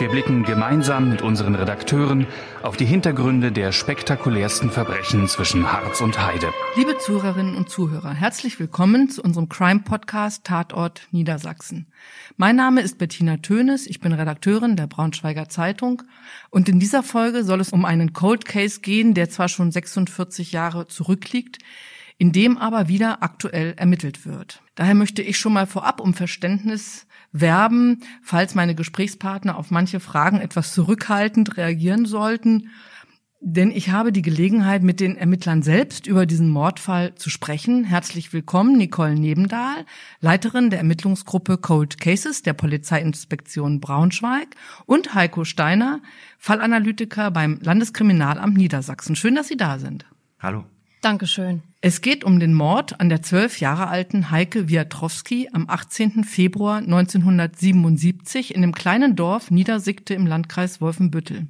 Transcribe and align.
wir 0.00 0.08
blicken 0.08 0.44
gemeinsam 0.44 1.10
mit 1.10 1.20
unseren 1.20 1.54
Redakteuren 1.54 2.26
auf 2.62 2.78
die 2.78 2.86
Hintergründe 2.86 3.52
der 3.52 3.70
spektakulärsten 3.70 4.70
Verbrechen 4.70 5.28
zwischen 5.28 5.70
Harz 5.70 6.00
und 6.00 6.18
Heide. 6.26 6.54
Liebe 6.74 6.96
Zuhörerinnen 6.96 7.54
und 7.54 7.68
Zuhörer, 7.68 8.14
herzlich 8.14 8.58
willkommen 8.58 9.10
zu 9.10 9.22
unserem 9.22 9.50
Crime-Podcast 9.50 10.44
Tatort 10.44 11.06
Niedersachsen. 11.10 11.86
Mein 12.38 12.56
Name 12.56 12.80
ist 12.80 12.96
Bettina 12.96 13.36
Tönes, 13.36 13.86
ich 13.86 14.00
bin 14.00 14.14
Redakteurin 14.14 14.74
der 14.74 14.86
Braunschweiger 14.86 15.50
Zeitung 15.50 16.02
und 16.48 16.70
in 16.70 16.80
dieser 16.80 17.02
Folge 17.02 17.44
soll 17.44 17.60
es 17.60 17.68
um 17.68 17.84
einen 17.84 18.14
Cold 18.14 18.46
Case 18.46 18.80
gehen, 18.80 19.12
der 19.12 19.28
zwar 19.28 19.50
schon 19.50 19.70
46 19.70 20.52
Jahre 20.52 20.86
zurückliegt, 20.86 21.58
in 22.16 22.32
dem 22.32 22.56
aber 22.56 22.88
wieder 22.88 23.22
aktuell 23.22 23.74
ermittelt 23.76 24.24
wird. 24.24 24.62
Daher 24.76 24.94
möchte 24.94 25.20
ich 25.20 25.38
schon 25.38 25.52
mal 25.52 25.66
vorab 25.66 26.00
um 26.00 26.14
Verständnis 26.14 27.06
werben, 27.32 28.02
falls 28.22 28.54
meine 28.54 28.74
Gesprächspartner 28.74 29.56
auf 29.56 29.70
manche 29.70 30.00
Fragen 30.00 30.40
etwas 30.40 30.74
zurückhaltend 30.74 31.56
reagieren 31.56 32.06
sollten. 32.06 32.70
Denn 33.42 33.70
ich 33.70 33.88
habe 33.88 34.12
die 34.12 34.20
Gelegenheit, 34.20 34.82
mit 34.82 35.00
den 35.00 35.16
Ermittlern 35.16 35.62
selbst 35.62 36.06
über 36.06 36.26
diesen 36.26 36.50
Mordfall 36.50 37.14
zu 37.14 37.30
sprechen. 37.30 37.84
Herzlich 37.84 38.34
willkommen, 38.34 38.76
Nicole 38.76 39.14
Nebendahl, 39.14 39.86
Leiterin 40.20 40.68
der 40.68 40.80
Ermittlungsgruppe 40.80 41.56
Cold 41.56 41.98
Cases 41.98 42.42
der 42.42 42.52
Polizeiinspektion 42.52 43.80
Braunschweig 43.80 44.48
und 44.84 45.14
Heiko 45.14 45.44
Steiner, 45.44 46.02
Fallanalytiker 46.38 47.30
beim 47.30 47.58
Landeskriminalamt 47.62 48.58
Niedersachsen. 48.58 49.16
Schön, 49.16 49.36
dass 49.36 49.48
Sie 49.48 49.56
da 49.56 49.78
sind. 49.78 50.04
Hallo. 50.38 50.66
Dankeschön. 51.00 51.62
Es 51.80 52.02
geht 52.02 52.24
um 52.24 52.40
den 52.40 52.52
Mord 52.52 53.00
an 53.00 53.08
der 53.08 53.22
zwölf 53.22 53.58
Jahre 53.58 53.88
alten 53.88 54.30
Heike 54.30 54.68
Wiatrowski 54.68 55.48
am 55.52 55.68
18. 55.68 56.24
Februar 56.24 56.78
1977 56.78 58.54
in 58.54 58.60
dem 58.60 58.74
kleinen 58.74 59.16
Dorf 59.16 59.50
Niedersickte 59.50 60.12
im 60.12 60.26
Landkreis 60.26 60.82
Wolfenbüttel. 60.82 61.46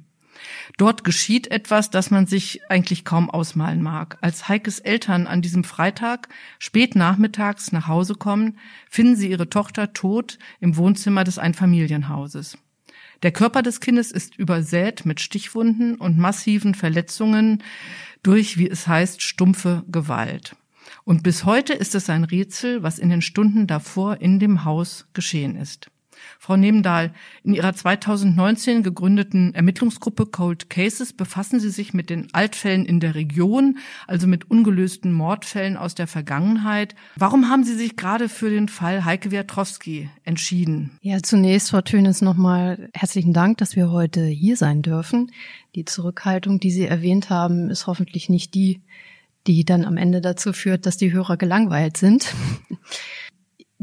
Dort 0.77 1.03
geschieht 1.03 1.47
etwas, 1.47 1.89
das 1.89 2.11
man 2.11 2.27
sich 2.27 2.61
eigentlich 2.69 3.03
kaum 3.03 3.29
ausmalen 3.29 3.81
mag. 3.81 4.17
Als 4.21 4.47
Heikes 4.47 4.79
Eltern 4.79 5.27
an 5.27 5.41
diesem 5.41 5.65
Freitag 5.65 6.29
spät 6.57 6.95
nachmittags 6.95 7.73
nach 7.73 7.87
Hause 7.87 8.15
kommen, 8.15 8.57
finden 8.89 9.17
sie 9.17 9.29
ihre 9.29 9.49
Tochter 9.49 9.91
tot 9.93 10.39
im 10.61 10.77
Wohnzimmer 10.77 11.25
des 11.25 11.37
Einfamilienhauses. 11.37 12.57
Der 13.23 13.31
Körper 13.31 13.61
des 13.61 13.79
Kindes 13.79 14.11
ist 14.11 14.37
übersät 14.37 15.05
mit 15.05 15.19
Stichwunden 15.19 15.95
und 15.95 16.17
massiven 16.17 16.73
Verletzungen, 16.73 17.63
durch, 18.23 18.57
wie 18.57 18.69
es 18.69 18.87
heißt, 18.87 19.21
stumpfe 19.21 19.83
Gewalt. 19.91 20.55
Und 21.03 21.21
bis 21.21 21.45
heute 21.45 21.73
ist 21.73 21.93
es 21.93 22.09
ein 22.09 22.23
Rätsel, 22.23 22.81
was 22.81 22.99
in 22.99 23.09
den 23.09 23.21
Stunden 23.21 23.67
davor 23.67 24.21
in 24.21 24.39
dem 24.39 24.65
Haus 24.65 25.05
geschehen 25.13 25.55
ist. 25.55 25.90
Frau 26.39 26.57
Nebendahl, 26.57 27.13
in 27.43 27.53
Ihrer 27.53 27.73
2019 27.73 28.83
gegründeten 28.83 29.53
Ermittlungsgruppe 29.53 30.25
Cold 30.25 30.69
Cases 30.69 31.13
befassen 31.13 31.59
Sie 31.59 31.69
sich 31.69 31.93
mit 31.93 32.09
den 32.09 32.27
Altfällen 32.33 32.85
in 32.85 32.99
der 32.99 33.15
Region, 33.15 33.77
also 34.07 34.27
mit 34.27 34.49
ungelösten 34.49 35.11
Mordfällen 35.11 35.77
aus 35.77 35.95
der 35.95 36.07
Vergangenheit. 36.07 36.95
Warum 37.15 37.49
haben 37.49 37.63
Sie 37.63 37.75
sich 37.75 37.95
gerade 37.95 38.29
für 38.29 38.49
den 38.49 38.67
Fall 38.67 39.05
Heike 39.05 39.31
Wiatrowski 39.31 40.09
entschieden? 40.23 40.91
Ja, 41.01 41.21
zunächst, 41.21 41.69
Frau 41.71 41.81
Tönes, 41.81 42.21
nochmal 42.21 42.89
herzlichen 42.93 43.33
Dank, 43.33 43.57
dass 43.57 43.75
wir 43.75 43.91
heute 43.91 44.25
hier 44.25 44.57
sein 44.57 44.81
dürfen. 44.81 45.31
Die 45.75 45.85
Zurückhaltung, 45.85 46.59
die 46.59 46.71
Sie 46.71 46.85
erwähnt 46.85 47.29
haben, 47.29 47.69
ist 47.69 47.87
hoffentlich 47.87 48.29
nicht 48.29 48.53
die, 48.53 48.81
die 49.47 49.65
dann 49.65 49.85
am 49.85 49.97
Ende 49.97 50.21
dazu 50.21 50.53
führt, 50.53 50.85
dass 50.85 50.97
die 50.97 51.11
Hörer 51.11 51.37
gelangweilt 51.37 51.97
sind. 51.97 52.33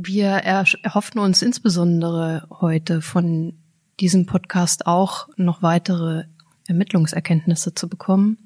Wir 0.00 0.28
erhoffen 0.28 1.19
uns 1.19 1.42
insbesondere 1.42 2.47
heute 2.60 3.03
von 3.03 3.54
diesem 3.98 4.26
Podcast 4.26 4.86
auch 4.86 5.26
noch 5.36 5.60
weitere 5.60 6.26
Ermittlungserkenntnisse 6.69 7.75
zu 7.75 7.88
bekommen, 7.88 8.38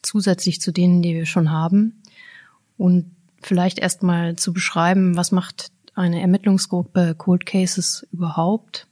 zusätzlich 0.00 0.62
zu 0.62 0.72
denen, 0.72 1.02
die 1.02 1.12
wir 1.12 1.26
schon 1.26 1.50
haben. 1.50 2.00
Und 2.78 3.14
vielleicht 3.42 3.80
erstmal 3.80 4.36
zu 4.36 4.54
beschreiben, 4.54 5.14
was 5.14 5.30
macht 5.30 5.72
eine 5.94 6.22
Ermittlungsgruppe 6.22 7.14
Cold 7.18 7.44
Cases 7.44 8.06
überhaupt? 8.10 8.86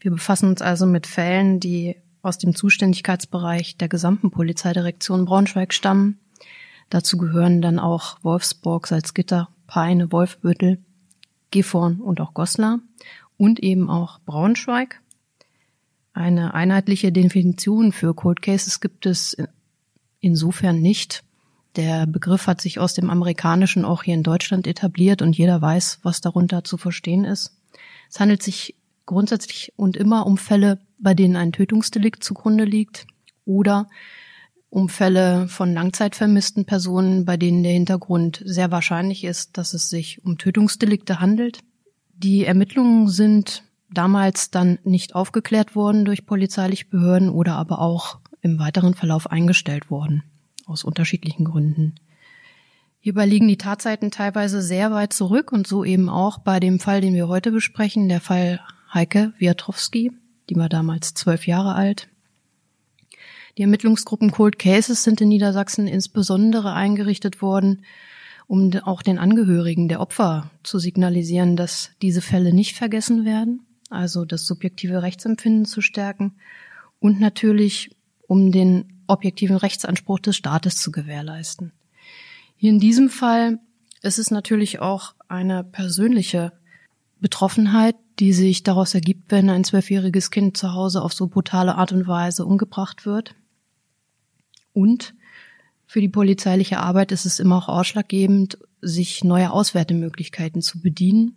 Wir 0.00 0.10
befassen 0.10 0.48
uns 0.48 0.62
also 0.62 0.86
mit 0.86 1.06
Fällen, 1.06 1.60
die 1.60 1.96
aus 2.22 2.38
dem 2.38 2.54
Zuständigkeitsbereich 2.54 3.76
der 3.76 3.90
gesamten 3.90 4.30
Polizeidirektion 4.30 5.26
Braunschweig 5.26 5.74
stammen. 5.74 6.18
Dazu 6.88 7.18
gehören 7.18 7.60
dann 7.60 7.78
auch 7.78 8.16
Wolfsburg, 8.22 8.86
Salzgitter, 8.86 9.50
Peine, 9.66 10.12
Wolfbüttel, 10.12 10.78
Gifhorn 11.52 12.00
und 12.00 12.20
auch 12.20 12.34
Goslar 12.34 12.80
und 13.36 13.60
eben 13.60 13.88
auch 13.88 14.18
Braunschweig. 14.26 15.00
Eine 16.12 16.54
einheitliche 16.54 17.12
Definition 17.12 17.92
für 17.92 18.14
Cold 18.14 18.42
Cases 18.42 18.80
gibt 18.80 19.06
es 19.06 19.36
insofern 20.20 20.82
nicht. 20.82 21.22
Der 21.76 22.06
Begriff 22.06 22.46
hat 22.46 22.60
sich 22.60 22.78
aus 22.78 22.92
dem 22.94 23.08
Amerikanischen 23.08 23.84
auch 23.84 24.02
hier 24.02 24.14
in 24.14 24.22
Deutschland 24.22 24.66
etabliert 24.66 25.22
und 25.22 25.36
jeder 25.36 25.62
weiß, 25.62 26.00
was 26.02 26.20
darunter 26.20 26.64
zu 26.64 26.76
verstehen 26.76 27.24
ist. 27.24 27.56
Es 28.10 28.20
handelt 28.20 28.42
sich 28.42 28.76
grundsätzlich 29.06 29.72
und 29.76 29.96
immer 29.96 30.26
um 30.26 30.36
Fälle, 30.36 30.80
bei 30.98 31.14
denen 31.14 31.36
ein 31.36 31.52
Tötungsdelikt 31.52 32.22
zugrunde 32.22 32.64
liegt 32.64 33.06
oder 33.46 33.88
um 34.72 34.88
Fälle 34.88 35.48
von 35.48 35.74
langzeitvermissten 35.74 36.64
Personen, 36.64 37.26
bei 37.26 37.36
denen 37.36 37.62
der 37.62 37.72
Hintergrund 37.72 38.42
sehr 38.42 38.70
wahrscheinlich 38.70 39.22
ist, 39.22 39.58
dass 39.58 39.74
es 39.74 39.90
sich 39.90 40.24
um 40.24 40.38
Tötungsdelikte 40.38 41.20
handelt. 41.20 41.58
Die 42.14 42.46
Ermittlungen 42.46 43.08
sind 43.08 43.64
damals 43.90 44.50
dann 44.50 44.78
nicht 44.82 45.14
aufgeklärt 45.14 45.76
worden 45.76 46.06
durch 46.06 46.24
polizeiliche 46.24 46.86
Behörden 46.86 47.28
oder 47.28 47.56
aber 47.56 47.80
auch 47.80 48.20
im 48.40 48.58
weiteren 48.58 48.94
Verlauf 48.94 49.30
eingestellt 49.30 49.90
worden, 49.90 50.22
aus 50.64 50.84
unterschiedlichen 50.84 51.44
Gründen. 51.44 51.96
Hierbei 52.98 53.26
liegen 53.26 53.48
die 53.48 53.58
Tatzeiten 53.58 54.10
teilweise 54.10 54.62
sehr 54.62 54.90
weit 54.90 55.12
zurück 55.12 55.52
und 55.52 55.66
so 55.66 55.84
eben 55.84 56.08
auch 56.08 56.38
bei 56.38 56.60
dem 56.60 56.80
Fall, 56.80 57.02
den 57.02 57.12
wir 57.12 57.28
heute 57.28 57.52
besprechen, 57.52 58.08
der 58.08 58.22
Fall 58.22 58.58
Heike 58.94 59.34
Wiatrowski, 59.36 60.12
die 60.48 60.56
war 60.56 60.70
damals 60.70 61.12
zwölf 61.12 61.46
Jahre 61.46 61.74
alt. 61.74 62.08
Die 63.58 63.62
Ermittlungsgruppen 63.62 64.30
Cold 64.30 64.58
Cases 64.58 65.02
sind 65.02 65.20
in 65.20 65.28
Niedersachsen 65.28 65.86
insbesondere 65.86 66.72
eingerichtet 66.72 67.42
worden, 67.42 67.84
um 68.46 68.72
auch 68.84 69.02
den 69.02 69.18
Angehörigen 69.18 69.88
der 69.88 70.00
Opfer 70.00 70.50
zu 70.62 70.78
signalisieren, 70.78 71.56
dass 71.56 71.90
diese 72.00 72.22
Fälle 72.22 72.54
nicht 72.54 72.76
vergessen 72.76 73.24
werden, 73.24 73.60
also 73.90 74.24
das 74.24 74.46
subjektive 74.46 75.02
Rechtsempfinden 75.02 75.66
zu 75.66 75.82
stärken 75.82 76.34
und 76.98 77.20
natürlich 77.20 77.94
um 78.26 78.52
den 78.52 79.02
objektiven 79.06 79.56
Rechtsanspruch 79.56 80.18
des 80.18 80.36
Staates 80.36 80.76
zu 80.76 80.90
gewährleisten. 80.90 81.72
Hier 82.56 82.70
in 82.70 82.80
diesem 82.80 83.10
Fall 83.10 83.58
ist 84.00 84.18
es 84.18 84.30
natürlich 84.30 84.80
auch 84.80 85.14
eine 85.28 85.64
persönliche 85.64 86.52
Betroffenheit, 87.20 87.96
die 88.18 88.32
sich 88.32 88.62
daraus 88.62 88.94
ergibt, 88.94 89.30
wenn 89.30 89.50
ein 89.50 89.64
zwölfjähriges 89.64 90.30
Kind 90.30 90.56
zu 90.56 90.72
Hause 90.72 91.02
auf 91.02 91.12
so 91.12 91.26
brutale 91.26 91.76
Art 91.76 91.92
und 91.92 92.06
Weise 92.06 92.46
umgebracht 92.46 93.04
wird. 93.04 93.34
Und 94.72 95.14
für 95.86 96.00
die 96.00 96.08
polizeiliche 96.08 96.78
Arbeit 96.78 97.12
ist 97.12 97.26
es 97.26 97.38
immer 97.38 97.56
auch 97.56 97.68
ausschlaggebend, 97.68 98.58
sich 98.80 99.24
neuer 99.24 99.52
Auswertemöglichkeiten 99.52 100.62
zu 100.62 100.80
bedienen. 100.80 101.34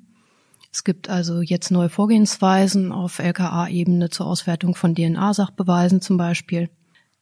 Es 0.72 0.84
gibt 0.84 1.10
also 1.10 1.42
jetzt 1.42 1.72
neue 1.72 1.90
Vorgehensweisen 1.90 2.92
auf 2.92 3.20
LKA-Ebene 3.20 4.10
zur 4.10 4.26
Auswertung 4.26 4.76
von 4.76 4.96
DNA-Sachbeweisen 4.96 6.02
zum 6.02 6.18
Beispiel. 6.18 6.70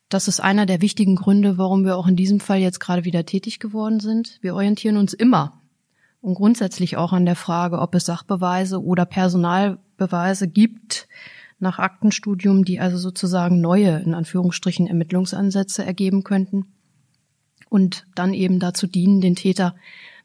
Das 0.10 0.28
ist 0.28 0.40
einer 0.40 0.66
der 0.66 0.82
wichtigen 0.82 1.16
Gründe, 1.16 1.58
warum 1.58 1.86
wir 1.86 1.98
auch 1.98 2.08
in 2.08 2.16
diesem 2.16 2.40
Fall 2.40 2.60
jetzt 2.60 2.80
gerade 2.80 3.04
wieder 3.04 3.26
tätig 3.26 3.60
geworden 3.60 4.00
sind. 4.00 4.38
Wir 4.42 4.56
orientieren 4.56 4.98
uns 4.98 5.14
immer 5.14 5.62
und 6.22 6.36
grundsätzlich 6.36 6.98
auch 6.98 7.14
an 7.14 7.26
der 7.26 7.36
Frage, 7.36 7.80
ob 7.80 7.94
es 7.96 8.06
Sachbeweise 8.06 8.82
oder 8.82 9.06
Personalbeweise 9.06 10.48
gibt, 10.48 11.08
nach 11.60 11.80
Aktenstudium, 11.80 12.66
die 12.66 12.80
also 12.80 12.98
sozusagen 12.98 13.62
neue, 13.62 14.00
in 14.00 14.14
Anführungsstrichen, 14.14 14.88
Ermittlungsansätze 14.88 15.86
ergeben 15.86 16.24
könnten 16.24 16.66
und 17.70 18.06
dann 18.16 18.34
eben 18.34 18.60
dazu 18.60 18.88
dienen, 18.88 19.22
den 19.22 19.36
Täter 19.36 19.76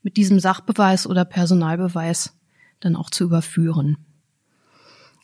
mit 0.02 0.16
diesem 0.16 0.40
Sachbeweis 0.40 1.06
oder 1.06 1.24
Personalbeweis 1.24 2.36
dann 2.80 2.96
auch 2.96 3.10
zu 3.10 3.24
überführen. 3.24 3.96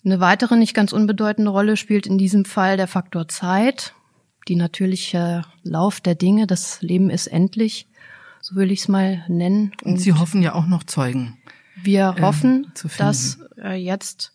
Eine 0.04 0.20
weitere 0.20 0.56
nicht 0.56 0.74
ganz 0.74 0.92
unbedeutende 0.92 1.50
Rolle 1.50 1.76
spielt 1.76 2.06
in 2.06 2.18
diesem 2.18 2.44
Fall 2.44 2.76
der 2.76 2.88
Faktor 2.88 3.28
Zeit, 3.28 3.94
die 4.48 4.56
natürliche 4.56 5.44
Lauf 5.62 6.00
der 6.00 6.14
Dinge. 6.14 6.46
Das 6.46 6.82
Leben 6.82 7.08
ist 7.08 7.26
endlich, 7.26 7.88
so 8.40 8.56
will 8.56 8.70
ich 8.70 8.80
es 8.80 8.88
mal 8.88 9.24
nennen. 9.28 9.72
Und, 9.82 9.92
Und, 9.92 9.98
Sie 9.98 10.12
hoffen 10.12 10.42
ja 10.42 10.54
auch 10.54 10.66
noch 10.66 10.84
Zeugen. 10.84 11.38
Wir 11.82 12.14
äh, 12.18 12.20
hoffen, 12.20 12.70
dass 12.98 13.38
äh, 13.56 13.74
jetzt 13.74 14.33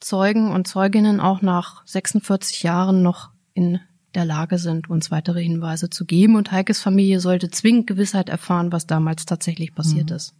Zeugen 0.00 0.50
und 0.50 0.66
Zeuginnen 0.66 1.20
auch 1.20 1.42
nach 1.42 1.86
46 1.86 2.62
Jahren 2.62 3.02
noch 3.02 3.30
in 3.54 3.80
der 4.14 4.24
Lage 4.24 4.58
sind, 4.58 4.90
uns 4.90 5.10
weitere 5.10 5.42
Hinweise 5.42 5.90
zu 5.90 6.04
geben. 6.04 6.36
Und 6.36 6.50
Heikes 6.52 6.80
Familie 6.80 7.20
sollte 7.20 7.50
zwingend 7.50 7.86
Gewissheit 7.86 8.28
erfahren, 8.28 8.72
was 8.72 8.86
damals 8.86 9.26
tatsächlich 9.26 9.74
passiert 9.74 10.10
mhm. 10.10 10.16
ist. 10.16 10.34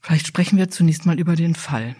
Vielleicht 0.00 0.26
sprechen 0.26 0.58
wir 0.58 0.68
zunächst 0.68 1.06
mal 1.06 1.18
über 1.18 1.36
den 1.36 1.54
Fall. 1.54 1.96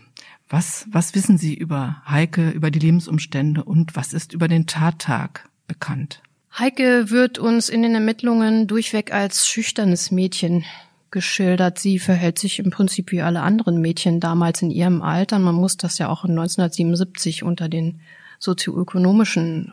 Was, 0.49 0.87
was 0.91 1.15
wissen 1.15 1.39
Sie 1.39 1.55
über 1.55 2.03
Heike, 2.07 2.51
über 2.51 2.71
die 2.71 2.79
Lebensumstände 2.79 3.65
und 3.65 3.97
was 3.97 4.13
ist 4.13 4.35
über 4.35 4.47
den 4.47 4.67
Tattag 4.67 5.49
bekannt? 5.67 6.21
Heike 6.59 7.11
wird 7.11 7.39
uns 7.39 7.69
in 7.69 7.83
den 7.83 7.95
Ermittlungen 7.95 8.67
durchweg 8.67 9.13
als 9.13 9.49
schüchternes 9.49 10.11
Mädchen 10.11 10.65
geschildert. 11.15 11.79
Sie 11.79 11.99
verhält 11.99 12.39
sich 12.39 12.59
im 12.59 12.71
Prinzip 12.71 13.13
wie 13.13 13.23
alle 13.23 13.41
anderen 13.41 13.81
Mädchen 13.81 14.19
damals 14.21 14.61
in 14.61 14.71
ihrem 14.71 15.01
Alter. 15.01 15.39
Man 15.39 15.55
muss 15.55 15.79
das 15.79 15.97
ja 15.97 16.09
auch 16.09 16.25
in 16.25 16.33
1977 16.33 17.45
unter 17.45 17.71
den 17.71 18.01
sozioökonomischen 18.41 19.73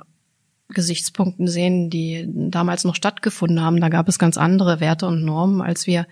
Gesichtspunkten 0.69 1.47
sehen, 1.47 1.89
die 1.89 2.29
damals 2.29 2.85
noch 2.85 2.95
stattgefunden 2.95 3.59
haben. 3.59 3.81
Da 3.81 3.89
gab 3.89 4.07
es 4.07 4.19
ganz 4.19 4.37
andere 4.37 4.79
Werte 4.79 5.07
und 5.07 5.25
Normen, 5.25 5.61
als 5.61 5.87
wir 5.87 6.07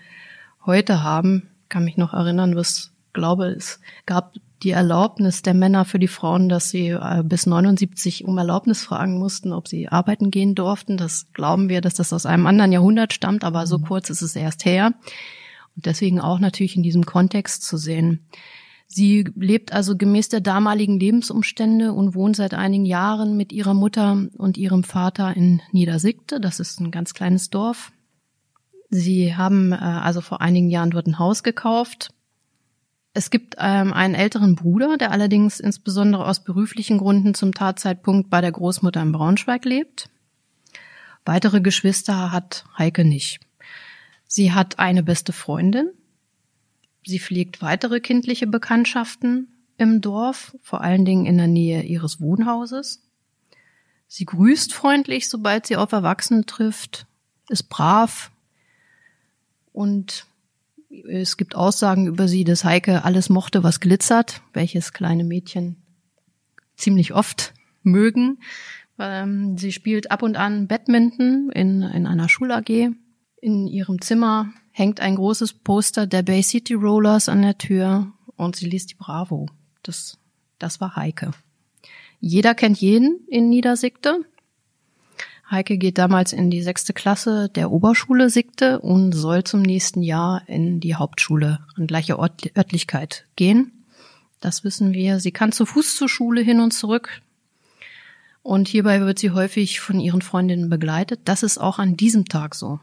heute 0.66 1.02
haben. 1.04 1.48
Ich 1.62 1.68
kann 1.68 1.84
mich 1.84 1.96
noch 1.96 2.12
erinnern, 2.12 2.56
was 2.56 2.92
glaube, 3.12 3.46
es 3.46 3.80
gab 4.06 4.34
die 4.62 4.70
Erlaubnis 4.70 5.42
der 5.42 5.54
Männer 5.54 5.84
für 5.84 5.98
die 5.98 6.08
Frauen, 6.08 6.48
dass 6.48 6.70
sie 6.70 6.88
äh, 6.88 7.22
bis 7.24 7.46
79 7.46 8.24
um 8.24 8.36
Erlaubnis 8.36 8.82
fragen 8.82 9.18
mussten, 9.18 9.52
ob 9.52 9.68
sie 9.68 9.88
arbeiten 9.88 10.30
gehen 10.30 10.54
durften. 10.54 10.96
Das 10.96 11.32
glauben 11.32 11.68
wir, 11.68 11.80
dass 11.80 11.94
das 11.94 12.12
aus 12.12 12.26
einem 12.26 12.46
anderen 12.46 12.72
Jahrhundert 12.72 13.12
stammt, 13.12 13.44
aber 13.44 13.66
so 13.66 13.78
mhm. 13.78 13.84
kurz 13.86 14.10
ist 14.10 14.22
es 14.22 14.36
erst 14.36 14.64
her. 14.64 14.92
Und 15.76 15.86
deswegen 15.86 16.20
auch 16.20 16.38
natürlich 16.40 16.76
in 16.76 16.82
diesem 16.82 17.06
Kontext 17.06 17.62
zu 17.62 17.78
sehen. 17.78 18.26
Sie 18.86 19.24
lebt 19.36 19.72
also 19.72 19.96
gemäß 19.96 20.28
der 20.28 20.40
damaligen 20.40 20.98
Lebensumstände 20.98 21.92
und 21.92 22.14
wohnt 22.14 22.36
seit 22.36 22.54
einigen 22.54 22.84
Jahren 22.84 23.36
mit 23.36 23.52
ihrer 23.52 23.72
Mutter 23.72 24.26
und 24.36 24.58
ihrem 24.58 24.82
Vater 24.82 25.34
in 25.34 25.62
Niedersigte. 25.70 26.40
Das 26.40 26.60
ist 26.60 26.80
ein 26.80 26.90
ganz 26.90 27.14
kleines 27.14 27.50
Dorf. 27.50 27.92
Sie 28.90 29.36
haben 29.36 29.72
äh, 29.72 29.76
also 29.76 30.20
vor 30.20 30.40
einigen 30.40 30.68
Jahren 30.68 30.90
dort 30.90 31.06
ein 31.06 31.18
Haus 31.18 31.44
gekauft 31.44 32.10
es 33.12 33.30
gibt 33.30 33.56
ähm, 33.58 33.92
einen 33.92 34.14
älteren 34.14 34.54
Bruder, 34.54 34.96
der 34.96 35.10
allerdings 35.10 35.58
insbesondere 35.58 36.26
aus 36.26 36.44
beruflichen 36.44 36.98
Gründen 36.98 37.34
zum 37.34 37.52
Tatzeitpunkt 37.52 38.30
bei 38.30 38.40
der 38.40 38.52
Großmutter 38.52 39.02
in 39.02 39.12
Braunschweig 39.12 39.64
lebt. 39.64 40.08
Weitere 41.24 41.60
Geschwister 41.60 42.32
hat 42.32 42.64
Heike 42.78 43.04
nicht. 43.04 43.40
Sie 44.26 44.52
hat 44.52 44.78
eine 44.78 45.02
beste 45.02 45.32
Freundin. 45.32 45.90
Sie 47.04 47.18
pflegt 47.18 47.62
weitere 47.62 48.00
kindliche 48.00 48.46
Bekanntschaften 48.46 49.48
im 49.76 50.00
Dorf, 50.00 50.56
vor 50.62 50.82
allen 50.82 51.04
Dingen 51.04 51.26
in 51.26 51.36
der 51.36 51.48
Nähe 51.48 51.82
ihres 51.82 52.20
Wohnhauses. 52.20 53.02
Sie 54.06 54.24
grüßt 54.24 54.72
freundlich, 54.72 55.28
sobald 55.28 55.66
sie 55.66 55.76
auf 55.76 55.92
Erwachsene 55.92 56.44
trifft, 56.44 57.06
ist 57.48 57.64
brav 57.64 58.30
und 59.72 60.26
es 61.08 61.36
gibt 61.36 61.54
Aussagen 61.54 62.06
über 62.06 62.28
sie, 62.28 62.44
dass 62.44 62.64
Heike 62.64 63.04
alles 63.04 63.28
mochte, 63.28 63.62
was 63.62 63.80
glitzert, 63.80 64.42
welches 64.52 64.92
kleine 64.92 65.24
Mädchen 65.24 65.76
ziemlich 66.76 67.14
oft 67.14 67.54
mögen. 67.82 68.38
Ähm, 68.98 69.56
sie 69.56 69.72
spielt 69.72 70.10
ab 70.10 70.22
und 70.22 70.36
an 70.36 70.66
Badminton 70.66 71.50
in, 71.52 71.82
in 71.82 72.06
einer 72.06 72.28
Schul-AG. 72.28 72.90
In 73.40 73.66
ihrem 73.66 74.00
Zimmer 74.00 74.52
hängt 74.72 75.00
ein 75.00 75.16
großes 75.16 75.54
Poster 75.54 76.06
der 76.06 76.22
Bay 76.22 76.42
City 76.42 76.74
Rollers 76.74 77.28
an 77.28 77.42
der 77.42 77.56
Tür 77.56 78.12
und 78.36 78.56
sie 78.56 78.66
liest 78.66 78.90
die 78.90 78.96
Bravo. 78.96 79.48
Das, 79.82 80.18
das 80.58 80.80
war 80.80 80.96
Heike. 80.96 81.30
Jeder 82.20 82.54
kennt 82.54 82.78
jeden 82.78 83.26
in 83.28 83.48
Niedersigte. 83.48 84.24
Heike 85.50 85.78
geht 85.78 85.98
damals 85.98 86.32
in 86.32 86.50
die 86.50 86.62
sechste 86.62 86.92
Klasse 86.92 87.48
der 87.48 87.72
Oberschule 87.72 88.30
Sigte 88.30 88.80
und 88.80 89.12
soll 89.12 89.42
zum 89.42 89.62
nächsten 89.62 90.00
Jahr 90.00 90.42
in 90.46 90.78
die 90.78 90.94
Hauptschule 90.94 91.58
an 91.74 91.88
gleicher 91.88 92.20
Ort 92.20 92.56
Örtlichkeit 92.56 93.26
gehen. 93.34 93.72
Das 94.40 94.62
wissen 94.62 94.92
wir. 94.92 95.18
Sie 95.18 95.32
kann 95.32 95.50
zu 95.50 95.66
Fuß 95.66 95.96
zur 95.96 96.08
Schule 96.08 96.40
hin 96.40 96.60
und 96.60 96.70
zurück. 96.70 97.20
Und 98.42 98.68
hierbei 98.68 99.00
wird 99.00 99.18
sie 99.18 99.32
häufig 99.32 99.80
von 99.80 99.98
ihren 99.98 100.22
Freundinnen 100.22 100.70
begleitet. 100.70 101.20
Das 101.24 101.42
ist 101.42 101.58
auch 101.58 101.78
an 101.78 101.96
diesem 101.96 102.26
Tag 102.26 102.54
so. 102.54 102.78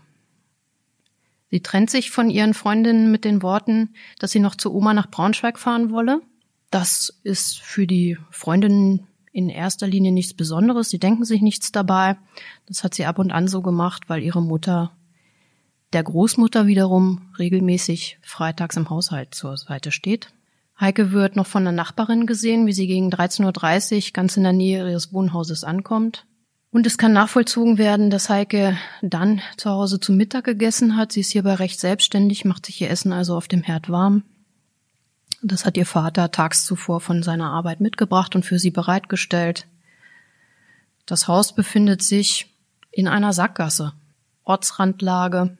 Sie 1.49 1.61
trennt 1.61 1.89
sich 1.89 2.11
von 2.11 2.29
ihren 2.29 2.53
Freundinnen 2.53 3.09
mit 3.09 3.23
den 3.23 3.41
Worten, 3.41 3.93
dass 4.19 4.31
sie 4.31 4.41
noch 4.41 4.55
zu 4.55 4.73
Oma 4.73 4.93
nach 4.93 5.09
Braunschweig 5.09 5.57
fahren 5.57 5.91
wolle. 5.91 6.21
Das 6.69 7.17
ist 7.23 7.59
für 7.61 7.87
die 7.87 8.17
Freundinnen 8.29 9.07
in 9.37 9.49
erster 9.49 9.85
Linie 9.85 10.11
nichts 10.11 10.33
Besonderes. 10.33 10.89
Sie 10.89 10.97
denken 10.97 11.23
sich 11.23 11.43
nichts 11.43 11.71
dabei. 11.71 12.17
Das 12.65 12.83
hat 12.83 12.95
sie 12.95 13.05
ab 13.05 13.19
und 13.19 13.31
an 13.31 13.47
so 13.47 13.61
gemacht, 13.61 14.05
weil 14.07 14.23
ihre 14.23 14.41
Mutter 14.41 14.91
der 15.93 16.01
Großmutter 16.01 16.65
wiederum 16.65 17.29
regelmäßig 17.37 18.17
freitags 18.23 18.77
im 18.77 18.89
Haushalt 18.89 19.35
zur 19.35 19.55
Seite 19.55 19.91
steht. 19.91 20.33
Heike 20.79 21.11
wird 21.11 21.35
noch 21.35 21.45
von 21.45 21.63
der 21.63 21.71
Nachbarin 21.71 22.25
gesehen, 22.25 22.65
wie 22.65 22.73
sie 22.73 22.87
gegen 22.87 23.11
13.30 23.11 24.07
Uhr 24.07 24.13
ganz 24.13 24.37
in 24.37 24.43
der 24.43 24.53
Nähe 24.53 24.89
ihres 24.89 25.13
Wohnhauses 25.13 25.63
ankommt. 25.63 26.25
Und 26.71 26.87
es 26.87 26.97
kann 26.97 27.13
nachvollzogen 27.13 27.77
werden, 27.77 28.09
dass 28.09 28.29
Heike 28.29 28.75
dann 29.03 29.41
zu 29.55 29.69
Hause 29.69 29.99
zu 29.99 30.13
Mittag 30.13 30.45
gegessen 30.45 30.97
hat. 30.97 31.11
Sie 31.11 31.19
ist 31.19 31.31
hierbei 31.31 31.53
recht 31.53 31.79
selbstständig, 31.79 32.43
macht 32.43 32.65
sich 32.65 32.81
ihr 32.81 32.89
Essen 32.89 33.13
also 33.13 33.37
auf 33.37 33.47
dem 33.47 33.61
Herd 33.61 33.89
warm. 33.89 34.23
Das 35.43 35.65
hat 35.65 35.77
ihr 35.77 35.85
Vater 35.85 36.31
tags 36.31 36.65
zuvor 36.65 36.99
von 36.99 37.21
seiner 37.23 37.51
Arbeit 37.51 37.79
mitgebracht 37.79 38.35
und 38.35 38.45
für 38.45 38.59
sie 38.59 38.71
bereitgestellt. 38.71 39.67
Das 41.05 41.27
Haus 41.27 41.53
befindet 41.53 42.01
sich 42.01 42.53
in 42.91 43.07
einer 43.07 43.33
Sackgasse, 43.33 43.93
Ortsrandlage. 44.43 45.57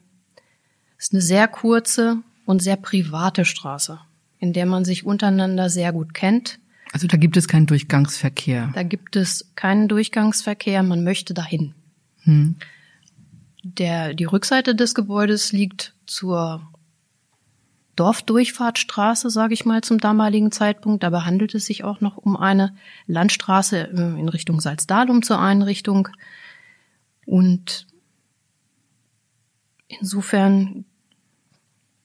Es 0.98 1.06
ist 1.06 1.12
eine 1.12 1.22
sehr 1.22 1.48
kurze 1.48 2.18
und 2.44 2.60
sehr 2.60 2.76
private 2.76 3.44
Straße, 3.44 4.00
in 4.38 4.52
der 4.52 4.66
man 4.66 4.84
sich 4.84 5.06
untereinander 5.06 5.70
sehr 5.70 5.92
gut 5.92 6.12
kennt. 6.12 6.58
Also 6.92 7.06
da 7.06 7.16
gibt 7.16 7.36
es 7.36 7.48
keinen 7.48 7.66
Durchgangsverkehr. 7.66 8.70
Da 8.74 8.82
gibt 8.82 9.14
es 9.14 9.52
keinen 9.54 9.88
Durchgangsverkehr, 9.88 10.82
man 10.82 11.04
möchte 11.04 11.34
dahin. 11.34 11.74
Hm. 12.22 12.56
Der, 13.62 14.14
die 14.14 14.24
Rückseite 14.24 14.74
des 14.74 14.94
Gebäudes 14.94 15.52
liegt 15.52 15.94
zur 16.06 16.62
Dorfdurchfahrtsstraße, 17.98 19.28
sage 19.28 19.54
ich 19.54 19.64
mal, 19.64 19.82
zum 19.82 19.98
damaligen 19.98 20.52
Zeitpunkt. 20.52 21.02
Dabei 21.02 21.20
handelt 21.20 21.54
es 21.54 21.66
sich 21.66 21.82
auch 21.82 22.00
noch 22.00 22.16
um 22.16 22.36
eine 22.36 22.76
Landstraße 23.06 23.88
äh, 23.88 24.20
in 24.20 24.28
Richtung 24.28 24.60
Salzdalum 24.60 25.22
zur 25.22 25.40
Einrichtung. 25.40 26.08
Und 27.26 27.86
insofern 29.88 30.84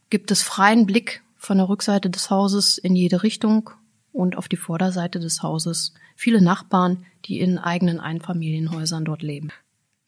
gibt 0.09 0.31
es 0.31 0.41
freien 0.41 0.85
Blick 0.85 1.23
von 1.37 1.57
der 1.57 1.69
Rückseite 1.69 2.09
des 2.09 2.29
Hauses 2.29 2.77
in 2.77 2.95
jede 2.95 3.21
Richtung 3.21 3.69
und 4.11 4.37
auf 4.37 4.47
die 4.47 4.57
Vorderseite 4.57 5.19
des 5.19 5.43
Hauses 5.43 5.93
viele 6.15 6.41
Nachbarn, 6.41 7.05
die 7.25 7.39
in 7.39 7.57
eigenen 7.59 7.99
Einfamilienhäusern 7.99 9.05
dort 9.05 9.21
leben. 9.21 9.51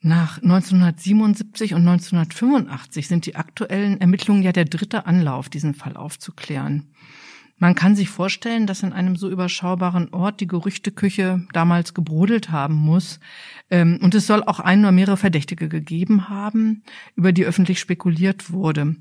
Nach 0.06 0.40
1977 0.40 1.74
und 1.74 1.80
1985 1.80 3.08
sind 3.08 3.26
die 3.26 3.34
aktuellen 3.34 4.00
Ermittlungen 4.00 4.44
ja 4.44 4.52
der 4.52 4.64
dritte 4.64 5.04
Anlauf, 5.04 5.48
diesen 5.48 5.74
Fall 5.74 5.96
aufzuklären. 5.96 6.92
Man 7.58 7.74
kann 7.74 7.96
sich 7.96 8.08
vorstellen, 8.08 8.68
dass 8.68 8.84
in 8.84 8.92
einem 8.92 9.16
so 9.16 9.28
überschaubaren 9.28 10.14
Ort 10.14 10.40
die 10.40 10.46
Gerüchteküche 10.46 11.44
damals 11.52 11.92
gebrodelt 11.92 12.52
haben 12.52 12.76
muss. 12.76 13.18
Ähm, 13.68 13.98
und 14.00 14.14
es 14.14 14.28
soll 14.28 14.44
auch 14.44 14.60
ein 14.60 14.78
oder 14.78 14.92
mehrere 14.92 15.16
Verdächtige 15.16 15.68
gegeben 15.68 16.28
haben, 16.28 16.84
über 17.16 17.32
die 17.32 17.44
öffentlich 17.44 17.80
spekuliert 17.80 18.52
wurde. 18.52 18.94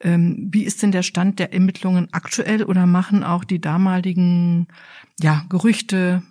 Ähm, 0.00 0.48
wie 0.50 0.64
ist 0.64 0.82
denn 0.82 0.90
der 0.90 1.04
Stand 1.04 1.38
der 1.38 1.52
Ermittlungen 1.52 2.08
aktuell 2.10 2.64
oder 2.64 2.86
machen 2.86 3.22
auch 3.22 3.44
die 3.44 3.60
damaligen 3.60 4.66
ja, 5.20 5.44
Gerüchte, 5.48 6.24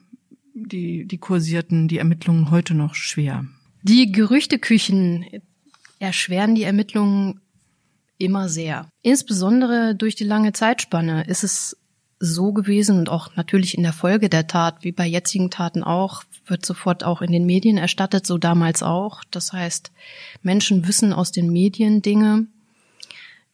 die, 0.53 1.07
die 1.07 1.17
kursierten, 1.17 1.87
die 1.87 1.99
Ermittlungen 1.99 2.51
heute 2.51 2.73
noch 2.73 2.93
schwer? 2.93 3.45
Die 3.83 4.11
Gerüchteküchen 4.11 5.25
erschweren 5.99 6.55
die 6.55 6.63
Ermittlungen 6.63 7.41
immer 8.17 8.49
sehr. 8.49 8.87
Insbesondere 9.01 9.95
durch 9.95 10.15
die 10.15 10.23
lange 10.23 10.53
Zeitspanne 10.53 11.23
ist 11.25 11.43
es 11.43 11.77
so 12.19 12.53
gewesen 12.53 12.99
und 12.99 13.09
auch 13.09 13.35
natürlich 13.35 13.75
in 13.75 13.81
der 13.81 13.93
Folge 13.93 14.29
der 14.29 14.45
Tat, 14.45 14.83
wie 14.83 14.91
bei 14.91 15.07
jetzigen 15.07 15.49
Taten 15.49 15.83
auch, 15.83 16.23
wird 16.45 16.63
sofort 16.63 17.03
auch 17.03 17.23
in 17.23 17.31
den 17.31 17.47
Medien 17.47 17.77
erstattet, 17.77 18.27
so 18.27 18.37
damals 18.37 18.83
auch. 18.83 19.23
Das 19.31 19.53
heißt, 19.53 19.91
Menschen 20.43 20.87
wissen 20.87 21.13
aus 21.13 21.31
den 21.31 21.51
Medien 21.51 22.03
Dinge. 22.03 22.45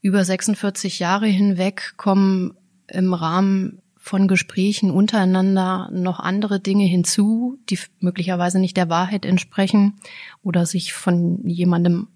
Über 0.01 0.25
46 0.25 1.00
Jahre 1.00 1.27
hinweg 1.27 1.93
kommen 1.96 2.57
im 2.88 3.13
Rahmen 3.13 3.81
von 4.08 4.28
Gesprächen 4.28 4.92
untereinander 4.92 5.90
noch 5.92 6.20
andere 6.20 6.60
Dinge 6.60 6.86
hinzu, 6.86 7.60
die 7.70 7.80
möglicherweise 8.00 8.60
nicht 8.60 8.78
der 8.78 8.90
Wahrheit 8.90 9.26
entsprechen 9.26 10.00
oder 10.44 10.66
sich 10.66 10.94
von 10.94 11.48
jemandem 11.48 12.08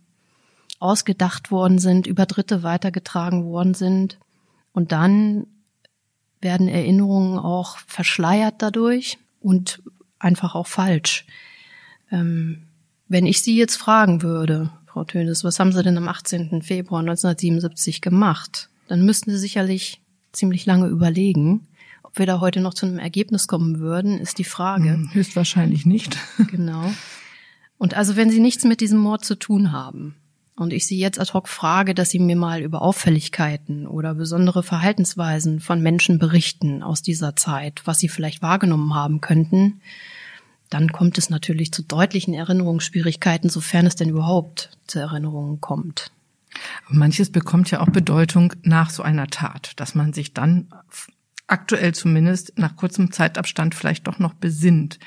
ausgedacht 0.80 1.52
worden 1.52 1.80
sind, 1.80 2.08
über 2.08 2.26
Dritte 2.26 2.64
weitergetragen 2.64 3.46
worden 3.46 3.74
sind. 3.74 4.18
Und 4.74 4.92
dann 4.92 5.46
werden 6.40 6.68
Erinnerungen 6.68 7.38
auch 7.38 7.78
verschleiert 7.78 8.56
dadurch 8.60 9.20
und 9.40 9.84
einfach 10.18 10.56
auch 10.56 10.68
falsch. 10.68 11.26
Ähm, 12.12 12.64
wenn 13.08 13.26
ich 13.26 13.44
Sie 13.44 13.58
jetzt 13.58 13.76
fragen 13.76 14.22
würde, 14.22 14.72
Frau 14.88 15.04
Tönes, 15.04 15.44
was 15.44 15.60
haben 15.60 15.72
Sie 15.72 15.84
denn 15.84 15.98
am 15.98 16.08
18. 16.08 16.62
Februar 16.62 17.02
1977 17.02 18.02
gemacht? 18.02 18.70
Dann 18.88 19.06
müssten 19.06 19.32
Sie 19.32 19.38
sicherlich 19.38 20.02
ziemlich 20.32 20.66
lange 20.66 20.88
überlegen. 20.88 21.68
Ob 22.12 22.20
wir 22.20 22.25
da 22.25 22.41
heute 22.41 22.60
noch 22.60 22.74
zu 22.74 22.86
einem 22.86 23.00
Ergebnis 23.00 23.48
kommen 23.48 23.80
würden, 23.80 24.20
ist 24.20 24.38
die 24.38 24.44
Frage. 24.44 24.89
Hm, 24.89 25.13
höchstwahrscheinlich 25.13 25.86
nicht. 25.86 26.18
Genau. 26.51 26.91
Und 27.77 27.96
also 27.96 28.18
wenn 28.18 28.30
Sie 28.30 28.41
nichts 28.41 28.65
mit 28.65 28.82
diesem 28.82 29.00
Mord 29.00 29.24
zu 29.24 29.36
tun 29.36 29.72
haben 29.72 30.15
und 30.58 30.74
ich 30.74 30.86
Sie 30.86 31.00
jetzt 31.00 31.22
ad 31.22 31.32
hoc 31.34 31.48
frage, 31.48 31.96
dass 31.96 32.10
Sie 32.10 32.20
mir 32.20 32.36
mal 32.36 32.62
über 32.62 32.82
Auffälligkeiten 32.82 33.88
oder 33.88 34.13
besondere 34.13 34.62
Verhaltensweisen 34.62 35.62
von 35.62 35.82
Menschen 35.82 36.20
berichten 36.20 36.84
aus 36.84 37.01
dieser 37.01 37.38
Zeit, 37.38 37.82
was 37.86 38.00
Sie 38.00 38.10
vielleicht 38.10 38.41
wahrgenommen 38.41 38.94
haben 38.94 39.22
könnten, 39.22 39.80
dann 40.70 40.91
kommt 40.91 41.18
es 41.18 41.30
natürlich 41.30 41.72
zu 41.72 41.82
deutlichen 41.82 42.34
Erinnerungsschwierigkeiten, 42.34 43.50
sofern 43.50 43.86
es 43.86 43.96
denn 43.96 44.10
überhaupt 44.10 44.77
zu 44.86 45.00
Erinnerungen 45.00 45.62
kommt. 45.62 46.12
Manches 46.89 47.32
bekommt 47.32 47.72
ja 47.72 47.80
auch 47.80 47.89
Bedeutung 47.89 48.53
nach 48.63 48.89
so 48.89 49.01
einer 49.01 49.27
Tat, 49.27 49.72
dass 49.77 49.96
man 49.96 50.12
sich 50.12 50.34
dann 50.34 50.68
aktuell 51.51 51.93
zumindest 51.93 52.58
nach 52.58 52.75
kurzem 52.75 53.12
Zeitabstand 53.12 53.75
vielleicht 53.75 54.08
doch 54.08 54.20
noch 54.20 54.34
besinnt 54.34 55.00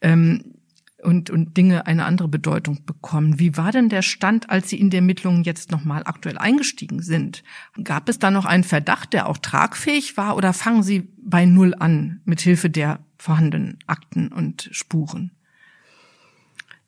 ähm, 0.00 0.54
und, 1.02 1.30
und 1.30 1.56
Dinge 1.56 1.86
eine 1.86 2.04
andere 2.04 2.28
Bedeutung 2.28 2.84
bekommen. 2.84 3.38
Wie 3.38 3.56
war 3.56 3.70
denn 3.70 3.88
der 3.88 4.02
Stand, 4.02 4.50
als 4.50 4.70
Sie 4.70 4.80
in 4.80 4.90
die 4.90 4.96
Ermittlungen 4.96 5.44
jetzt 5.44 5.70
nochmal 5.70 6.02
aktuell 6.04 6.38
eingestiegen 6.38 7.02
sind? 7.02 7.44
Gab 7.84 8.08
es 8.08 8.18
da 8.18 8.30
noch 8.30 8.44
einen 8.44 8.64
Verdacht, 8.64 9.12
der 9.12 9.28
auch 9.28 9.38
tragfähig 9.38 10.16
war 10.16 10.36
oder 10.36 10.52
fangen 10.52 10.82
Sie 10.82 11.08
bei 11.18 11.44
Null 11.44 11.74
an 11.78 12.20
mit 12.24 12.40
Hilfe 12.40 12.70
der 12.70 13.00
vorhandenen 13.18 13.78
Akten 13.86 14.28
und 14.28 14.68
Spuren? 14.72 15.32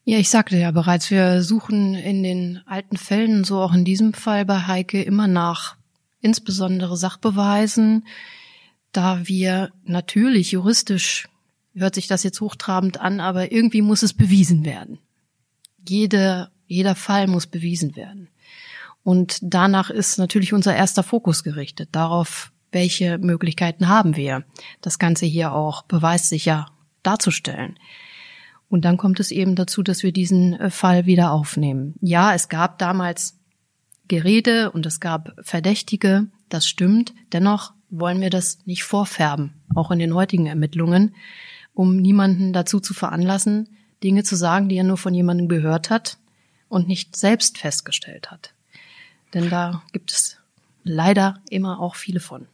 Ja, 0.04 0.16
ich 0.16 0.30
sagte 0.30 0.56
ja 0.56 0.70
bereits, 0.70 1.10
wir 1.10 1.42
suchen 1.42 1.94
in 1.94 2.22
den 2.22 2.62
alten 2.64 2.96
Fällen, 2.96 3.44
so 3.44 3.60
auch 3.60 3.74
in 3.74 3.84
diesem 3.84 4.14
Fall 4.14 4.46
bei 4.46 4.66
Heike, 4.66 5.02
immer 5.02 5.26
nach 5.26 5.76
insbesondere 6.22 6.96
Sachbeweisen, 6.96 8.06
da 8.92 9.26
wir 9.26 9.72
natürlich 9.84 10.52
juristisch, 10.52 11.28
hört 11.74 11.94
sich 11.94 12.06
das 12.06 12.22
jetzt 12.22 12.40
hochtrabend 12.40 13.00
an, 13.00 13.20
aber 13.20 13.52
irgendwie 13.52 13.82
muss 13.82 14.02
es 14.02 14.12
bewiesen 14.12 14.64
werden. 14.64 14.98
Jede, 15.86 16.50
jeder 16.66 16.94
Fall 16.94 17.26
muss 17.26 17.46
bewiesen 17.46 17.96
werden. 17.96 18.28
Und 19.04 19.38
danach 19.42 19.90
ist 19.90 20.18
natürlich 20.18 20.52
unser 20.52 20.74
erster 20.74 21.02
Fokus 21.02 21.44
gerichtet, 21.44 21.90
darauf, 21.92 22.52
welche 22.72 23.18
Möglichkeiten 23.18 23.88
haben 23.88 24.16
wir, 24.16 24.44
das 24.82 24.98
Ganze 24.98 25.24
hier 25.24 25.52
auch 25.52 25.82
beweissicher 25.82 26.66
darzustellen. 27.02 27.78
Und 28.68 28.84
dann 28.84 28.98
kommt 28.98 29.18
es 29.18 29.30
eben 29.30 29.54
dazu, 29.54 29.82
dass 29.82 30.02
wir 30.02 30.12
diesen 30.12 30.54
äh, 30.54 30.70
Fall 30.70 31.06
wieder 31.06 31.32
aufnehmen. 31.32 31.94
Ja, 32.02 32.34
es 32.34 32.48
gab 32.48 32.78
damals 32.78 33.38
Gerede 34.08 34.70
und 34.70 34.84
es 34.86 35.00
gab 35.00 35.32
Verdächtige, 35.40 36.26
das 36.48 36.68
stimmt. 36.68 37.14
Dennoch 37.32 37.72
wollen 37.90 38.20
wir 38.20 38.30
das 38.30 38.58
nicht 38.66 38.84
vorfärben, 38.84 39.54
auch 39.74 39.90
in 39.90 39.98
den 39.98 40.14
heutigen 40.14 40.46
Ermittlungen, 40.46 41.14
um 41.74 41.96
niemanden 41.96 42.52
dazu 42.52 42.80
zu 42.80 42.94
veranlassen, 42.94 43.68
Dinge 44.02 44.24
zu 44.24 44.36
sagen, 44.36 44.68
die 44.68 44.76
er 44.76 44.84
nur 44.84 44.96
von 44.96 45.14
jemandem 45.14 45.48
gehört 45.48 45.90
hat 45.90 46.18
und 46.68 46.88
nicht 46.88 47.16
selbst 47.16 47.58
festgestellt 47.58 48.30
hat. 48.30 48.52
Denn 49.34 49.50
da 49.50 49.82
gibt 49.92 50.12
es 50.12 50.38
leider 50.84 51.40
immer 51.50 51.80
auch 51.80 51.96
viele 51.96 52.20
von. 52.20 52.46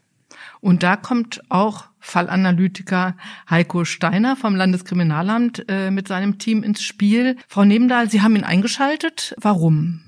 Und 0.61 0.83
da 0.83 0.97
kommt 0.97 1.43
auch 1.49 1.85
Fallanalytiker 2.01 3.17
Heiko 3.49 3.85
Steiner 3.85 4.37
vom 4.37 4.57
Landeskriminalamt 4.57 5.65
äh, 5.69 5.91
mit 5.91 6.09
seinem 6.09 6.39
Team 6.39 6.63
ins 6.63 6.83
Spiel. 6.83 7.37
Frau 7.49 7.65
Nebendahl, 7.65 8.11
Sie 8.11 8.23
haben 8.23 8.37
ihn 8.37 8.45
eingeschaltet. 8.45 9.35
Warum? 9.39 10.03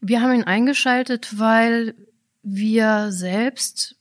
Wir 0.00 0.20
haben 0.20 0.32
ihn 0.32 0.44
eingeschaltet, 0.44 1.38
weil 1.38 1.94
wir 2.50 3.12
selbst 3.12 3.96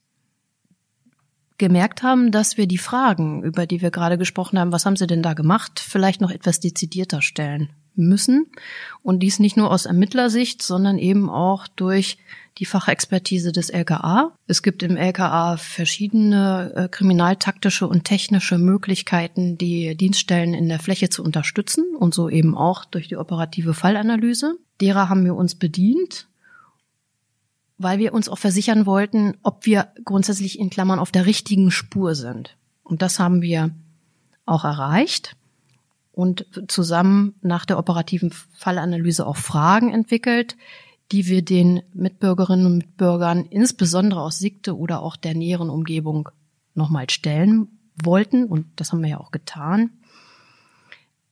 gemerkt 1.58 2.04
haben, 2.04 2.32
dass 2.32 2.58
wir 2.58 2.68
die 2.68 2.77
Fragen, 2.77 3.44
über 3.44 3.66
die 3.66 3.82
wir 3.82 3.92
gerade 3.92 4.18
gesprochen 4.18 4.60
haben, 4.60 4.72
was 4.72 4.86
haben 4.86 4.96
Sie 4.96 5.08
denn 5.08 5.24
da 5.24 5.34
gemacht, 5.34 5.80
vielleicht 5.80 6.22
noch 6.22 6.32
etwas 6.32 6.60
dezidierter 6.60 7.22
stellen 7.22 7.70
müssen. 7.96 8.46
Und 9.01 9.22
dies 9.22 9.39
nicht 9.39 9.58
nur 9.58 9.72
aus 9.72 9.86
Ermittlersicht, 9.86 10.62
sondern 10.62 11.00
eben 11.00 11.30
auch 11.30 11.68
durch 11.68 12.18
die 12.60 12.66
Fachexpertise 12.66 13.51
des 13.51 13.70
LKA. 13.70 14.34
Es 14.48 14.63
gibt 14.63 14.84
im 14.84 14.98
LKA 14.98 15.58
verschiedene 15.58 16.74
äh, 16.75 16.88
kriminaltaktische 16.88 17.88
und 17.88 18.04
technische 18.04 18.58
Möglichkeiten, 18.58 19.58
die 19.58 19.96
Dienststellen 19.96 20.54
in 20.54 20.70
der 20.70 20.80
Fläche 20.80 21.10
zu 21.10 21.24
unterstützen 21.24 21.86
und 21.98 22.13
so 22.13 22.30
eben 22.30 22.56
auch 22.56 22.86
durch 22.86 23.08
die 23.08 23.18
operative 23.18 23.74
Fallanalyse. 23.74 24.58
Derer 24.82 25.10
haben 25.10 25.25
wir 25.25 25.36
uns 25.36 25.56
bedient 25.56 26.27
weil 27.77 28.00
wir 28.00 28.13
uns 28.13 28.29
auch 28.29 28.38
versichern 28.38 28.86
wollten, 28.86 29.36
ob 29.43 29.65
wir 29.65 29.89
grundsätzlich 30.03 30.60
in 30.60 30.69
Klammern 30.69 31.00
auf 31.00 31.12
der 31.12 31.25
richtigen 31.25 31.72
Spur 31.72 32.15
sind. 32.15 32.57
Und 32.84 33.01
das 33.01 33.19
haben 33.19 33.41
wir 33.41 33.72
auch 34.46 34.63
erreicht 34.63 35.36
und 36.12 36.48
zusammen 36.67 37.36
nach 37.41 37.65
der 37.65 37.77
operativen 37.77 38.31
Fallanalyse 38.53 39.27
auch 39.27 39.38
Fragen 39.38 39.93
entwickelt, 39.93 40.57
die 41.12 41.27
wir 41.27 41.43
den 41.43 41.84
Mitbürgerinnen 41.93 42.65
und 42.65 42.77
Mitbürgern 42.77 43.46
insbesondere 43.46 44.22
aus 44.22 44.39
Siegte 44.39 44.75
oder 44.75 45.01
auch 45.01 45.15
der 45.15 45.36
näheren 45.36 45.69
Umgebung 45.69 46.29
nochmal 46.74 47.10
stellen 47.10 47.67
wollten. 48.03 48.46
Und 48.46 48.65
das 48.77 48.91
haben 48.91 49.03
wir 49.03 49.10
ja 49.10 49.19
auch 49.19 49.31
getan. 49.31 49.91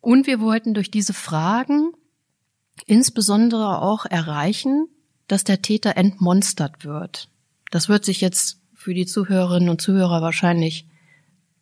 Und 0.02 0.28
wir 0.28 0.40
wollten 0.40 0.74
durch 0.74 0.92
diese 0.92 1.14
Fragen 1.14 1.92
insbesondere 2.86 3.82
auch 3.82 4.06
erreichen, 4.06 4.88
dass 5.28 5.44
der 5.44 5.62
Täter 5.62 5.98
entmonstert 5.98 6.86
wird. 6.86 7.30
Das 7.72 7.90
wird 7.90 8.06
sich 8.06 8.22
jetzt 8.22 8.60
für 8.74 8.94
die 8.94 9.06
Zuhörerinnen 9.06 9.70
und 9.70 9.82
Zuhörer 9.82 10.22
wahrscheinlich 10.22 10.88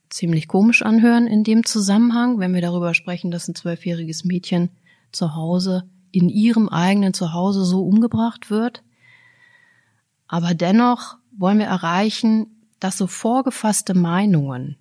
ziemlich 0.09 0.47
komisch 0.47 0.83
anhören 0.83 1.27
in 1.27 1.43
dem 1.43 1.65
Zusammenhang, 1.65 2.39
wenn 2.39 2.53
wir 2.53 2.61
darüber 2.61 2.93
sprechen, 2.93 3.31
dass 3.31 3.47
ein 3.47 3.55
zwölfjähriges 3.55 4.25
Mädchen 4.25 4.69
zu 5.11 5.35
Hause 5.35 5.89
in 6.11 6.29
ihrem 6.29 6.69
eigenen 6.69 7.13
Zuhause 7.13 7.65
so 7.65 7.83
umgebracht 7.83 8.49
wird. 8.51 8.83
Aber 10.27 10.53
dennoch 10.53 11.17
wollen 11.35 11.59
wir 11.59 11.65
erreichen, 11.65 12.47
dass 12.79 12.97
so 12.97 13.07
vorgefasste 13.07 13.93
Meinungen 13.93 14.77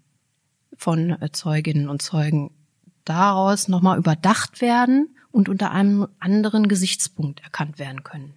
von 0.77 1.17
Zeuginnen 1.33 1.89
und 1.89 2.03
Zeugen 2.03 2.51
daraus 3.05 3.69
nochmal 3.69 3.99
überdacht 3.99 4.61
werden 4.61 5.17
und 5.31 5.49
unter 5.49 5.71
einem 5.71 6.09
anderen 6.19 6.69
Gesichtspunkt 6.69 7.41
erkannt 7.41 7.79
werden 7.79 8.03
können. 8.03 8.35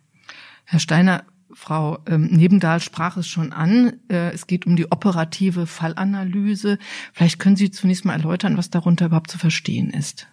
Herr 0.65 0.79
Steiner, 0.79 1.23
Frau 1.51 1.99
ähm, 2.07 2.25
Nebendahl 2.31 2.79
sprach 2.79 3.17
es 3.17 3.27
schon 3.27 3.53
an. 3.53 3.99
Äh, 4.09 4.31
es 4.31 4.47
geht 4.47 4.65
um 4.65 4.75
die 4.75 4.91
operative 4.91 5.67
Fallanalyse. 5.67 6.79
Vielleicht 7.13 7.39
können 7.39 7.55
Sie 7.55 7.71
zunächst 7.71 8.03
mal 8.03 8.13
erläutern, 8.13 8.57
was 8.57 8.69
darunter 8.69 9.05
überhaupt 9.05 9.31
zu 9.31 9.37
verstehen 9.37 9.91
ist. 9.91 10.27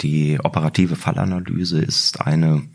Die 0.00 0.38
operative 0.42 0.96
Fallanalyse 0.96 1.80
ist 1.80 2.20
eine 2.20 2.68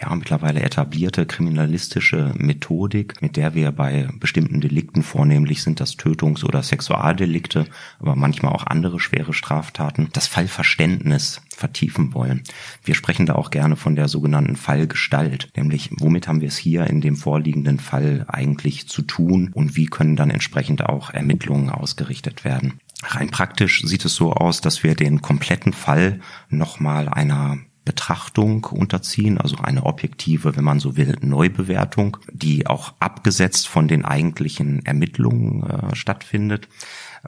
ja, 0.00 0.14
mittlerweile 0.14 0.60
etablierte 0.60 1.24
kriminalistische 1.24 2.34
Methodik, 2.36 3.22
mit 3.22 3.36
der 3.36 3.54
wir 3.54 3.72
bei 3.72 4.08
bestimmten 4.20 4.60
Delikten, 4.60 5.02
vornehmlich 5.02 5.62
sind 5.62 5.80
das 5.80 5.96
Tötungs- 5.96 6.44
oder 6.44 6.62
Sexualdelikte, 6.62 7.66
aber 7.98 8.14
manchmal 8.14 8.52
auch 8.52 8.66
andere 8.66 9.00
schwere 9.00 9.32
Straftaten, 9.32 10.10
das 10.12 10.26
Fallverständnis 10.26 11.40
vertiefen 11.48 12.12
wollen. 12.12 12.42
Wir 12.84 12.94
sprechen 12.94 13.24
da 13.24 13.36
auch 13.36 13.50
gerne 13.50 13.76
von 13.76 13.96
der 13.96 14.08
sogenannten 14.08 14.56
Fallgestalt, 14.56 15.48
nämlich 15.56 15.90
womit 15.98 16.28
haben 16.28 16.42
wir 16.42 16.48
es 16.48 16.58
hier 16.58 16.86
in 16.86 17.00
dem 17.00 17.16
vorliegenden 17.16 17.78
Fall 17.78 18.26
eigentlich 18.28 18.88
zu 18.88 19.00
tun 19.00 19.50
und 19.54 19.76
wie 19.76 19.86
können 19.86 20.16
dann 20.16 20.28
entsprechend 20.28 20.84
auch 20.84 21.08
Ermittlungen 21.08 21.70
ausgerichtet 21.70 22.44
werden. 22.44 22.80
Rein 23.02 23.30
praktisch 23.30 23.82
sieht 23.82 24.04
es 24.04 24.14
so 24.14 24.32
aus, 24.32 24.60
dass 24.60 24.82
wir 24.82 24.94
den 24.94 25.22
kompletten 25.22 25.72
Fall 25.72 26.20
nochmal 26.50 27.08
einer 27.08 27.58
Betrachtung 27.86 28.64
unterziehen, 28.64 29.38
also 29.38 29.56
eine 29.56 29.86
objektive, 29.86 30.56
wenn 30.56 30.64
man 30.64 30.80
so 30.80 30.96
will, 30.96 31.16
Neubewertung, 31.22 32.18
die 32.30 32.66
auch 32.66 32.92
abgesetzt 32.98 33.68
von 33.68 33.88
den 33.88 34.04
eigentlichen 34.04 34.84
Ermittlungen 34.84 35.62
äh, 35.62 35.94
stattfindet, 35.94 36.68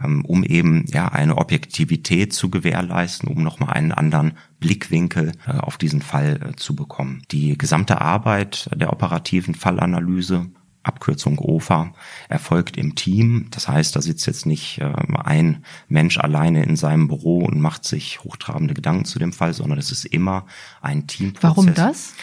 ähm, 0.02 0.24
um 0.24 0.42
eben 0.42 0.84
ja 0.88 1.08
eine 1.08 1.38
Objektivität 1.38 2.32
zu 2.32 2.50
gewährleisten, 2.50 3.28
um 3.28 3.42
nochmal 3.42 3.70
einen 3.74 3.92
anderen 3.92 4.32
Blickwinkel 4.58 5.32
äh, 5.46 5.52
auf 5.52 5.78
diesen 5.78 6.02
Fall 6.02 6.40
äh, 6.42 6.56
zu 6.56 6.74
bekommen. 6.74 7.22
Die 7.30 7.56
gesamte 7.56 8.00
Arbeit 8.00 8.68
der 8.74 8.92
operativen 8.92 9.54
Fallanalyse 9.54 10.46
Abkürzung 10.82 11.38
OFA, 11.38 11.92
erfolgt 12.28 12.76
im 12.76 12.94
Team. 12.94 13.47
Das 13.50 13.68
heißt, 13.68 13.94
da 13.94 14.02
sitzt 14.02 14.26
jetzt 14.26 14.47
nicht 14.47 14.80
äh, 14.80 14.92
ein 15.25 15.64
Mensch 15.88 16.18
alleine 16.18 16.64
in 16.64 16.76
seinem 16.76 17.08
Büro 17.08 17.40
und 17.40 17.61
macht 17.61 17.85
sich 17.85 18.20
hochtrabende 18.25 18.75
Gedanken 18.75 19.04
zu 19.04 19.18
dem 19.18 19.32
Fall, 19.32 19.52
sondern 19.52 19.78
es 19.78 19.92
ist 19.92 20.04
immer 20.04 20.47
ein 20.80 21.06
Teamprozess. 21.06 21.42
Warum 21.42 21.75
das? 21.75 22.14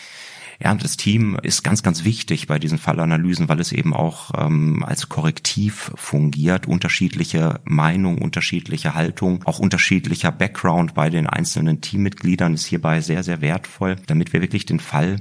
Ja, 0.64 0.74
das 0.74 0.96
Team 0.96 1.38
ist 1.42 1.64
ganz, 1.64 1.84
ganz 1.84 2.06
wichtig 2.06 2.48
bei 2.48 2.60
diesen 2.60 2.78
Fallanalysen, 2.78 3.50
weil 3.50 3.60
es 3.60 3.72
eben 3.72 3.94
auch 3.94 4.32
ähm, 4.38 4.84
als 4.84 5.10
Korrektiv 5.10 5.92
fungiert. 5.96 6.66
Unterschiedliche 6.66 7.60
Meinungen, 7.66 8.20
unterschiedliche 8.20 8.96
Haltung, 8.96 9.44
auch 9.46 9.60
unterschiedlicher 9.60 10.32
Background 10.32 10.94
bei 10.94 11.10
den 11.10 11.28
einzelnen 11.28 11.82
Teammitgliedern 11.82 12.54
ist 12.54 12.66
hierbei 12.66 13.02
sehr, 13.02 13.24
sehr 13.24 13.42
wertvoll, 13.42 13.98
damit 14.08 14.32
wir 14.32 14.42
wirklich 14.42 14.66
den 14.66 14.80
Fall 14.80 15.18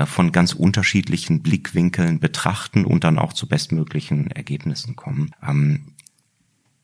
äh, 0.00 0.06
von 0.06 0.32
ganz 0.32 0.52
unterschiedlichen 0.52 1.42
Blickwinkeln 1.42 2.20
betrachten 2.20 2.84
und 2.84 3.04
dann 3.04 3.18
auch 3.18 3.32
zu 3.32 3.46
bestmöglichen 3.46 4.30
Ergebnissen 4.30 4.96
kommen. 4.96 5.32
Ähm, 5.46 5.94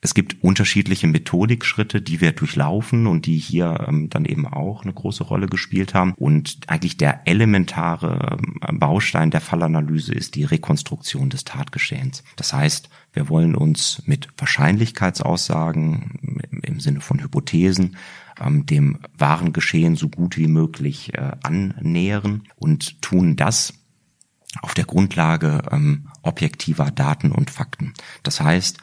es 0.03 0.15
gibt 0.15 0.45
unterschiedliche 0.45 1.07
Methodikschritte, 1.07 2.01
die 2.01 2.21
wir 2.21 2.33
durchlaufen 2.33 3.07
und 3.07 3.27
die 3.27 3.39
hier 3.39 3.87
ähm, 3.89 4.09
dann 4.11 4.25
eben 4.25 4.47
auch 4.47 4.83
eine 4.83 4.93
große 4.93 5.25
Rolle 5.25 5.49
gespielt 5.49 5.95
haben. 5.95 6.15
Und 6.17 6.59
eigentlich 6.69 6.97
der 6.97 7.27
elementare 7.27 8.39
ähm, 8.69 8.79
Baustein 8.79 9.31
der 9.31 9.41
Fallanalyse 9.41 10.15
ist 10.15 10.35
die 10.35 10.45
Rekonstruktion 10.45 11.31
des 11.31 11.45
Tatgeschehens. 11.45 12.23
Das 12.37 12.53
heißt, 12.53 12.91
wir 13.15 13.29
wollen 13.29 13.57
uns 13.57 14.03
mit 14.07 14.29
Wahrscheinlichkeitsaussagen 14.37 16.41
im 16.63 16.81
Sinne 16.81 17.01
von 17.01 17.23
Hypothesen 17.23 17.97
ähm, 18.41 18.67
dem 18.67 19.01
wahren 19.17 19.53
Geschehen 19.53 19.97
so 19.97 20.09
gut 20.09 20.37
wie 20.37 20.49
möglich 20.49 21.15
äh, 21.15 21.33
annähern 21.43 22.45
und 22.57 23.03
tun 23.03 23.37
das 23.37 23.75
auf 24.63 24.75
der 24.75 24.85
Grundlage 24.85 25.63
ähm, 25.71 26.09
objektiver 26.23 26.91
Daten 26.91 27.33
und 27.33 27.51
Fakten. 27.51 27.93
Das 28.23 28.41
heißt, 28.41 28.79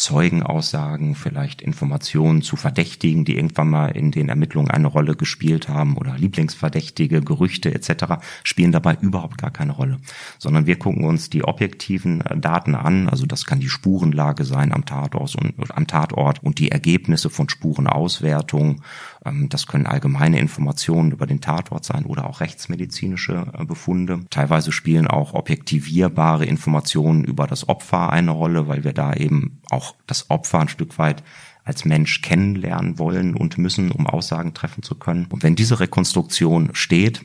Zeugenaussagen, 0.00 1.14
vielleicht 1.14 1.60
Informationen 1.60 2.40
zu 2.40 2.56
Verdächtigen, 2.56 3.26
die 3.26 3.36
irgendwann 3.36 3.68
mal 3.68 3.88
in 3.88 4.10
den 4.10 4.30
Ermittlungen 4.30 4.70
eine 4.70 4.86
Rolle 4.86 5.14
gespielt 5.14 5.68
haben 5.68 5.98
oder 5.98 6.16
Lieblingsverdächtige, 6.16 7.20
Gerüchte 7.20 7.74
etc. 7.74 8.14
spielen 8.42 8.72
dabei 8.72 8.96
überhaupt 9.02 9.36
gar 9.36 9.50
keine 9.50 9.72
Rolle, 9.72 9.98
sondern 10.38 10.64
wir 10.64 10.78
gucken 10.78 11.04
uns 11.04 11.28
die 11.28 11.44
objektiven 11.44 12.22
äh, 12.22 12.38
Daten 12.38 12.74
an, 12.74 13.10
also 13.10 13.26
das 13.26 13.44
kann 13.44 13.60
die 13.60 13.68
Spurenlage 13.68 14.46
sein 14.46 14.72
am 14.72 14.86
Tatort 14.86 15.36
und, 15.36 15.76
am 15.76 15.86
Tatort 15.86 16.42
und 16.42 16.58
die 16.58 16.70
Ergebnisse 16.70 17.28
von 17.28 17.50
Spurenauswertung, 17.50 18.80
das 19.24 19.66
können 19.66 19.86
allgemeine 19.86 20.38
Informationen 20.38 21.12
über 21.12 21.26
den 21.26 21.40
Tatort 21.40 21.84
sein 21.84 22.06
oder 22.06 22.26
auch 22.26 22.40
rechtsmedizinische 22.40 23.52
äh, 23.52 23.64
Befunde. 23.64 24.20
Teilweise 24.30 24.72
spielen 24.72 25.06
auch 25.06 25.34
objektivierbare 25.34 26.46
Informationen 26.46 27.24
über 27.24 27.46
das 27.46 27.68
Opfer 27.68 28.10
eine 28.10 28.30
Rolle, 28.30 28.66
weil 28.66 28.82
wir 28.82 28.94
da 28.94 29.12
eben 29.12 29.60
auch 29.68 29.94
das 30.06 30.30
Opfer 30.30 30.60
ein 30.60 30.68
Stück 30.68 30.98
weit 30.98 31.22
als 31.64 31.84
Mensch 31.84 32.22
kennenlernen 32.22 32.98
wollen 32.98 33.34
und 33.34 33.58
müssen, 33.58 33.90
um 33.90 34.06
Aussagen 34.06 34.54
treffen 34.54 34.82
zu 34.82 34.94
können. 34.94 35.26
Und 35.26 35.42
wenn 35.42 35.54
diese 35.54 35.80
Rekonstruktion 35.80 36.70
steht 36.72 37.24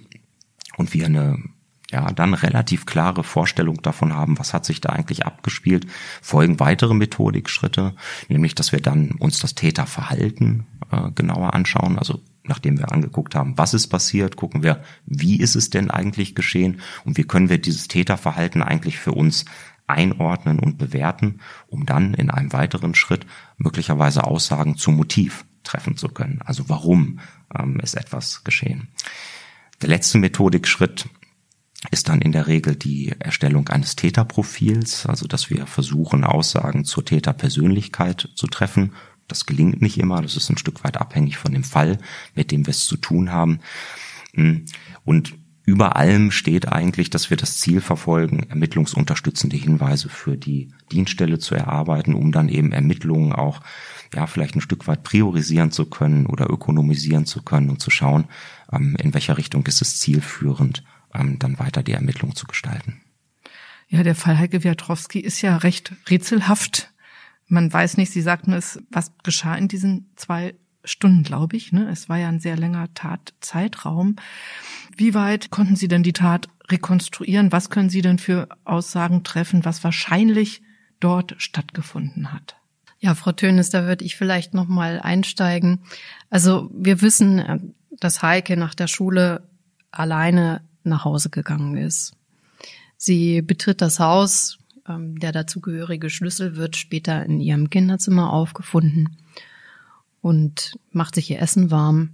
und 0.75 0.93
wir 0.93 1.05
eine 1.05 1.41
ja, 1.91 2.11
dann 2.11 2.33
relativ 2.33 2.85
klare 2.85 3.23
Vorstellung 3.23 3.81
davon 3.81 4.13
haben, 4.13 4.39
was 4.39 4.53
hat 4.53 4.65
sich 4.65 4.81
da 4.81 4.89
eigentlich 4.89 5.25
abgespielt, 5.25 5.85
folgen 6.21 6.59
weitere 6.59 6.93
Methodikschritte, 6.93 7.95
nämlich, 8.27 8.55
dass 8.55 8.71
wir 8.71 8.81
dann 8.81 9.11
uns 9.11 9.39
das 9.39 9.55
Täterverhalten 9.55 10.65
äh, 10.91 11.11
genauer 11.11 11.53
anschauen, 11.53 11.99
also 11.99 12.21
nachdem 12.43 12.77
wir 12.77 12.91
angeguckt 12.91 13.35
haben, 13.35 13.57
was 13.57 13.73
ist 13.73 13.87
passiert, 13.87 14.35
gucken 14.35 14.63
wir, 14.63 14.83
wie 15.05 15.39
ist 15.39 15.55
es 15.55 15.69
denn 15.69 15.91
eigentlich 15.91 16.35
geschehen 16.35 16.81
und 17.03 17.17
wie 17.17 17.23
können 17.23 17.49
wir 17.49 17.59
dieses 17.59 17.87
Täterverhalten 17.87 18.61
eigentlich 18.61 18.97
für 18.97 19.11
uns 19.11 19.45
einordnen 19.87 20.59
und 20.59 20.77
bewerten, 20.77 21.41
um 21.67 21.85
dann 21.85 22.13
in 22.13 22.29
einem 22.31 22.53
weiteren 22.53 22.95
Schritt 22.95 23.25
möglicherweise 23.57 24.23
Aussagen 24.23 24.77
zum 24.77 24.95
Motiv 24.95 25.45
treffen 25.63 25.97
zu 25.97 26.09
können. 26.09 26.41
Also 26.43 26.69
warum 26.69 27.19
ähm, 27.57 27.79
ist 27.79 27.95
etwas 27.95 28.43
geschehen. 28.43 28.89
Der 29.81 29.89
letzte 29.89 30.17
Methodikschritt 30.17 31.07
ist 31.91 32.09
dann 32.09 32.21
in 32.21 32.31
der 32.31 32.47
Regel 32.47 32.75
die 32.75 33.13
Erstellung 33.19 33.69
eines 33.69 33.95
Täterprofils, 33.95 35.05
also 35.05 35.27
dass 35.27 35.49
wir 35.49 35.67
versuchen, 35.67 36.23
Aussagen 36.23 36.85
zur 36.85 37.05
Täterpersönlichkeit 37.05 38.29
zu 38.35 38.47
treffen. 38.47 38.93
Das 39.27 39.45
gelingt 39.45 39.81
nicht 39.81 39.97
immer, 39.97 40.21
das 40.21 40.35
ist 40.35 40.49
ein 40.49 40.57
Stück 40.57 40.83
weit 40.83 40.97
abhängig 40.97 41.37
von 41.37 41.51
dem 41.51 41.63
Fall, 41.63 41.97
mit 42.35 42.51
dem 42.51 42.65
wir 42.65 42.71
es 42.71 42.85
zu 42.85 42.97
tun 42.97 43.31
haben. 43.31 43.59
Und 45.03 45.33
über 45.65 45.95
allem 45.95 46.29
steht 46.29 46.71
eigentlich, 46.71 47.09
dass 47.09 47.31
wir 47.31 47.37
das 47.37 47.57
Ziel 47.57 47.81
verfolgen, 47.81 48.43
ermittlungsunterstützende 48.49 49.57
Hinweise 49.57 50.09
für 50.09 50.37
die 50.37 50.69
Dienststelle 50.91 51.39
zu 51.39 51.55
erarbeiten, 51.55 52.13
um 52.13 52.31
dann 52.31 52.49
eben 52.49 52.71
Ermittlungen 52.71 53.33
auch 53.33 53.61
ja 54.13 54.27
vielleicht 54.27 54.55
ein 54.55 54.61
Stück 54.61 54.87
weit 54.87 55.03
priorisieren 55.03 55.71
zu 55.71 55.87
können 55.87 56.27
oder 56.27 56.49
ökonomisieren 56.51 57.25
zu 57.25 57.41
können 57.41 57.71
und 57.71 57.81
zu 57.81 57.89
schauen, 57.89 58.25
ähm, 58.71 58.95
in 59.01 59.15
welcher 59.15 59.39
Richtung 59.39 59.65
ist 59.65 59.81
es 59.81 59.99
zielführend 59.99 60.83
ähm, 61.17 61.39
dann 61.39 61.59
weiter 61.59 61.83
die 61.83 61.93
Ermittlung 61.93 62.35
zu 62.35 62.45
gestalten. 62.45 63.01
Ja, 63.87 64.03
der 64.03 64.15
Fall 64.15 64.37
Heike 64.37 64.63
Wiatrowski 64.63 65.19
ist 65.19 65.41
ja 65.41 65.57
recht 65.57 65.93
rätselhaft. 66.09 66.91
Man 67.47 67.71
weiß 67.71 67.97
nicht, 67.97 68.11
Sie 68.11 68.21
sagten 68.21 68.53
es, 68.53 68.79
was 68.89 69.11
geschah 69.23 69.55
in 69.55 69.67
diesen 69.67 70.09
zwei 70.15 70.55
Stunden, 70.83 71.23
glaube 71.23 71.57
ich. 71.57 71.71
Ne? 71.71 71.89
Es 71.89 72.09
war 72.09 72.17
ja 72.17 72.27
ein 72.27 72.39
sehr 72.39 72.57
langer 72.57 72.93
Tatzeitraum. 72.93 74.15
Wie 74.95 75.13
weit 75.13 75.49
konnten 75.51 75.75
Sie 75.75 75.87
denn 75.87 76.03
die 76.03 76.13
Tat 76.13 76.49
rekonstruieren? 76.69 77.51
Was 77.51 77.69
können 77.69 77.89
Sie 77.89 78.01
denn 78.01 78.17
für 78.17 78.47
Aussagen 78.63 79.23
treffen, 79.23 79.65
was 79.65 79.83
wahrscheinlich 79.83 80.61
dort 80.99 81.35
stattgefunden 81.37 82.33
hat? 82.33 82.55
Ja, 82.99 83.13
Frau 83.13 83.33
Tönes, 83.33 83.69
da 83.69 83.85
würde 83.85 84.05
ich 84.05 84.15
vielleicht 84.15 84.53
noch 84.53 84.67
mal 84.67 84.99
einsteigen. 84.99 85.81
Also 86.29 86.71
wir 86.73 87.01
wissen, 87.01 87.39
äh, 87.39 87.59
dass 87.99 88.21
Heike 88.21 88.57
nach 88.57 88.73
der 88.73 88.87
Schule 88.87 89.47
alleine 89.91 90.61
nach 90.85 91.05
Hause 91.05 91.29
gegangen 91.29 91.77
ist. 91.77 92.13
Sie 92.97 93.41
betritt 93.41 93.81
das 93.81 93.99
Haus, 93.99 94.57
ähm, 94.87 95.19
der 95.19 95.31
dazugehörige 95.31 96.09
Schlüssel 96.09 96.55
wird 96.55 96.75
später 96.75 97.25
in 97.25 97.39
ihrem 97.39 97.69
Kinderzimmer 97.69 98.31
aufgefunden 98.31 99.17
und 100.21 100.77
macht 100.91 101.15
sich 101.15 101.29
ihr 101.29 101.41
Essen 101.41 101.71
warm. 101.71 102.11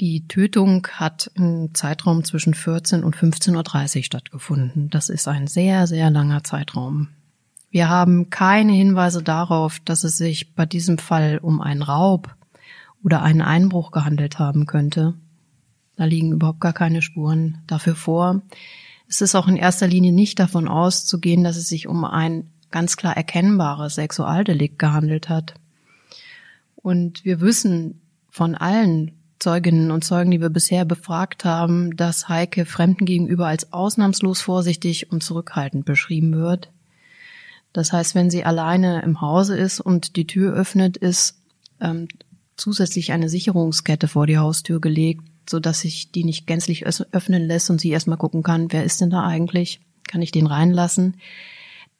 Die 0.00 0.28
Tötung 0.28 0.86
hat 0.92 1.30
im 1.34 1.74
Zeitraum 1.74 2.22
zwischen 2.22 2.54
14 2.54 3.02
und 3.02 3.16
15.30 3.16 3.96
Uhr 3.96 4.04
stattgefunden. 4.04 4.90
Das 4.90 5.08
ist 5.08 5.26
ein 5.26 5.48
sehr, 5.48 5.88
sehr 5.88 6.10
langer 6.10 6.44
Zeitraum. 6.44 7.08
Wir 7.70 7.88
haben 7.88 8.30
keine 8.30 8.72
Hinweise 8.72 9.22
darauf, 9.22 9.80
dass 9.80 10.04
es 10.04 10.16
sich 10.16 10.54
bei 10.54 10.66
diesem 10.66 10.98
Fall 10.98 11.38
um 11.42 11.60
einen 11.60 11.82
Raub 11.82 12.34
oder 13.02 13.22
einen 13.22 13.42
Einbruch 13.42 13.90
gehandelt 13.90 14.38
haben 14.38 14.66
könnte. 14.66 15.14
Da 15.98 16.04
liegen 16.04 16.30
überhaupt 16.30 16.60
gar 16.60 16.72
keine 16.72 17.02
Spuren 17.02 17.58
dafür 17.66 17.96
vor. 17.96 18.40
Es 19.08 19.20
ist 19.20 19.34
auch 19.34 19.48
in 19.48 19.56
erster 19.56 19.88
Linie 19.88 20.12
nicht 20.12 20.38
davon 20.38 20.68
auszugehen, 20.68 21.42
dass 21.42 21.56
es 21.56 21.68
sich 21.68 21.88
um 21.88 22.04
ein 22.04 22.48
ganz 22.70 22.96
klar 22.96 23.16
erkennbares 23.16 23.96
Sexualdelikt 23.96 24.78
gehandelt 24.78 25.28
hat. 25.28 25.54
Und 26.76 27.24
wir 27.24 27.40
wissen 27.40 28.00
von 28.30 28.54
allen 28.54 29.10
Zeuginnen 29.40 29.90
und 29.90 30.04
Zeugen, 30.04 30.30
die 30.30 30.40
wir 30.40 30.50
bisher 30.50 30.84
befragt 30.84 31.44
haben, 31.44 31.96
dass 31.96 32.28
Heike 32.28 32.64
Fremden 32.64 33.04
gegenüber 33.04 33.48
als 33.48 33.72
ausnahmslos 33.72 34.40
vorsichtig 34.40 35.10
und 35.10 35.24
zurückhaltend 35.24 35.84
beschrieben 35.84 36.36
wird. 36.36 36.70
Das 37.72 37.92
heißt, 37.92 38.14
wenn 38.14 38.30
sie 38.30 38.44
alleine 38.44 39.02
im 39.02 39.20
Hause 39.20 39.56
ist 39.56 39.80
und 39.80 40.14
die 40.14 40.28
Tür 40.28 40.54
öffnet, 40.54 40.96
ist 40.96 41.40
ähm, 41.80 42.06
zusätzlich 42.56 43.10
eine 43.10 43.28
Sicherungskette 43.28 44.06
vor 44.06 44.28
die 44.28 44.38
Haustür 44.38 44.80
gelegt, 44.80 45.22
so 45.48 45.60
dass 45.60 45.80
sich 45.80 46.12
die 46.12 46.24
nicht 46.24 46.46
gänzlich 46.46 46.86
öffnen 46.86 47.42
lässt 47.42 47.70
und 47.70 47.80
sie 47.80 47.90
erstmal 47.90 48.18
gucken 48.18 48.42
kann, 48.42 48.72
wer 48.72 48.84
ist 48.84 49.00
denn 49.00 49.10
da 49.10 49.24
eigentlich? 49.24 49.80
Kann 50.06 50.22
ich 50.22 50.30
den 50.30 50.46
reinlassen? 50.46 51.16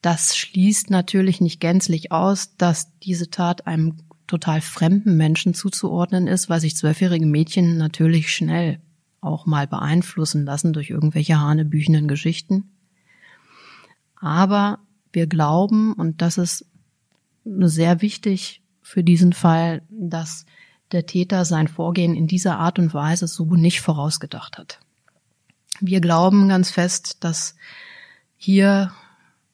Das 0.00 0.36
schließt 0.36 0.90
natürlich 0.90 1.40
nicht 1.40 1.60
gänzlich 1.60 2.12
aus, 2.12 2.56
dass 2.56 2.98
diese 3.00 3.30
Tat 3.30 3.66
einem 3.66 3.96
total 4.26 4.60
fremden 4.60 5.16
Menschen 5.16 5.54
zuzuordnen 5.54 6.26
ist, 6.28 6.48
weil 6.48 6.60
sich 6.60 6.76
zwölfjährige 6.76 7.26
Mädchen 7.26 7.78
natürlich 7.78 8.32
schnell 8.32 8.80
auch 9.20 9.46
mal 9.46 9.66
beeinflussen 9.66 10.44
lassen 10.44 10.72
durch 10.72 10.90
irgendwelche 10.90 11.40
hanebüchenden 11.40 12.06
Geschichten. 12.06 12.70
Aber 14.20 14.78
wir 15.12 15.26
glauben, 15.26 15.92
und 15.94 16.22
das 16.22 16.38
ist 16.38 16.66
sehr 17.44 18.02
wichtig 18.02 18.62
für 18.82 19.02
diesen 19.02 19.32
Fall, 19.32 19.82
dass 19.90 20.46
der 20.92 21.06
Täter 21.06 21.44
sein 21.44 21.68
Vorgehen 21.68 22.14
in 22.14 22.26
dieser 22.26 22.58
Art 22.58 22.78
und 22.78 22.94
Weise 22.94 23.26
so 23.26 23.44
nicht 23.54 23.80
vorausgedacht 23.80 24.58
hat. 24.58 24.80
Wir 25.80 26.00
glauben 26.00 26.48
ganz 26.48 26.70
fest, 26.70 27.18
dass 27.20 27.54
hier 28.36 28.92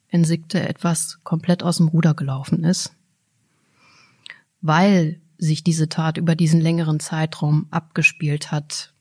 in 0.09 0.23
Sikte 0.23 0.67
etwas 0.67 1.19
komplett 1.23 1.61
aus 1.61 1.77
dem 1.77 1.89
Ruder 1.89 2.13
gelaufen 2.13 2.63
ist, 2.63 2.93
weil 4.61 5.19
sich 5.37 5.63
diese 5.63 5.89
Tat 5.89 6.17
über 6.17 6.35
diesen 6.35 6.61
längeren 6.61 6.99
Zeitraum 6.99 7.67
abgespielt 7.71 8.51
hat. 8.51 8.93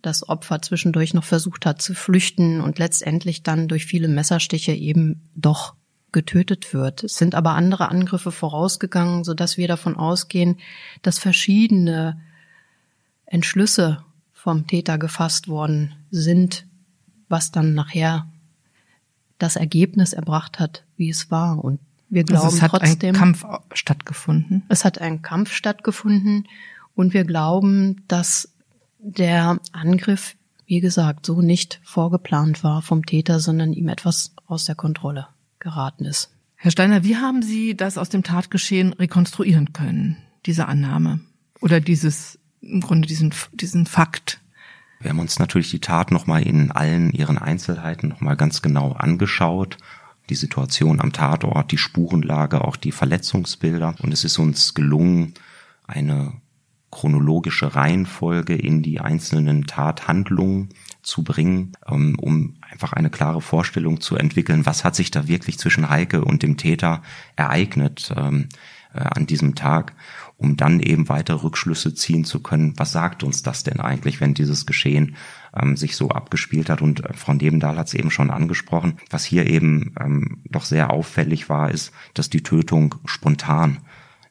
das 0.00 0.28
Opfer 0.28 0.62
zwischendurch 0.62 1.12
noch 1.12 1.24
versucht 1.24 1.66
hat 1.66 1.82
zu 1.82 1.92
flüchten 1.92 2.60
und 2.60 2.78
letztendlich 2.78 3.42
dann 3.42 3.66
durch 3.66 3.84
viele 3.84 4.06
Messerstiche 4.06 4.72
eben 4.72 5.28
doch 5.34 5.74
getötet 6.12 6.72
wird. 6.72 7.04
Es 7.04 7.16
sind 7.16 7.34
aber 7.34 7.52
andere 7.52 7.90
Angriffe 7.90 8.32
vorausgegangen, 8.32 9.24
so 9.24 9.34
dass 9.34 9.56
wir 9.56 9.68
davon 9.68 9.96
ausgehen, 9.96 10.58
dass 11.02 11.18
verschiedene 11.18 12.20
Entschlüsse 13.26 14.04
vom 14.32 14.66
Täter 14.66 14.98
gefasst 14.98 15.48
worden 15.48 15.94
sind, 16.10 16.66
was 17.28 17.50
dann 17.50 17.74
nachher 17.74 18.26
das 19.38 19.56
Ergebnis 19.56 20.12
erbracht 20.12 20.58
hat, 20.58 20.84
wie 20.96 21.10
es 21.10 21.30
war. 21.30 21.62
Und 21.62 21.80
wir 22.08 22.24
glauben 22.24 22.46
also 22.46 22.56
es 22.56 22.62
hat 22.62 22.70
trotzdem. 22.70 23.14
Ein 23.14 23.18
Kampf 23.18 23.44
stattgefunden. 23.74 24.62
Es 24.68 24.84
hat 24.84 25.00
ein 25.00 25.20
Kampf 25.20 25.52
stattgefunden 25.52 26.48
und 26.94 27.12
wir 27.12 27.24
glauben, 27.24 28.02
dass 28.08 28.50
der 28.98 29.58
Angriff, 29.72 30.36
wie 30.66 30.80
gesagt, 30.80 31.26
so 31.26 31.42
nicht 31.42 31.80
vorgeplant 31.84 32.64
war 32.64 32.80
vom 32.82 33.04
Täter, 33.04 33.40
sondern 33.40 33.72
ihm 33.72 33.88
etwas 33.88 34.32
aus 34.46 34.64
der 34.64 34.74
Kontrolle 34.74 35.28
geraten 35.60 36.04
ist. 36.04 36.30
Herr 36.56 36.70
Steiner, 36.70 37.04
wie 37.04 37.16
haben 37.16 37.42
Sie 37.42 37.76
das 37.76 37.98
aus 37.98 38.08
dem 38.08 38.24
Tatgeschehen 38.24 38.92
rekonstruieren 38.92 39.72
können, 39.72 40.16
diese 40.44 40.66
Annahme? 40.66 41.20
Oder 41.60 41.80
dieses, 41.80 42.38
im 42.60 42.80
Grunde 42.80 43.06
diesen, 43.06 43.32
diesen 43.52 43.86
Fakt? 43.86 44.40
Wir 45.00 45.10
haben 45.10 45.20
uns 45.20 45.38
natürlich 45.38 45.70
die 45.70 45.80
Tat 45.80 46.10
nochmal 46.10 46.42
in 46.42 46.72
allen 46.72 47.12
ihren 47.12 47.38
Einzelheiten 47.38 48.08
nochmal 48.08 48.36
ganz 48.36 48.62
genau 48.62 48.92
angeschaut. 48.92 49.78
Die 50.28 50.34
Situation 50.34 51.00
am 51.00 51.12
Tatort, 51.12 51.70
die 51.70 51.78
Spurenlage, 51.78 52.64
auch 52.64 52.76
die 52.76 52.92
Verletzungsbilder. 52.92 53.94
Und 54.02 54.12
es 54.12 54.24
ist 54.24 54.38
uns 54.38 54.74
gelungen, 54.74 55.34
eine 55.86 56.32
chronologische 56.90 57.74
Reihenfolge 57.74 58.56
in 58.56 58.82
die 58.82 59.00
einzelnen 59.00 59.66
Tathandlungen 59.66 60.70
zu 61.02 61.22
bringen, 61.22 61.72
ähm, 61.86 62.16
um 62.18 62.56
einfach 62.60 62.92
eine 62.92 63.10
klare 63.10 63.40
Vorstellung 63.40 64.00
zu 64.00 64.16
entwickeln, 64.16 64.66
was 64.66 64.84
hat 64.84 64.94
sich 64.94 65.10
da 65.10 65.28
wirklich 65.28 65.58
zwischen 65.58 65.88
Heike 65.88 66.24
und 66.24 66.42
dem 66.42 66.56
Täter 66.56 67.02
ereignet 67.36 68.12
ähm, 68.16 68.48
äh, 68.94 69.00
an 69.00 69.26
diesem 69.26 69.54
Tag, 69.54 69.94
um 70.36 70.56
dann 70.56 70.80
eben 70.80 71.08
weitere 71.08 71.42
Rückschlüsse 71.42 71.94
ziehen 71.94 72.24
zu 72.24 72.40
können. 72.40 72.74
Was 72.76 72.92
sagt 72.92 73.22
uns 73.22 73.42
das 73.42 73.64
denn 73.64 73.80
eigentlich, 73.80 74.20
wenn 74.20 74.34
dieses 74.34 74.66
Geschehen 74.66 75.16
ähm, 75.54 75.76
sich 75.76 75.96
so 75.96 76.10
abgespielt 76.10 76.70
hat? 76.70 76.82
Und 76.82 77.04
äh, 77.04 77.12
Frau 77.14 77.34
Nebendahl 77.34 77.76
hat 77.76 77.88
es 77.88 77.94
eben 77.94 78.10
schon 78.10 78.30
angesprochen. 78.30 78.98
Was 79.10 79.24
hier 79.24 79.46
eben 79.46 79.94
ähm, 80.00 80.42
doch 80.44 80.64
sehr 80.64 80.90
auffällig 80.90 81.48
war, 81.48 81.70
ist, 81.70 81.92
dass 82.14 82.30
die 82.30 82.42
Tötung 82.42 82.94
spontan 83.04 83.78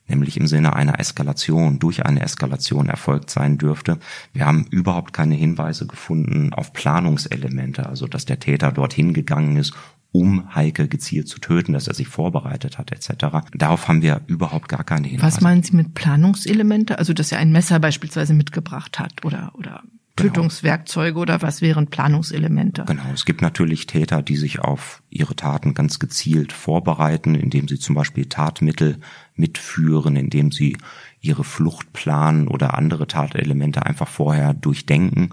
nämlich 0.08 0.38
im 0.38 0.48
Sinne 0.48 0.76
einer 0.76 1.00
Eskalation, 1.00 1.80
durch 1.80 2.06
eine 2.06 2.22
Eskalation 2.22 2.90
erfolgt 2.90 3.30
sein 3.30 3.58
dürfte. 3.58 4.00
Wir 4.34 4.46
haben 4.46 4.66
überhaupt 4.72 5.14
keine 5.14 5.36
Hinweise 5.36 5.88
gefunden 5.88 6.54
auf 6.54 6.74
Planungselemente, 6.74 7.86
also 7.86 8.08
dass 8.08 8.26
der 8.26 8.40
Täter 8.40 8.72
dorthin 8.72 9.14
gegangen 9.14 9.58
ist, 9.58 9.74
um 10.12 10.56
Heike 10.56 10.88
gezielt 10.88 11.28
zu 11.28 11.40
töten, 11.40 11.74
dass 11.74 11.88
er 11.88 11.94
sich 11.94 12.08
vorbereitet 12.08 12.78
hat 12.78 12.92
etc. 12.92 13.48
Darauf 13.54 13.88
haben 13.88 14.02
wir 14.02 14.22
überhaupt 14.28 14.70
gar 14.70 14.84
keine 14.84 15.08
Hinweise. 15.08 15.28
Was 15.28 15.42
meinen 15.42 15.64
Sie 15.64 15.76
mit 15.76 15.94
Planungselemente? 15.94 16.98
Also 16.98 17.14
dass 17.14 17.32
er 17.32 17.40
ein 17.40 17.52
Messer 17.52 17.80
beispielsweise 17.80 18.34
mitgebracht 18.34 19.00
hat 19.00 19.26
oder 19.26 19.52
oder 19.56 19.84
Genau. 20.18 20.34
Tötungswerkzeuge 20.34 21.20
oder 21.20 21.44
was 21.44 21.62
wären 21.62 21.88
Planungselemente? 21.88 22.86
Genau, 22.88 23.04
es 23.14 23.24
gibt 23.24 23.44
natürlich 23.44 23.86
Täter, 23.86 24.24
die 24.24 24.36
sich 24.36 24.60
auf 24.60 25.04
ihre 25.12 25.36
Taten 25.36 25.76
ganz 25.76 26.00
gezielt 26.00 26.54
vorbereiten, 26.54 27.36
indem 27.36 27.68
sie 27.68 27.78
zum 27.78 27.94
Beispiel 27.94 28.26
Tatmittel 28.26 28.98
mitführen, 29.38 30.16
indem 30.16 30.52
sie 30.52 30.78
ihre 31.22 31.44
Flucht 31.44 31.94
planen 31.94 32.48
oder 32.48 32.76
andere 32.76 33.08
Tatelemente 33.08 33.86
einfach 33.86 34.08
vorher 34.08 34.54
durchdenken. 34.54 35.32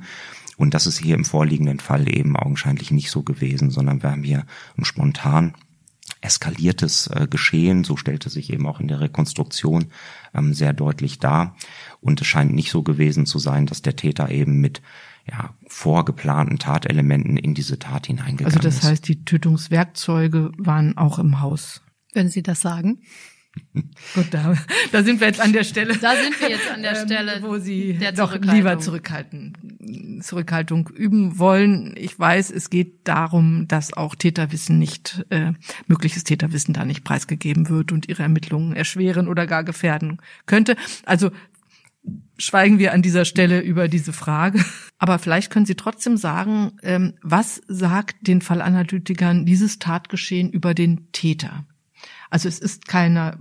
Und 0.56 0.74
das 0.74 0.86
ist 0.86 0.98
hier 0.98 1.16
im 1.16 1.24
vorliegenden 1.24 1.80
Fall 1.80 2.08
eben 2.08 2.36
augenscheinlich 2.36 2.90
nicht 2.90 3.10
so 3.10 3.22
gewesen, 3.22 3.70
sondern 3.70 4.02
wir 4.02 4.10
haben 4.10 4.22
hier 4.22 4.46
ein 4.76 4.84
spontan 4.84 5.54
eskaliertes 6.20 7.08
äh, 7.08 7.26
Geschehen, 7.28 7.84
so 7.84 7.96
stellte 7.96 8.30
sich 8.30 8.52
eben 8.52 8.66
auch 8.66 8.80
in 8.80 8.88
der 8.88 9.00
Rekonstruktion 9.00 9.86
ähm, 10.34 10.54
sehr 10.54 10.72
deutlich 10.72 11.18
dar. 11.18 11.56
Und 12.00 12.20
es 12.20 12.26
scheint 12.26 12.54
nicht 12.54 12.70
so 12.70 12.82
gewesen 12.82 13.26
zu 13.26 13.38
sein, 13.38 13.66
dass 13.66 13.82
der 13.82 13.96
Täter 13.96 14.30
eben 14.30 14.60
mit 14.60 14.80
ja, 15.30 15.54
vorgeplanten 15.66 16.58
Tatelementen 16.58 17.36
in 17.36 17.54
diese 17.54 17.78
Tat 17.78 18.06
hineingegangen 18.06 18.48
ist. 18.48 18.64
Also 18.64 18.68
das 18.68 18.82
heißt, 18.82 19.08
die 19.08 19.24
Tötungswerkzeuge 19.24 20.52
waren 20.58 20.96
auch 20.96 21.18
im 21.18 21.40
Haus. 21.40 21.82
Können 22.12 22.28
Sie 22.28 22.42
das 22.42 22.60
sagen? 22.60 23.00
Gut, 24.14 24.26
da, 24.30 24.56
da 24.92 25.02
sind 25.02 25.20
wir 25.20 25.28
jetzt 25.28 25.40
an 25.40 25.52
der 25.52 25.64
Stelle. 25.64 25.96
Da 25.96 26.14
sind 26.16 26.40
wir 26.40 26.50
jetzt 26.50 26.70
an 26.70 26.82
der 26.82 26.96
ähm, 26.96 27.06
Stelle, 27.06 27.42
wo 27.42 27.58
Sie 27.58 27.98
doch 28.16 28.36
lieber 28.40 28.78
zurückhalten, 28.78 30.20
Zurückhaltung 30.22 30.88
üben 30.88 31.38
wollen. 31.38 31.94
Ich 31.96 32.18
weiß, 32.18 32.50
es 32.50 32.70
geht 32.70 33.06
darum, 33.06 33.66
dass 33.68 33.92
auch 33.92 34.14
Täterwissen 34.14 34.78
nicht, 34.78 35.24
äh, 35.30 35.52
mögliches 35.86 36.24
Täterwissen 36.24 36.74
da 36.74 36.84
nicht 36.84 37.04
preisgegeben 37.04 37.68
wird 37.68 37.92
und 37.92 38.08
ihre 38.08 38.22
Ermittlungen 38.22 38.74
erschweren 38.74 39.28
oder 39.28 39.46
gar 39.46 39.64
gefährden 39.64 40.20
könnte. 40.46 40.76
Also 41.04 41.30
schweigen 42.36 42.78
wir 42.78 42.92
an 42.92 43.02
dieser 43.02 43.24
Stelle 43.24 43.60
über 43.60 43.88
diese 43.88 44.12
Frage. 44.12 44.64
Aber 44.98 45.18
vielleicht 45.18 45.50
können 45.50 45.66
Sie 45.66 45.76
trotzdem 45.76 46.16
sagen, 46.16 46.72
ähm, 46.82 47.14
was 47.22 47.60
sagt 47.68 48.26
den 48.26 48.40
Fallanalytikern 48.40 49.46
dieses 49.46 49.78
Tatgeschehen 49.78 50.50
über 50.50 50.74
den 50.74 51.10
Täter? 51.12 51.64
Also 52.34 52.48
es 52.48 52.58
ist 52.58 52.88
keiner, 52.88 53.38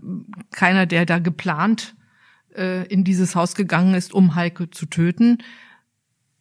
keiner, 0.52 0.86
der 0.86 1.08
da 1.08 1.18
geplant 1.18 1.96
äh, 2.56 2.86
in 2.94 3.04
dieses 3.04 3.36
Haus 3.36 3.56
gegangen 3.56 3.96
ist, 3.96 4.14
um 4.14 4.36
Heike 4.36 4.70
zu 4.70 4.86
töten. 4.86 5.40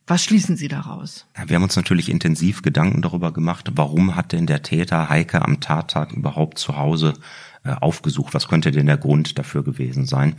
Was 0.07 0.25
schließen 0.25 0.57
Sie 0.57 0.69
daraus? 0.69 1.27
Wir 1.47 1.57
haben 1.57 1.63
uns 1.63 1.77
natürlich 1.77 2.09
intensiv 2.09 2.63
Gedanken 2.63 3.03
darüber 3.03 3.33
gemacht, 3.33 3.71
warum 3.75 4.17
hat 4.17 4.33
denn 4.33 4.47
der 4.47 4.63
Täter 4.63 5.09
Heike 5.09 5.43
am 5.43 5.61
Tattag 5.61 6.13
überhaupt 6.13 6.59
zu 6.59 6.77
Hause 6.77 7.15
äh, 7.65 7.75
aufgesucht. 7.81 8.35
Was 8.35 8.49
könnte 8.49 8.73
denn 8.73 8.87
der 8.87 8.97
Grund 8.97 9.39
dafür 9.39 9.63
gewesen 9.63 10.05
sein? 10.05 10.35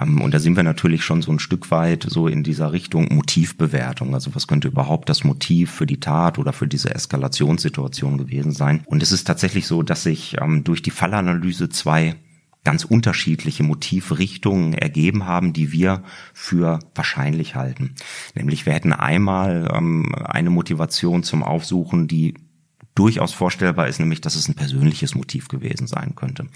Ähm, 0.00 0.22
und 0.22 0.32
da 0.32 0.38
sind 0.38 0.56
wir 0.56 0.62
natürlich 0.62 1.04
schon 1.04 1.20
so 1.20 1.30
ein 1.30 1.38
Stück 1.38 1.70
weit 1.70 2.06
so 2.08 2.26
in 2.26 2.42
dieser 2.42 2.72
Richtung 2.72 3.14
Motivbewertung. 3.14 4.14
Also 4.14 4.34
was 4.34 4.46
könnte 4.46 4.68
überhaupt 4.68 5.10
das 5.10 5.24
Motiv 5.24 5.70
für 5.70 5.84
die 5.84 6.00
Tat 6.00 6.38
oder 6.38 6.54
für 6.54 6.66
diese 6.66 6.94
Eskalationssituation 6.94 8.16
gewesen 8.16 8.52
sein? 8.52 8.82
Und 8.86 9.02
es 9.02 9.12
ist 9.12 9.24
tatsächlich 9.24 9.66
so, 9.66 9.82
dass 9.82 10.04
sich 10.04 10.38
ähm, 10.40 10.64
durch 10.64 10.80
die 10.80 10.90
Fallanalyse 10.90 11.68
zwei 11.68 12.16
ganz 12.64 12.84
unterschiedliche 12.84 13.62
Motivrichtungen 13.62 14.72
ergeben 14.72 15.26
haben, 15.26 15.52
die 15.52 15.70
wir 15.70 16.02
für 16.32 16.80
wahrscheinlich 16.94 17.54
halten. 17.54 17.94
Nämlich 18.34 18.66
wir 18.66 18.72
hätten 18.72 18.92
einmal 18.92 19.70
ähm, 19.72 20.14
eine 20.14 20.50
Motivation 20.50 21.22
zum 21.22 21.42
Aufsuchen, 21.42 22.08
die 22.08 22.34
durchaus 22.94 23.32
vorstellbar 23.32 23.88
ist, 23.88 23.98
nämlich, 23.98 24.20
dass 24.20 24.36
es 24.36 24.48
ein 24.48 24.54
persönliches 24.54 25.16
Motiv 25.16 25.48
gewesen 25.48 25.88
sein 25.88 26.14
könnte. 26.14 26.46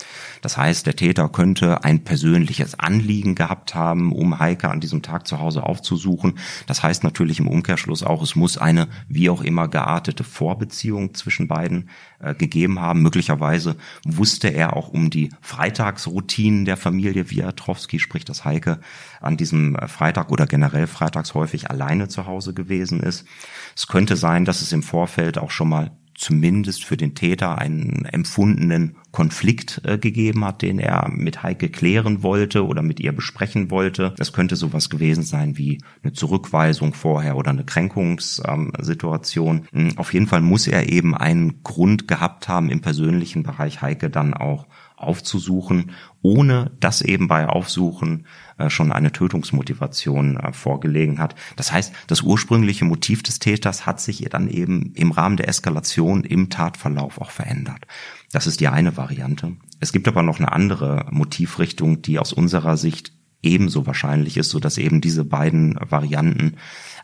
Das 0.40 0.57
heißt, 0.57 0.87
der 0.87 0.94
Täter 0.94 1.29
könnte 1.29 1.83
ein 1.83 2.05
persönliches 2.05 2.79
Anliegen 2.79 3.35
gehabt 3.35 3.74
haben, 3.74 4.12
um 4.12 4.38
Heike 4.38 4.70
an 4.70 4.81
diesem 4.81 5.03
Tag 5.03 5.27
zu 5.27 5.40
Hause 5.40 5.64
aufzusuchen. 5.64 6.38
Das 6.66 6.83
heißt 6.85 7.03
natürlich 7.03 7.40
im 7.40 7.48
Umkehrschluss 7.48 8.05
auch, 8.05 8.22
es 8.22 8.37
muss 8.37 8.57
eine 8.57 8.87
wie 9.09 9.31
auch 9.31 9.42
immer 9.42 9.66
geartete 9.66 10.22
Vorbeziehung 10.22 11.12
zwischen 11.14 11.48
beiden 11.48 11.90
äh, 12.20 12.35
gegeben 12.35 12.81
haben. 12.81 13.03
Möglicherweise 13.03 13.77
wusste 14.05 14.48
er 14.48 14.77
auch 14.77 14.88
um 14.88 15.11
die 15.11 15.31
Freitagsroutinen 15.40 16.64
der 16.64 16.77
Familie 16.77 17.31
Wiatrowski, 17.31 17.98
sprich, 17.98 18.24
dass 18.24 18.44
Heike 18.44 18.79
an 19.20 19.37
diesem 19.37 19.74
äh, 19.74 19.88
Freitag 19.88 20.31
oder 20.31 20.46
generell 20.46 20.87
freitags 20.87 21.35
häufig 21.35 21.68
alleine 21.68 22.07
zu 22.07 22.27
Hause 22.27 22.55
gewesen 22.55 23.01
ist. 23.01 23.27
Es 23.74 23.88
könnte 23.88 24.14
sein, 24.14 24.44
dass 24.44 24.62
es 24.62 24.72
im 24.72 24.85
Vorfeld 24.85 25.37
auch 25.37 25.51
schon 25.51 25.68
mal 25.68 25.90
zumindest 26.18 26.85
für 26.85 26.96
den 26.96 27.14
Täter 27.14 27.59
einen 27.59 28.04
empfundenen 28.04 28.96
Konflikt 29.12 29.81
äh, 29.85 29.98
gegeben 29.98 30.44
hat, 30.44 30.62
den 30.62 30.78
er 30.78 31.09
mit 31.11 31.42
Heike 31.42 31.70
klären 31.70 32.22
wollte 32.22 32.66
oder 32.66 32.83
mit 32.83 33.00
ihr 33.00 33.12
besprechen 33.12 33.70
wollte. 33.70 34.14
Das 34.18 34.33
könnte 34.33 34.57
sowas 34.57 34.90
gewesen 34.90 35.22
sein 35.22 35.57
wie 35.57 35.81
eine 36.02 36.12
Zurückweisung 36.12 36.92
vorher 36.92 37.37
oder 37.37 37.50
eine 37.50 37.64
Kränkungssituation. 37.64 39.68
Ähm, 39.72 39.92
Auf 39.96 40.12
jeden 40.12 40.26
Fall 40.26 40.40
muss 40.40 40.66
er 40.66 40.92
eben 40.92 41.14
einen 41.14 41.62
Grund 41.62 42.09
gehabt 42.09 42.48
haben, 42.48 42.68
im 42.68 42.81
persönlichen 42.81 43.44
Bereich 43.44 43.81
Heike 43.81 44.11
dann 44.11 44.35
auch 44.35 44.66
aufzusuchen, 44.96 45.92
ohne 46.22 46.72
dass 46.81 47.00
eben 47.00 47.28
bei 47.28 47.48
Aufsuchen 47.48 48.26
schon 48.68 48.92
eine 48.92 49.12
Tötungsmotivation 49.12 50.37
äh, 50.37 50.53
vorgelegen 50.53 51.18
hat. 51.18 51.35
Das 51.57 51.73
heißt, 51.73 51.92
das 52.07 52.23
ursprüngliche 52.23 52.85
Motiv 52.85 53.23
des 53.23 53.38
Täters 53.38 53.87
hat 53.87 54.01
sich 54.01 54.27
dann 54.31 54.49
eben 54.49 54.92
im 54.94 55.12
Rahmen 55.12 55.37
der 55.37 55.49
Eskalation 55.49 56.25
im 56.25 56.51
Tatverlauf 56.51 57.21
auch 57.21 57.31
verändert. 57.31 57.87
Das 58.33 58.47
ist 58.47 58.61
die 58.61 58.68
eine 58.68 58.97
Variante. 58.97 59.57
Es 59.81 59.92
gibt 59.92 60.09
aber 60.09 60.23
noch 60.23 60.38
eine 60.38 60.53
andere 60.53 61.07
Motivrichtung, 61.11 62.03
die 62.03 62.18
aus 62.18 62.33
unserer 62.33 62.77
Sicht 62.77 63.12
ebenso 63.42 63.87
wahrscheinlich 63.87 64.37
ist, 64.37 64.51
so 64.51 64.59
dass 64.59 64.79
eben 64.79 65.01
diese 65.01 65.25
beiden 65.25 65.79
Varianten 65.81 66.57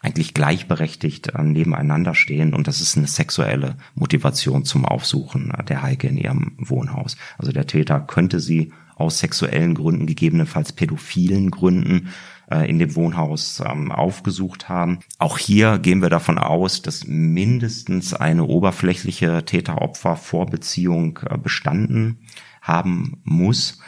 eigentlich 0.03 0.35
gleichberechtigt 0.35 1.29
äh, 1.29 1.43
nebeneinander 1.43 2.15
stehen 2.15 2.55
und 2.55 2.67
das 2.67 2.81
ist 2.81 2.97
eine 2.97 3.07
sexuelle 3.07 3.77
Motivation 3.95 4.65
zum 4.65 4.85
Aufsuchen 4.85 5.53
der 5.69 5.83
Heike 5.83 6.09
in 6.09 6.19
ihrem 6.19 6.57
Wohnhaus. 6.59 7.17
Also 7.39 7.53
der 7.53 7.67
Täter 7.67 8.01
könnte 8.01 8.41
sie 8.41 8.73
aus 8.97 9.19
sexuellen 9.19 9.75
Gründen, 9.75 10.07
gegebenenfalls 10.07 10.73
pädophilen 10.73 11.51
Gründen 11.51 12.09
äh, 12.51 12.69
in 12.69 12.79
dem 12.79 12.95
Wohnhaus 12.95 13.63
ähm, 13.65 13.91
aufgesucht 13.91 14.69
haben. 14.69 15.01
Auch 15.19 15.39
hier 15.39 15.79
gehen 15.79 16.03
wir 16.03 16.11
davon 16.11 16.39
aus, 16.39 16.83
dass 16.83 17.07
mindestens 17.07 18.15
eine 18.15 18.45
oberflächliche 18.45 19.45
Täter-Opfer-Vorbeziehung 19.45 21.21
äh, 21.29 21.39
bestanden 21.39 22.19
haben 22.61 23.21
muss. 23.25 23.79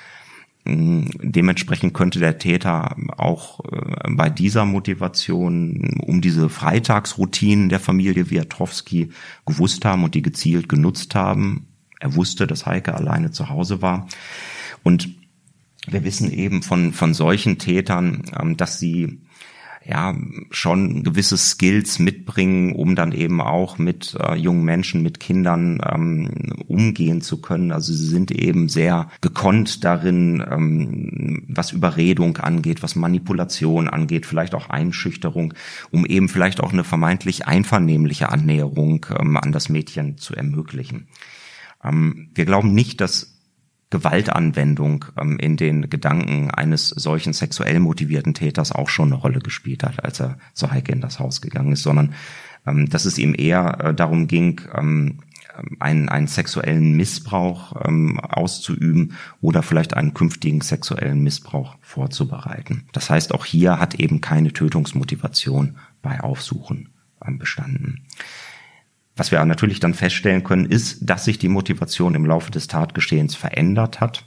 Mm, 0.65 1.05
dementsprechend 1.23 1.95
könnte 1.95 2.19
der 2.19 2.39
Täter 2.39 2.97
auch 3.17 3.61
äh, 3.61 4.11
bei 4.11 4.31
dieser 4.31 4.65
Motivation 4.65 6.01
um 6.05 6.21
diese 6.21 6.49
Freitagsroutinen 6.49 7.69
der 7.69 7.81
Familie 7.81 8.31
Wiatrowski 8.31 9.11
gewusst 9.47 9.85
haben 9.85 10.03
und 10.03 10.15
die 10.15 10.23
gezielt 10.23 10.69
genutzt 10.69 11.15
haben. 11.15 11.69
Er 12.01 12.15
wusste, 12.15 12.47
dass 12.47 12.67
Heike 12.67 12.95
alleine 12.95 13.31
zu 13.31 13.49
Hause 13.49 13.81
war. 13.81 14.07
Und 14.87 15.09
wir 15.89 16.05
wissen 16.05 16.31
eben 16.31 16.63
von, 16.63 16.93
von 16.93 17.13
solchen 17.13 17.59
Tätern, 17.59 18.23
ähm, 18.41 18.57
dass 18.57 18.79
sie 18.79 19.21
ja 19.85 20.17
schon 20.53 21.03
gewisse 21.03 21.37
Skills 21.37 21.99
mitbringen, 21.99 22.73
um 22.73 22.95
dann 22.95 23.11
eben 23.11 23.41
auch 23.41 23.79
mit 23.79 24.17
äh, 24.21 24.37
jungen 24.37 24.65
Menschen, 24.65 25.03
mit 25.03 25.19
Kindern 25.19 25.81
ähm, 25.85 26.31
umgehen 26.69 27.21
zu 27.21 27.41
können. 27.41 27.73
Also 27.73 27.93
sie 27.93 28.07
sind 28.07 28.31
eben 28.31 28.69
sehr 28.69 29.11
gekonnt 29.23 29.83
darin, 29.83 30.41
ähm, 30.49 31.43
was 31.49 31.73
Überredung 31.73 32.37
angeht, 32.37 32.85
was 32.85 32.95
Manipulation 32.95 33.89
angeht, 33.89 34.25
vielleicht 34.25 34.55
auch 34.55 34.71
Einschüchterung, 34.71 35.53
um 35.91 36.07
eben 36.07 36.29
vielleicht 36.29 36.61
auch 36.61 36.73
eine 36.73 36.85
vermeintlich 36.85 37.49
einvernehmliche 37.49 38.29
Annäherung 38.29 39.05
ähm, 39.19 39.37
an 39.37 39.51
das 39.51 39.69
Mädchen 39.69 40.17
zu 40.17 40.37
ermöglichen. 40.37 41.09
Ähm, 41.83 42.31
wir 42.37 42.45
glauben 42.45 42.73
nicht, 42.73 43.01
dass 43.01 43.36
Gewaltanwendung 43.91 45.05
ähm, 45.19 45.39
in 45.39 45.57
den 45.57 45.89
Gedanken 45.89 46.51
eines 46.51 46.89
solchen 46.89 47.33
sexuell 47.33 47.79
motivierten 47.79 48.35
Täters 48.35 48.73
auch 48.73 48.89
schon 48.89 49.13
eine 49.13 49.21
Rolle 49.21 49.39
gespielt 49.39 49.85
hat, 49.85 50.05
als 50.05 50.21
er 50.21 50.39
zu 50.55 50.71
Heike 50.71 50.93
in 50.93 51.01
das 51.01 51.19
Haus 51.21 51.41
gegangen 51.41 51.73
ist, 51.73 51.83
sondern 51.83 52.15
ähm, 52.67 52.89
dass 52.91 53.05
es 53.05 53.19
ihm 53.19 53.35
eher 53.37 53.79
äh, 53.81 53.95
darum 53.95 54.27
ging, 54.27 54.61
ähm, 54.75 55.21
einen, 55.79 56.09
einen 56.09 56.27
sexuellen 56.27 56.97
Missbrauch 56.97 57.87
ähm, 57.87 58.21
auszuüben 58.21 59.15
oder 59.41 59.63
vielleicht 59.63 59.95
einen 59.95 60.15
künftigen 60.15 60.61
sexuellen 60.61 61.23
Missbrauch 61.23 61.77
vorzubereiten. 61.81 62.85
Das 62.93 63.09
heißt, 63.09 63.33
auch 63.35 63.45
hier 63.45 63.79
hat 63.79 63.95
eben 63.95 64.21
keine 64.21 64.53
Tötungsmotivation 64.53 65.77
bei 66.03 66.21
Aufsuchen 66.21 66.91
ähm, 67.25 67.39
bestanden. 67.39 68.03
Was 69.17 69.31
wir 69.31 69.43
natürlich 69.45 69.81
dann 69.81 69.95
feststellen 69.95 70.45
können, 70.45 70.67
ist, 70.67 70.99
dass 71.01 71.25
sich 71.25 71.39
die 71.39 71.49
Motivation 71.49 72.15
im 72.15 72.27
Laufe 72.27 72.51
des 72.51 72.69
Tatgeschehens 72.69 73.35
verändert 73.35 74.01
hat. 74.01 74.25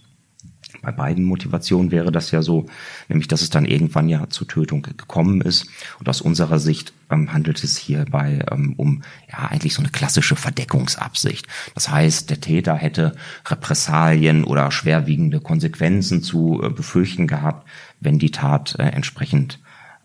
Bei 0.82 0.91
beiden 0.91 1.25
Motivationen 1.25 1.91
wäre 1.91 2.12
das 2.12 2.32
ja 2.32 2.41
so, 2.41 2.67
nämlich 3.08 3.28
dass 3.28 3.41
es 3.41 3.49
dann 3.49 3.65
irgendwann 3.65 4.08
ja 4.08 4.30
zur 4.30 4.47
Tötung 4.47 4.82
gekommen 4.82 5.41
ist. 5.41 5.67
Und 5.99 6.08
aus 6.08 6.21
unserer 6.21 6.58
Sicht 6.58 6.93
ähm, 7.12 7.34
handelt 7.34 7.63
es 7.63 7.78
hierbei 7.78 8.45
ähm, 8.49 8.73
um 8.78 9.04
ja 9.30 9.49
eigentlich 9.49 9.73
so 9.73 9.82
eine 9.82 9.91
klassische 9.91 10.36
Verdeckungsabsicht. 10.36 11.47
Das 11.75 11.89
heißt, 11.89 12.30
der 12.30 12.39
Täter 12.39 12.75
hätte 12.75 13.15
Repressalien 13.45 14.43
oder 14.43 14.71
schwerwiegende 14.71 15.41
Konsequenzen 15.41 16.23
zu 16.23 16.62
äh, 16.63 16.69
befürchten 16.69 17.28
gehabt, 17.28 17.67
wenn 17.99 18.17
die 18.17 18.32
Tat 18.32 18.75
äh, 18.80 18.84
entsprechend 18.84 19.60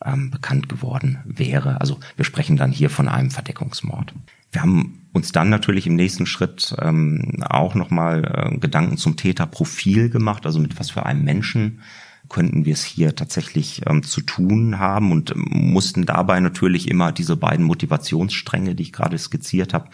ähm, 0.05 0.31
bekannt 0.31 0.69
geworden 0.69 1.21
wäre. 1.25 1.81
Also 1.81 2.01
wir 2.17 2.25
sprechen 2.25 2.57
dann 2.57 2.73
hier 2.73 2.91
von 2.91 3.09
einem 3.09 3.31
Verdeckungsmord. 3.31 4.13
Wir 4.55 4.63
haben 4.63 5.09
uns 5.13 5.33
dann 5.33 5.51
natürlich 5.51 5.89
im 5.89 5.97
nächsten 5.97 6.27
Schritt 6.27 6.77
ähm, 6.81 7.43
auch 7.43 7.75
nochmal 7.75 8.53
äh, 8.53 8.59
Gedanken 8.59 8.97
zum 8.97 9.17
Täterprofil 9.17 10.11
gemacht, 10.11 10.47
also 10.47 10.61
mit 10.61 10.79
was 10.79 10.91
für 10.91 11.05
einem 11.05 11.25
Menschen 11.25 11.81
könnten 12.29 12.65
wir 12.65 12.73
es 12.73 12.85
hier 12.85 13.15
tatsächlich 13.17 13.83
ähm, 13.87 14.03
zu 14.03 14.21
tun 14.21 14.79
haben 14.79 15.13
und 15.13 15.35
mussten 15.37 16.07
dabei 16.07 16.41
natürlich 16.41 16.89
immer 16.89 17.13
diese 17.13 17.37
beiden 17.37 17.67
Motivationsstränge, 17.67 18.75
die 18.75 18.85
ich 18.85 18.93
gerade 18.93 19.19
skizziert 19.19 19.75
habe, 19.75 19.91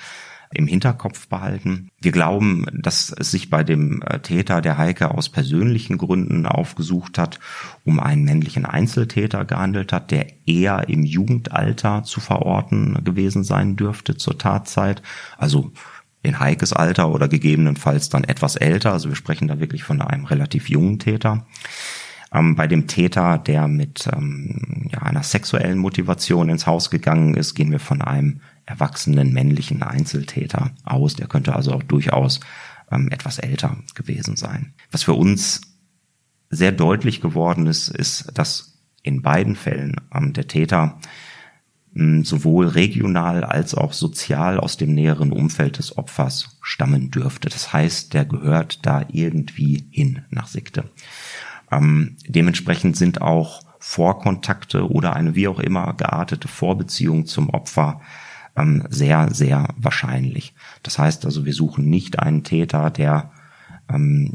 im 0.53 0.67
Hinterkopf 0.67 1.29
behalten. 1.29 1.89
Wir 2.01 2.13
glauben, 2.13 2.67
dass 2.73 3.15
es 3.17 3.31
sich 3.31 3.51
bei 3.51 3.63
dem 3.63 4.03
äh, 4.03 4.19
Täter, 4.19 4.61
der 4.61 4.79
Heike 4.79 5.13
aus 5.13 5.29
persönlichen 5.29 5.97
Gründen 5.97 6.47
aufgesucht 6.47 7.19
hat, 7.19 7.39
um 7.85 8.01
einen 8.01 8.25
männlichen 8.25 8.67
Einzeltäter 8.67 9.45
gehandelt 9.45 9.93
hat, 9.93 10.11
der 10.11 10.27
eher 10.47 10.89
im 10.89 11.05
Jugendalter 11.05 12.03
zu 12.03 12.21
verorten 12.21 13.05
gewesen 13.05 13.45
sein 13.45 13.77
dürfte 13.77 14.17
zur 14.17 14.39
Tatzeit. 14.39 15.03
Also 15.39 15.73
in 16.23 16.41
Heikes 16.41 16.73
Alter 16.73 17.11
oder 17.11 17.29
gegebenenfalls 17.29 18.09
dann 18.09 18.25
etwas 18.25 18.57
älter. 18.57 18.93
Also 18.93 19.09
wir 19.09 19.17
sprechen 19.17 19.49
da 19.49 19.61
wirklich 19.61 19.85
von 19.85 20.03
einem 20.03 20.25
relativ 20.25 20.69
jungen 20.69 20.99
Täter. 20.99 21.47
Ähm, 22.33 22.55
bei 22.55 22.67
dem 22.67 22.87
Täter, 22.87 23.39
der 23.39 23.67
mit 23.67 24.09
ähm, 24.13 24.89
ja, 24.93 25.01
einer 25.03 25.23
sexuellen 25.23 25.79
Motivation 25.79 26.49
ins 26.49 26.67
Haus 26.67 26.91
gegangen 26.91 27.35
ist, 27.35 27.55
gehen 27.55 27.71
wir 27.71 27.81
von 27.81 28.03
einem 28.03 28.41
erwachsenen 28.67 29.33
männlichen 29.33 29.83
Einzeltäter 29.83 30.71
aus. 30.85 31.17
Der 31.17 31.27
könnte 31.27 31.57
also 31.57 31.73
auch 31.73 31.83
durchaus 31.83 32.41
ähm, 32.91 33.09
etwas 33.11 33.39
älter 33.39 33.77
gewesen 33.95 34.37
sein. 34.37 34.75
Was 34.91 35.03
für 35.03 35.15
uns 35.15 35.61
sehr 36.51 36.73
deutlich 36.73 37.21
geworden 37.21 37.67
ist, 37.67 37.89
ist, 37.89 38.31
dass 38.35 38.79
in 39.03 39.23
beiden 39.23 39.57
Fällen 39.57 39.97
ähm, 40.15 40.33
der 40.33 40.47
Täter 40.47 40.99
ähm, 41.95 42.25
sowohl 42.25 42.69
regional 42.69 43.45
als 43.45 43.75
auch 43.75 43.93
sozial 43.93 44.59
aus 44.61 44.77
dem 44.77 44.95
näheren 44.95 45.33
Umfeld 45.33 45.79
des 45.79 45.97
Opfers 45.99 46.59
stammen 46.63 47.11
dürfte. 47.11 47.49
Das 47.49 47.73
heißt, 47.73 48.15
der 48.15 48.25
gehört 48.25 48.85
da 48.87 49.05
irgendwie 49.11 49.85
hin 49.91 50.23
nach 50.31 50.47
Sikte. 50.47 50.85
Ähm, 51.71 52.17
dementsprechend 52.27 52.97
sind 52.97 53.23
auch 53.23 53.63
Vorkontakte 53.79 54.91
oder 54.91 55.17
eine 55.17 55.35
wie 55.35 55.49
auch 55.49 55.59
immer 55.59 55.95
geartete 55.95 56.49
Vorbeziehung 56.49 57.27
zum 57.27 57.51
Opfer 57.51 58.01
ähm, 58.57 58.85
sehr, 58.91 59.33
sehr 59.33 59.69
wahrscheinlich. 59.77 60.55
Das 60.83 60.99
heißt 60.99 61.25
also, 61.25 61.45
wir 61.45 61.55
suchen 61.55 61.89
nicht 61.89 62.19
einen 62.19 62.45
Täter, 62.45 62.91
der 62.91 63.31
ähm, 63.89 64.33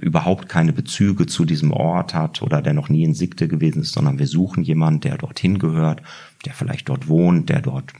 überhaupt 0.00 0.48
keine 0.48 0.72
Bezüge 0.72 1.26
zu 1.26 1.44
diesem 1.44 1.72
Ort 1.72 2.14
hat 2.14 2.42
oder 2.42 2.62
der 2.62 2.74
noch 2.74 2.88
nie 2.88 3.04
in 3.04 3.14
Sikte 3.14 3.48
gewesen 3.48 3.82
ist, 3.82 3.92
sondern 3.92 4.18
wir 4.18 4.26
suchen 4.26 4.62
jemanden, 4.62 5.00
der 5.00 5.18
dorthin 5.18 5.58
gehört, 5.58 6.02
der 6.44 6.52
vielleicht 6.52 6.88
dort 6.88 7.08
wohnt, 7.08 7.48
der 7.48 7.60
dort 7.60 7.92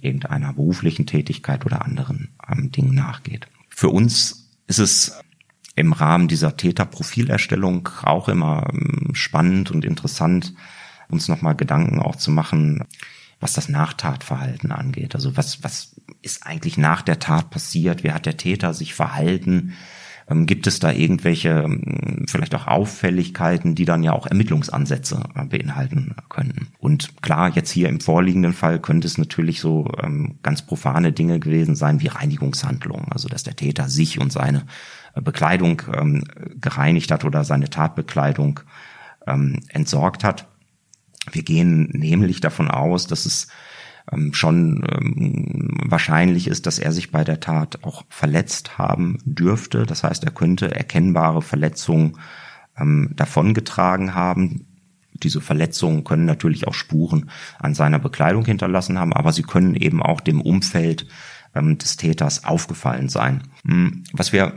irgendeiner 0.00 0.52
beruflichen 0.52 1.06
Tätigkeit 1.06 1.64
oder 1.66 1.84
anderen 1.84 2.28
ähm, 2.50 2.70
Dingen 2.70 2.94
nachgeht. 2.94 3.48
Für 3.68 3.88
uns 3.88 4.50
ist 4.66 4.78
es 4.78 5.20
im 5.78 5.92
Rahmen 5.92 6.28
dieser 6.28 6.56
Täterprofilerstellung 6.56 7.88
auch 8.02 8.28
immer 8.28 8.68
ähm, 8.72 9.10
spannend 9.14 9.70
und 9.70 9.84
interessant, 9.84 10.54
uns 11.08 11.28
nochmal 11.28 11.54
Gedanken 11.54 12.00
auch 12.00 12.16
zu 12.16 12.30
machen, 12.30 12.84
was 13.40 13.52
das 13.52 13.68
Nachtatverhalten 13.68 14.72
angeht. 14.72 15.14
Also 15.14 15.36
was, 15.36 15.62
was 15.62 15.94
ist 16.22 16.44
eigentlich 16.44 16.76
nach 16.76 17.02
der 17.02 17.20
Tat 17.20 17.50
passiert? 17.50 18.02
Wie 18.02 18.12
hat 18.12 18.26
der 18.26 18.36
Täter 18.36 18.74
sich 18.74 18.94
verhalten? 18.94 19.74
Ähm, 20.28 20.46
gibt 20.46 20.66
es 20.66 20.80
da 20.80 20.90
irgendwelche 20.90 21.50
ähm, 21.50 22.26
vielleicht 22.28 22.56
auch 22.56 22.66
Auffälligkeiten, 22.66 23.76
die 23.76 23.84
dann 23.84 24.02
ja 24.02 24.12
auch 24.12 24.26
Ermittlungsansätze 24.26 25.22
beinhalten 25.48 26.16
könnten? 26.28 26.72
Und 26.78 27.22
klar, 27.22 27.50
jetzt 27.54 27.70
hier 27.70 27.88
im 27.88 28.00
vorliegenden 28.00 28.52
Fall 28.52 28.80
könnte 28.80 29.06
es 29.06 29.16
natürlich 29.16 29.60
so 29.60 29.90
ganz 30.42 30.62
profane 30.62 31.12
Dinge 31.12 31.38
gewesen 31.38 31.76
sein 31.76 32.00
wie 32.00 32.08
Reinigungshandlungen, 32.08 33.12
also 33.12 33.28
dass 33.28 33.44
der 33.44 33.56
Täter 33.56 33.88
sich 33.88 34.20
und 34.20 34.32
seine 34.32 34.64
Bekleidung 35.22 35.82
ähm, 35.94 36.24
gereinigt 36.60 37.10
hat 37.10 37.24
oder 37.24 37.44
seine 37.44 37.70
Tatbekleidung 37.70 38.60
ähm, 39.26 39.60
entsorgt 39.68 40.24
hat. 40.24 40.48
Wir 41.30 41.42
gehen 41.42 41.90
nämlich 41.92 42.40
davon 42.40 42.70
aus, 42.70 43.06
dass 43.06 43.26
es 43.26 43.48
ähm, 44.10 44.32
schon 44.32 44.84
ähm, 44.90 45.76
wahrscheinlich 45.84 46.48
ist, 46.48 46.66
dass 46.66 46.78
er 46.78 46.92
sich 46.92 47.10
bei 47.10 47.24
der 47.24 47.40
Tat 47.40 47.84
auch 47.84 48.04
verletzt 48.08 48.78
haben 48.78 49.18
dürfte. 49.24 49.84
Das 49.86 50.04
heißt, 50.04 50.24
er 50.24 50.30
könnte 50.30 50.74
erkennbare 50.74 51.42
Verletzungen 51.42 52.18
ähm, 52.78 53.10
davongetragen 53.14 54.14
haben. 54.14 54.66
Diese 55.12 55.40
Verletzungen 55.40 56.04
können 56.04 56.26
natürlich 56.26 56.66
auch 56.68 56.74
Spuren 56.74 57.30
an 57.58 57.74
seiner 57.74 57.98
Bekleidung 57.98 58.44
hinterlassen 58.44 58.98
haben, 58.98 59.12
aber 59.12 59.32
sie 59.32 59.42
können 59.42 59.74
eben 59.74 60.02
auch 60.02 60.20
dem 60.20 60.40
Umfeld 60.40 61.06
des 61.54 61.96
Täters 61.96 62.44
aufgefallen 62.44 63.08
sein. 63.08 63.42
Hm, 63.64 64.04
was 64.12 64.32
wir 64.32 64.52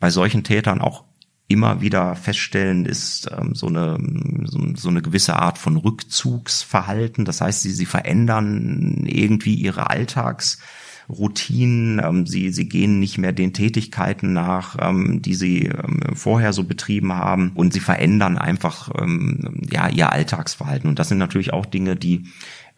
bei 0.00 0.10
solchen 0.10 0.44
Tätern 0.44 0.80
auch 0.80 1.04
immer 1.46 1.80
wieder 1.80 2.16
feststellen, 2.16 2.86
ist 2.86 3.30
ähm, 3.36 3.54
so, 3.54 3.66
eine, 3.66 3.98
so, 4.44 4.60
so 4.74 4.88
eine 4.88 5.02
gewisse 5.02 5.36
Art 5.36 5.58
von 5.58 5.76
Rückzugsverhalten. 5.76 7.24
Das 7.24 7.40
heißt, 7.40 7.62
sie, 7.62 7.72
sie 7.72 7.86
verändern 7.86 9.04
irgendwie 9.06 9.54
ihre 9.54 9.90
Alltagsroutinen. 9.90 12.00
Ähm, 12.02 12.26
sie, 12.26 12.50
sie 12.50 12.68
gehen 12.68 12.98
nicht 12.98 13.18
mehr 13.18 13.32
den 13.32 13.52
Tätigkeiten 13.52 14.32
nach, 14.32 14.76
ähm, 14.80 15.20
die 15.20 15.34
sie 15.34 15.66
ähm, 15.66 16.00
vorher 16.14 16.54
so 16.54 16.64
betrieben 16.64 17.12
haben. 17.12 17.52
Und 17.54 17.74
sie 17.74 17.80
verändern 17.80 18.38
einfach 18.38 18.90
ähm, 18.98 19.60
ja, 19.70 19.90
ihr 19.90 20.12
Alltagsverhalten. 20.12 20.88
Und 20.88 20.98
das 20.98 21.10
sind 21.10 21.18
natürlich 21.18 21.52
auch 21.52 21.66
Dinge, 21.66 21.94
die 21.94 22.24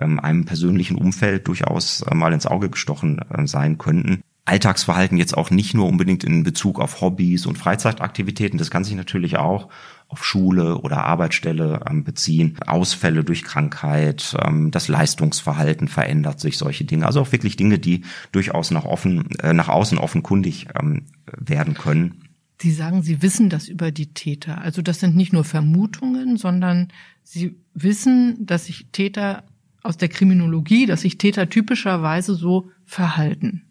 ähm, 0.01 0.19
einem 0.19 0.45
persönlichen 0.45 0.99
Umfeld 0.99 1.47
durchaus 1.47 2.03
äh, 2.03 2.15
mal 2.17 2.33
ins 2.33 2.47
Auge 2.47 2.69
gestochen 2.69 3.21
äh, 3.31 3.47
sein 3.47 3.79
könnten 3.79 4.25
Alltagsverhalten 4.47 5.19
jetzt 5.19 5.37
auch 5.37 5.51
nicht 5.51 5.75
nur 5.75 5.89
unbedingt 5.89 6.23
in 6.23 6.45
Bezug 6.45 6.81
auf 6.81 7.01
Hobbys 7.01 7.47
und 7.47 7.59
Freizeitaktivitäten, 7.59 8.59
das 8.59 8.71
kann 8.71 8.85
sich 8.85 8.95
natürlich 8.95 9.37
auch 9.37 9.69
auf 10.09 10.25
Schule 10.25 10.79
oder 10.79 11.05
Arbeitsstelle 11.05 11.81
ähm, 11.89 12.05
beziehen, 12.05 12.57
Ausfälle 12.65 13.25
durch 13.25 13.43
Krankheit, 13.43 14.37
ähm, 14.41 14.71
das 14.71 14.87
Leistungsverhalten 14.87 15.89
verändert 15.89 16.39
sich, 16.39 16.59
solche 16.59 16.85
Dinge. 16.85 17.07
Also 17.07 17.21
auch 17.21 17.33
wirklich 17.33 17.57
Dinge, 17.57 17.81
die 17.81 18.03
durchaus 18.31 18.71
nach 18.71 18.85
offen, 18.85 19.29
äh, 19.41 19.53
nach 19.53 19.69
außen 19.69 19.99
offenkundig 19.99 20.69
ähm, 20.81 21.07
werden 21.37 21.75
können. 21.75 22.23
Sie 22.63 22.71
sagen, 22.71 23.03
Sie 23.03 23.21
wissen 23.23 23.51
das 23.51 23.69
über 23.69 23.91
die 23.91 24.15
Täter. 24.15 24.63
Also 24.63 24.81
das 24.81 25.01
sind 25.01 25.17
nicht 25.17 25.33
nur 25.33 25.45
Vermutungen, 25.45 26.37
sondern 26.37 26.89
Sie 27.25 27.57
wissen, 27.75 28.47
dass 28.47 28.67
sich 28.67 28.87
Täter 28.93 29.43
aus 29.83 29.97
der 29.97 30.09
Kriminologie, 30.09 30.87
dass 30.87 31.01
sich 31.03 31.19
Täter 31.19 31.51
typischerweise 31.51 32.35
so 32.35 32.71
verhalten. 32.85 33.66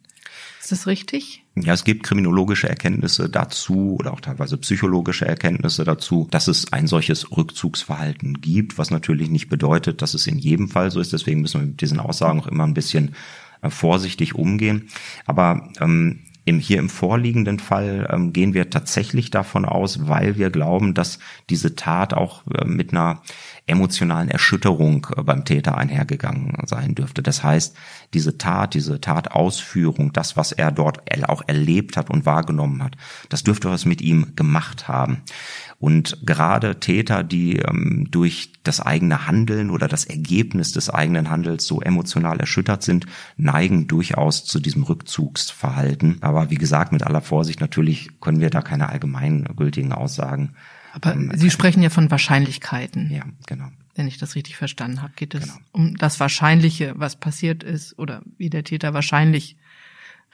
Ist 0.65 0.71
das 0.71 0.87
richtig? 0.87 1.43
Ja, 1.53 1.73
es 1.73 1.83
gibt 1.83 2.01
kriminologische 2.01 2.67
Erkenntnisse 2.67 3.29
dazu 3.29 3.97
oder 3.99 4.11
auch 4.11 4.19
teilweise 4.19 4.57
psychologische 4.57 5.27
Erkenntnisse 5.27 5.83
dazu, 5.83 6.27
dass 6.31 6.47
es 6.47 6.73
ein 6.73 6.87
solches 6.87 7.37
Rückzugsverhalten 7.37 8.41
gibt, 8.41 8.79
was 8.79 8.89
natürlich 8.89 9.29
nicht 9.29 9.47
bedeutet, 9.47 10.01
dass 10.01 10.15
es 10.15 10.25
in 10.25 10.39
jedem 10.39 10.67
Fall 10.67 10.89
so 10.89 10.99
ist. 10.99 11.13
Deswegen 11.13 11.41
müssen 11.41 11.61
wir 11.61 11.67
mit 11.67 11.81
diesen 11.81 11.99
Aussagen 11.99 12.39
auch 12.39 12.47
immer 12.47 12.63
ein 12.63 12.73
bisschen 12.73 13.13
äh, 13.61 13.69
vorsichtig 13.69 14.33
umgehen. 14.33 14.89
Aber 15.27 15.69
ähm, 15.79 16.21
im, 16.45 16.57
hier 16.57 16.79
im 16.79 16.89
vorliegenden 16.89 17.59
Fall 17.59 18.07
ähm, 18.11 18.33
gehen 18.33 18.55
wir 18.55 18.71
tatsächlich 18.71 19.29
davon 19.29 19.65
aus, 19.65 20.07
weil 20.07 20.35
wir 20.37 20.49
glauben, 20.49 20.95
dass 20.95 21.19
diese 21.51 21.75
Tat 21.75 22.15
auch 22.15 22.41
äh, 22.47 22.65
mit 22.65 22.91
einer 22.91 23.21
emotionalen 23.67 24.29
Erschütterung 24.29 25.07
äh, 25.15 25.23
beim 25.23 25.45
Täter 25.45 25.77
einhergegangen 25.77 26.55
sein 26.65 26.95
dürfte. 26.95 27.23
Das 27.23 27.43
heißt, 27.43 27.75
diese 28.13 28.37
Tat, 28.37 28.73
diese 28.73 29.01
Tatausführung, 29.01 30.13
das, 30.13 30.37
was 30.37 30.51
er 30.51 30.71
dort 30.71 30.99
auch 31.27 31.43
erlebt 31.47 31.97
hat 31.97 32.09
und 32.09 32.25
wahrgenommen 32.25 32.83
hat, 32.83 32.95
das 33.29 33.43
dürfte 33.43 33.69
was 33.69 33.85
mit 33.85 34.01
ihm 34.01 34.35
gemacht 34.35 34.87
haben. 34.87 35.23
Und 35.79 36.25
gerade 36.25 36.79
Täter, 36.79 37.23
die 37.23 37.57
ähm, 37.57 38.07
durch 38.09 38.53
das 38.63 38.79
eigene 38.79 39.27
Handeln 39.27 39.69
oder 39.69 39.87
das 39.87 40.05
Ergebnis 40.05 40.71
des 40.71 40.89
eigenen 40.89 41.29
Handels 41.29 41.65
so 41.65 41.81
emotional 41.81 42.39
erschüttert 42.39 42.83
sind, 42.83 43.05
neigen 43.35 43.87
durchaus 43.87 44.45
zu 44.45 44.59
diesem 44.59 44.83
Rückzugsverhalten. 44.83 46.17
Aber 46.21 46.49
wie 46.49 46.55
gesagt, 46.55 46.91
mit 46.91 47.03
aller 47.03 47.21
Vorsicht 47.21 47.59
natürlich 47.61 48.19
können 48.21 48.39
wir 48.39 48.49
da 48.49 48.61
keine 48.61 48.89
allgemeingültigen 48.89 49.91
Aussagen. 49.91 50.55
Aber 50.95 51.13
ähm, 51.13 51.31
Sie 51.35 51.51
sprechen 51.51 51.83
ja 51.83 51.89
von 51.89 52.09
Wahrscheinlichkeiten. 52.09 53.11
Ja, 53.11 53.25
genau. 53.47 53.67
Wenn 53.95 54.07
ich 54.07 54.17
das 54.17 54.35
richtig 54.35 54.55
verstanden 54.55 55.01
habe, 55.01 55.13
geht 55.15 55.35
es 55.35 55.43
genau. 55.43 55.57
um 55.73 55.95
das 55.97 56.19
Wahrscheinliche, 56.19 56.93
was 56.95 57.17
passiert 57.17 57.63
ist 57.63 57.99
oder 57.99 58.21
wie 58.37 58.49
der 58.49 58.63
Täter 58.63 58.93
wahrscheinlich 58.93 59.57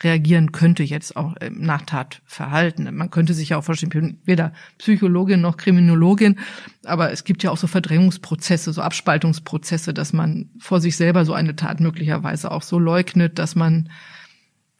reagieren 0.04 0.52
könnte 0.52 0.84
jetzt 0.84 1.16
auch 1.16 1.36
im 1.38 1.62
Nachtatverhalten. 1.62 2.96
Man 2.96 3.10
könnte 3.10 3.34
sich 3.34 3.50
ja 3.50 3.58
auch 3.58 3.64
vorstellen, 3.64 3.92
ich 3.94 4.00
bin 4.00 4.20
weder 4.24 4.54
Psychologin 4.78 5.42
noch 5.42 5.58
Kriminologin, 5.58 6.40
aber 6.86 7.12
es 7.12 7.24
gibt 7.24 7.44
ja 7.44 7.52
auch 7.52 7.58
so 7.58 7.68
Verdrängungsprozesse, 7.68 8.74
so 8.74 8.82
Abspaltungsprozesse, 8.82 9.94
dass 9.94 10.14
man 10.14 10.50
vor 10.60 10.80
sich 10.80 10.96
selber 10.96 11.26
so 11.26 11.34
eine 11.34 11.56
Tat 11.56 11.80
möglicherweise 11.80 12.52
auch 12.52 12.64
so 12.64 12.80
leugnet, 12.80 13.38
dass 13.38 13.56
man 13.56 13.90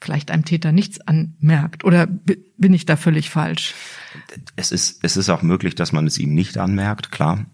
vielleicht 0.02 0.32
einem 0.32 0.46
Täter 0.46 0.72
nichts 0.72 1.00
anmerkt. 1.02 1.84
Oder 1.84 2.08
bin 2.08 2.74
ich 2.74 2.86
da 2.86 2.98
völlig 2.98 3.30
falsch? 3.30 3.74
Es 4.56 4.72
ist, 4.72 5.04
es 5.04 5.16
ist 5.16 5.30
auch 5.30 5.42
möglich, 5.42 5.76
dass 5.76 5.92
man 5.92 6.08
es 6.08 6.18
ihm 6.18 6.34
nicht 6.34 6.58
anmerkt, 6.58 7.12
klar. 7.12 7.46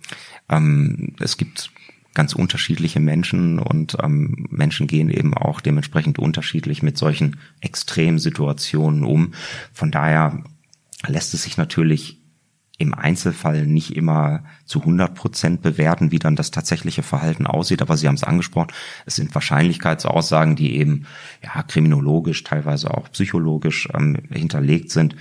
Ähm, 0.50 1.16
es 1.20 1.38
gibt 1.38 1.72
ganz 2.14 2.34
unterschiedliche 2.34 3.00
Menschen 3.00 3.60
und 3.60 3.98
ähm, 4.02 4.48
Menschen 4.50 4.88
gehen 4.88 5.10
eben 5.10 5.36
auch 5.36 5.62
dementsprechend 5.62 6.18
unterschiedlich 6.18 6.82
mit 6.82 6.98
solchen 6.98 7.38
Extremsituationen 7.62 9.04
um. 9.04 9.34
Von 9.72 9.92
daher 9.92 10.44
lässt 11.06 11.36
es 11.36 11.44
sich 11.44 11.58
natürlich 11.58 12.18
im 12.78 12.94
Einzelfall 12.94 13.66
nicht 13.66 13.96
immer 13.96 14.44
zu 14.66 14.80
100 14.80 15.16
Prozent 15.16 15.62
bewerten, 15.64 16.12
wie 16.12 16.20
dann 16.20 16.36
das 16.36 16.52
tatsächliche 16.52 17.02
Verhalten 17.02 17.48
aussieht. 17.48 17.82
Aber 17.82 17.98
Sie 17.98 18.08
haben 18.08 18.16
es 18.16 18.24
angesprochen, 18.24 18.72
es 19.06 19.16
sind 19.16 19.34
Wahrscheinlichkeitsaussagen, 19.34 20.56
die 20.56 20.78
eben 20.78 21.08
ja 21.44 21.64
kriminologisch, 21.64 22.44
teilweise 22.44 22.94
auch 22.94 23.12
psychologisch 23.12 23.90
ähm, 23.94 24.18
hinterlegt 24.32 24.92
sind 24.92 25.16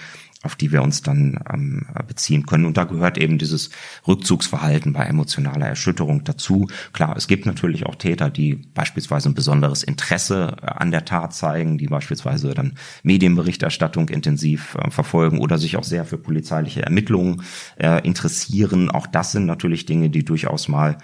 auf 0.46 0.56
die 0.56 0.72
wir 0.72 0.82
uns 0.82 1.02
dann 1.02 1.40
ähm, 1.52 1.86
beziehen 2.06 2.46
können. 2.46 2.64
Und 2.64 2.76
da 2.76 2.84
gehört 2.84 3.18
eben 3.18 3.36
dieses 3.36 3.70
Rückzugsverhalten 4.06 4.92
bei 4.92 5.04
emotionaler 5.04 5.66
Erschütterung 5.66 6.24
dazu. 6.24 6.68
Klar, 6.92 7.16
es 7.16 7.26
gibt 7.26 7.44
natürlich 7.44 7.84
auch 7.84 7.96
Täter, 7.96 8.30
die 8.30 8.54
beispielsweise 8.54 9.28
ein 9.28 9.34
besonderes 9.34 9.82
Interesse 9.82 10.56
äh, 10.62 10.66
an 10.66 10.92
der 10.92 11.04
Tat 11.04 11.34
zeigen, 11.34 11.78
die 11.78 11.88
beispielsweise 11.88 12.54
dann 12.54 12.74
Medienberichterstattung 13.02 14.08
intensiv 14.08 14.76
äh, 14.76 14.90
verfolgen 14.90 15.40
oder 15.40 15.58
sich 15.58 15.76
auch 15.76 15.84
sehr 15.84 16.04
für 16.04 16.16
polizeiliche 16.16 16.82
Ermittlungen 16.82 17.42
äh, 17.76 18.06
interessieren. 18.06 18.90
Auch 18.90 19.08
das 19.08 19.32
sind 19.32 19.46
natürlich 19.46 19.84
Dinge, 19.84 20.10
die 20.10 20.24
durchaus 20.24 20.68
mal 20.68 20.96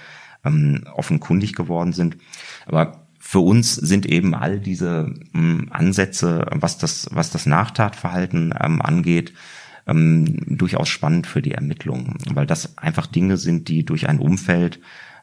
ähm, 0.44 0.84
offenkundig 0.94 1.54
geworden 1.54 1.92
sind. 1.92 2.16
Aber 2.66 3.01
für 3.32 3.40
uns 3.40 3.76
sind 3.76 4.04
eben 4.04 4.34
all 4.34 4.60
diese 4.60 5.14
ähm, 5.34 5.68
Ansätze, 5.70 6.44
was 6.50 6.76
das, 6.76 7.08
was 7.12 7.30
das 7.30 7.46
Nachtatverhalten 7.46 8.52
ähm, 8.62 8.82
angeht, 8.82 9.32
ähm, 9.86 10.36
durchaus 10.58 10.90
spannend 10.90 11.26
für 11.26 11.40
die 11.40 11.52
Ermittlungen, 11.52 12.18
weil 12.34 12.44
das 12.44 12.76
einfach 12.76 13.06
Dinge 13.06 13.38
sind, 13.38 13.68
die 13.68 13.86
durch 13.86 14.06
ein 14.06 14.18
Umfeld 14.18 14.80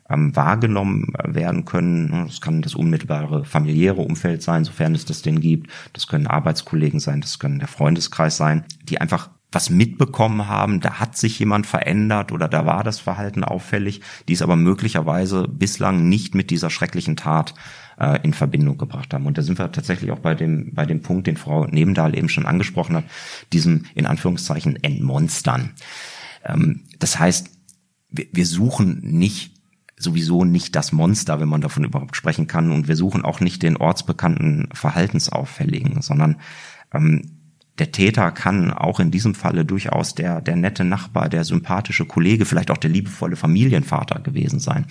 ähm, 0.09 0.35
wahrgenommen 0.35 1.13
werden 1.23 1.65
können. 1.65 2.25
Das 2.25 2.41
kann 2.41 2.63
das 2.63 2.73
unmittelbare 2.73 3.45
familiäre 3.45 4.01
Umfeld 4.01 4.41
sein, 4.41 4.65
sofern 4.65 4.95
es 4.95 5.05
das 5.05 5.21
denn 5.21 5.39
gibt. 5.39 5.69
Das 5.93 6.07
können 6.07 6.25
Arbeitskollegen 6.25 6.99
sein, 6.99 7.21
das 7.21 7.37
können 7.37 7.59
der 7.59 7.67
Freundeskreis 7.67 8.37
sein, 8.37 8.65
die 8.81 8.99
einfach 8.99 9.29
was 9.51 9.69
mitbekommen 9.69 10.47
haben, 10.47 10.79
da 10.79 10.99
hat 10.99 11.17
sich 11.17 11.39
jemand 11.39 11.65
verändert 11.65 12.31
oder 12.31 12.47
da 12.47 12.65
war 12.65 12.83
das 12.83 12.99
Verhalten 12.99 13.43
auffällig, 13.43 14.01
die 14.27 14.33
es 14.33 14.43
aber 14.43 14.55
möglicherweise 14.55 15.47
bislang 15.47 16.07
nicht 16.07 16.35
mit 16.35 16.51
dieser 16.51 16.69
schrecklichen 16.69 17.15
Tat 17.15 17.55
äh, 17.99 18.19
in 18.23 18.33
Verbindung 18.33 18.77
gebracht 18.77 19.13
haben. 19.13 19.25
Und 19.25 19.37
da 19.37 19.41
sind 19.41 19.59
wir 19.59 19.71
tatsächlich 19.71 20.11
auch 20.11 20.19
bei 20.19 20.35
dem, 20.35 20.73
bei 20.73 20.85
dem 20.85 21.01
Punkt, 21.01 21.27
den 21.27 21.37
Frau 21.37 21.65
Nebendahl 21.65 22.17
eben 22.17 22.29
schon 22.29 22.45
angesprochen 22.45 22.95
hat, 22.95 23.05
diesem 23.53 23.85
in 23.95 24.05
Anführungszeichen 24.05 24.81
Entmonstern. 24.83 25.71
Ähm, 26.45 26.81
das 26.99 27.19
heißt, 27.19 27.49
wir, 28.09 28.25
wir 28.31 28.45
suchen 28.45 28.99
nicht 29.03 29.53
sowieso 29.97 30.45
nicht 30.45 30.75
das 30.77 30.93
Monster, 30.93 31.41
wenn 31.41 31.49
man 31.49 31.61
davon 31.61 31.83
überhaupt 31.83 32.15
sprechen 32.15 32.47
kann. 32.47 32.71
Und 32.71 32.87
wir 32.87 32.95
suchen 32.95 33.25
auch 33.25 33.41
nicht 33.41 33.61
den 33.61 33.75
ortsbekannten 33.77 34.69
Verhaltensauffälligen, 34.73 36.01
sondern 36.01 36.37
ähm, 36.93 37.38
der 37.79 37.91
Täter 37.91 38.31
kann 38.31 38.71
auch 38.73 38.99
in 38.99 39.11
diesem 39.11 39.35
Falle 39.35 39.65
durchaus 39.65 40.13
der, 40.13 40.41
der 40.41 40.55
nette 40.55 40.83
Nachbar, 40.83 41.29
der 41.29 41.43
sympathische 41.43 42.05
Kollege, 42.05 42.45
vielleicht 42.45 42.71
auch 42.71 42.77
der 42.77 42.89
liebevolle 42.89 43.35
Familienvater 43.35 44.19
gewesen 44.19 44.59
sein. 44.59 44.85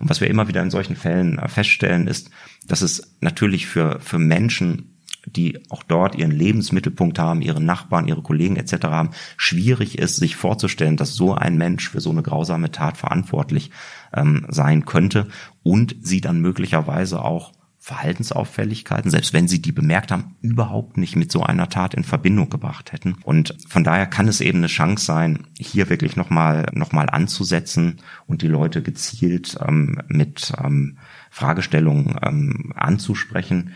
Und 0.00 0.10
was 0.10 0.20
wir 0.20 0.28
immer 0.28 0.48
wieder 0.48 0.62
in 0.62 0.70
solchen 0.70 0.96
Fällen 0.96 1.38
äh, 1.38 1.48
feststellen, 1.48 2.06
ist, 2.06 2.30
dass 2.66 2.82
es 2.82 3.16
natürlich 3.20 3.66
für, 3.66 4.00
für 4.00 4.18
Menschen, 4.18 4.88
die 5.24 5.60
auch 5.70 5.84
dort 5.84 6.16
ihren 6.16 6.32
Lebensmittelpunkt 6.32 7.18
haben, 7.20 7.42
ihre 7.42 7.62
Nachbarn, 7.62 8.08
ihre 8.08 8.22
Kollegen 8.22 8.56
etc. 8.56 8.86
haben, 8.86 9.10
schwierig 9.36 9.98
ist, 9.98 10.16
sich 10.16 10.34
vorzustellen, 10.34 10.96
dass 10.96 11.14
so 11.14 11.34
ein 11.34 11.56
Mensch 11.56 11.90
für 11.90 12.00
so 12.00 12.10
eine 12.10 12.22
grausame 12.22 12.72
Tat 12.72 12.96
verantwortlich 12.96 13.70
ähm, 14.12 14.46
sein 14.48 14.84
könnte 14.84 15.28
und 15.62 15.94
sie 16.00 16.20
dann 16.20 16.40
möglicherweise 16.40 17.24
auch 17.24 17.52
Verhaltensauffälligkeiten, 17.84 19.10
selbst 19.10 19.32
wenn 19.32 19.48
sie 19.48 19.60
die 19.60 19.72
bemerkt 19.72 20.12
haben, 20.12 20.36
überhaupt 20.40 20.98
nicht 20.98 21.16
mit 21.16 21.32
so 21.32 21.42
einer 21.42 21.68
Tat 21.68 21.94
in 21.94 22.04
Verbindung 22.04 22.48
gebracht 22.48 22.92
hätten. 22.92 23.16
Und 23.24 23.56
von 23.68 23.82
daher 23.82 24.06
kann 24.06 24.28
es 24.28 24.40
eben 24.40 24.58
eine 24.58 24.68
Chance 24.68 25.04
sein, 25.04 25.48
hier 25.58 25.90
wirklich 25.90 26.14
nochmal 26.14 26.70
noch 26.74 26.92
mal 26.92 27.10
anzusetzen 27.10 27.96
und 28.28 28.42
die 28.42 28.46
Leute 28.46 28.82
gezielt 28.82 29.58
ähm, 29.66 30.00
mit 30.06 30.52
ähm, 30.62 30.98
Fragestellungen 31.32 32.14
ähm, 32.22 32.72
anzusprechen. 32.76 33.72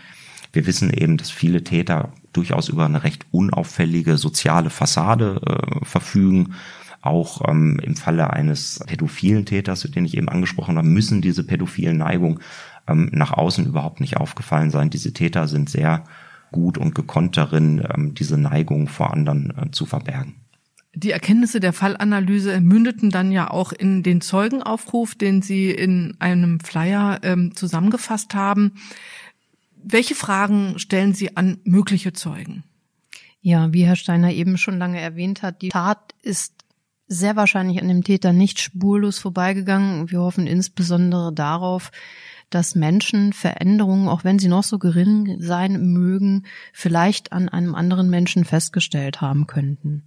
Wir 0.53 0.65
wissen 0.67 0.89
eben, 0.89 1.17
dass 1.17 1.29
viele 1.29 1.65
Täter 1.65 2.13
durchaus 2.31 2.69
über 2.69 2.85
eine 2.85 3.03
recht 3.03 3.25
unauffällige 3.31 4.17
soziale 4.17 4.69
Fassade 4.69 5.41
äh, 5.45 5.85
verfügen 5.85 6.55
auch 7.01 7.47
ähm, 7.47 7.79
im 7.81 7.95
Falle 7.95 8.31
eines 8.31 8.79
pädophilen 8.85 9.45
Täters, 9.45 9.81
den 9.81 10.05
ich 10.05 10.17
eben 10.17 10.29
angesprochen 10.29 10.77
habe, 10.77 10.87
müssen 10.87 11.21
diese 11.21 11.43
pädophilen 11.43 11.97
Neigungen 11.97 12.39
ähm, 12.87 13.09
nach 13.11 13.31
außen 13.31 13.65
überhaupt 13.65 13.99
nicht 13.99 14.17
aufgefallen 14.17 14.71
sein. 14.71 14.89
Diese 14.89 15.13
Täter 15.13 15.47
sind 15.47 15.69
sehr 15.69 16.03
gut 16.51 16.77
und 16.77 16.95
gekonnt 16.95 17.37
darin, 17.37 17.85
ähm, 17.93 18.13
diese 18.13 18.37
Neigung 18.37 18.87
vor 18.87 19.11
anderen 19.11 19.53
äh, 19.57 19.71
zu 19.71 19.85
verbergen. 19.85 20.35
Die 20.93 21.11
Erkenntnisse 21.11 21.59
der 21.59 21.73
Fallanalyse 21.73 22.59
mündeten 22.59 23.11
dann 23.11 23.31
ja 23.31 23.51
auch 23.51 23.71
in 23.71 24.01
den 24.01 24.19
Zeugenaufruf, 24.19 25.13
den 25.13 25.43
Sie 25.43 25.69
in 25.69 26.15
einem 26.19 26.59
Flyer 26.59 27.19
ähm, 27.21 27.55
zusammengefasst 27.55 28.33
haben. 28.33 28.73
Welche 29.75 30.15
Fragen 30.15 30.79
stellen 30.79 31.13
Sie 31.13 31.37
an 31.37 31.59
mögliche 31.65 32.13
Zeugen? 32.13 32.63
Ja, 33.41 33.71
wie 33.73 33.85
Herr 33.85 33.95
Steiner 33.95 34.33
eben 34.33 34.57
schon 34.57 34.79
lange 34.79 34.99
erwähnt 34.99 35.43
hat, 35.43 35.61
die 35.61 35.69
Tat 35.69 36.15
ist 36.23 36.53
sehr 37.07 37.35
wahrscheinlich 37.35 37.79
an 37.81 37.87
dem 37.87 38.03
Täter 38.03 38.33
nicht 38.33 38.59
spurlos 38.59 39.19
vorbeigegangen. 39.19 40.09
Wir 40.09 40.19
hoffen 40.19 40.47
insbesondere 40.47 41.31
darauf, 41.31 41.91
dass 42.49 42.75
Menschen 42.75 43.33
Veränderungen, 43.33 44.07
auch 44.07 44.23
wenn 44.23 44.39
sie 44.39 44.47
noch 44.47 44.63
so 44.63 44.79
gering 44.79 45.37
sein 45.39 45.91
mögen, 45.91 46.43
vielleicht 46.73 47.33
an 47.33 47.49
einem 47.49 47.75
anderen 47.75 48.09
Menschen 48.09 48.45
festgestellt 48.45 49.21
haben 49.21 49.47
könnten. 49.47 50.03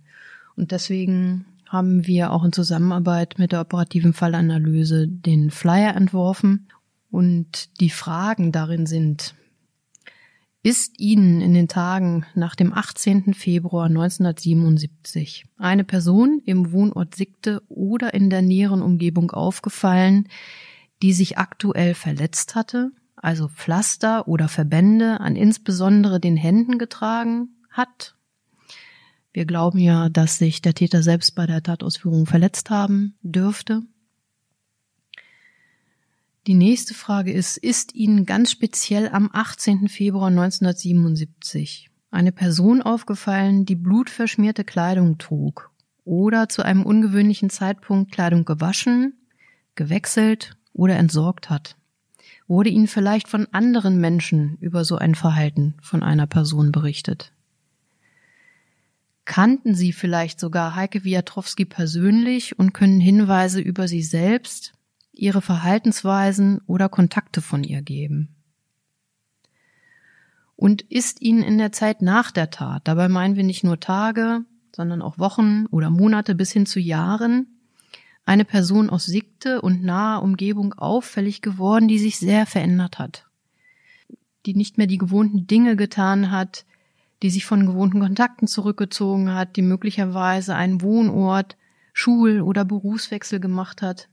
Und 0.57 0.73
deswegen 0.73 1.45
haben 1.67 2.07
wir 2.07 2.33
auch 2.33 2.45
in 2.45 2.53
Zusammenarbeit 2.53 3.39
mit 3.39 3.53
der 3.53 3.61
operativen 3.61 4.13
Fallanalyse 4.13 5.07
den 5.07 5.51
Flyer 5.51 5.95
entworfen. 5.95 6.69
Und 7.11 7.81
die 7.81 7.91
Fragen 7.91 8.53
darin 8.53 8.87
sind, 8.87 9.35
ist 10.63 10.99
Ihnen 10.99 11.41
in 11.41 11.55
den 11.55 11.69
Tagen 11.69 12.27
nach 12.35 12.55
dem 12.55 12.73
18. 12.73 13.35
Februar 13.35 13.87
1977 13.87 15.47
eine 15.57 15.85
Person 15.85 16.43
im 16.45 16.73
Wohnort 16.73 17.15
Sigte 17.15 17.63
oder 17.69 18.13
in 18.15 18.29
der 18.29 18.43
näheren 18.43 18.83
Umgebung 18.83 19.31
aufgefallen, 19.31 20.29
die 21.03 21.13
sich 21.13 21.39
aktuell 21.39 21.95
verletzt 21.95 22.55
hatte, 22.55 22.93
also 23.17 23.49
Pflaster 23.49 24.29
oder 24.29 24.49
Verbände 24.49 25.21
an 25.21 25.37
insbesondere 25.37 26.21
den 26.21 26.37
Händen 26.37 26.79
getragen 26.79 27.49
hat? 27.71 28.15
Wir 29.33 29.45
glauben 29.45 29.79
ja, 29.79 30.09
dass 30.09 30.39
sich 30.39 30.61
der 30.61 30.75
Täter 30.75 31.03
selbst 31.03 31.35
bei 31.35 31.47
der 31.47 31.63
Tatausführung 31.63 32.27
verletzt 32.27 32.71
haben 32.71 33.15
dürfte. 33.23 33.83
Die 36.47 36.55
nächste 36.55 36.95
Frage 36.95 37.33
ist, 37.33 37.59
ist 37.59 37.95
Ihnen 37.95 38.27
ganz 38.27 38.51
speziell 38.51 39.09
am 39.09 39.31
18. 39.33 39.89
Februar 39.89 40.29
1977 40.29 41.91
eine 42.11 42.33
Person 42.33 42.83
aufgefallen, 42.83 43.67
die 43.67 43.77
blutverschmierte 43.77 44.65
Kleidung 44.65 45.19
trug 45.19 45.71
oder 46.05 46.49
zu 46.49 46.63
einem 46.63 46.85
ungewöhnlichen 46.85 47.51
Zeitpunkt 47.51 48.11
Kleidung 48.11 48.45
gewaschen, 48.45 49.15
gewechselt 49.77 50.57
oder 50.81 50.97
entsorgt 50.97 51.51
hat? 51.51 51.77
Wurde 52.49 52.71
Ihnen 52.71 52.89
vielleicht 52.89 53.29
von 53.29 53.47
anderen 53.53 54.01
Menschen 54.01 54.57
über 54.61 54.83
so 54.83 54.97
ein 54.97 55.15
Verhalten 55.15 55.75
von 55.83 56.03
einer 56.03 56.27
Person 56.27 56.73
berichtet? 56.73 57.33
Kannten 59.27 59.75
Sie 59.75 59.93
vielleicht 59.93 60.41
sogar 60.41 60.75
Heike 60.75 61.05
Wiatrowski 61.05 61.67
persönlich 61.67 62.59
und 62.59 62.73
können 62.73 62.99
Hinweise 62.99 63.61
über 63.61 63.87
sie 63.87 64.03
selbst 64.03 64.73
ihre 65.13 65.43
Verhaltensweisen 65.43 66.63
oder 66.67 66.89
Kontakte 66.89 67.43
von 67.43 67.63
ihr 67.63 67.83
geben? 67.83 68.35
Und 70.57 70.81
ist 70.83 71.21
Ihnen 71.21 71.43
in 71.43 71.59
der 71.59 71.73
Zeit 71.73 72.01
nach 72.01 72.31
der 72.31 72.51
Tat, 72.51 72.89
dabei 72.89 73.09
meinen 73.09 73.37
wir 73.37 73.45
nicht 73.45 73.65
nur 73.65 73.81
Tage, 73.81 74.45
sondern 74.75 75.03
auch 75.03 75.19
Wochen 75.19 75.67
oder 75.67 75.91
Monate 75.91 76.35
bis 76.35 76.53
hin 76.53 76.65
zu 76.65 76.81
Jahren, 76.81 77.60
eine 78.25 78.45
Person 78.45 78.91
aus 78.91 79.07
Sikte 79.07 79.61
und 79.61 79.83
naher 79.83 80.23
Umgebung 80.23 80.75
auffällig 80.75 81.43
geworden, 81.43 81.89
die 81.89 81.99
sich 81.99 82.19
sehr 82.19 82.47
verändert 82.47 82.99
hat, 82.99 83.27
die 84.47 84.55
nicht 84.55 84.79
mehr 84.79 84.87
die 84.87 84.99
gewohnten 84.99 85.47
Dinge 85.47 85.77
getan 85.77 86.31
hat, 86.31 86.65
die 87.23 87.31
sich 87.31 87.45
von 87.45 87.67
gewohnten 87.67 88.01
Kontakten 88.01 88.47
zurückgezogen 88.47 89.35
hat, 89.35 89.57
die 89.57 89.63
möglicherweise 89.63 90.55
einen 90.55 90.81
Wohnort, 90.81 91.57
Schul- 91.93 92.41
oder 92.41 92.65
Berufswechsel 92.65 93.41
gemacht 93.41 93.83
hat, 93.83 94.09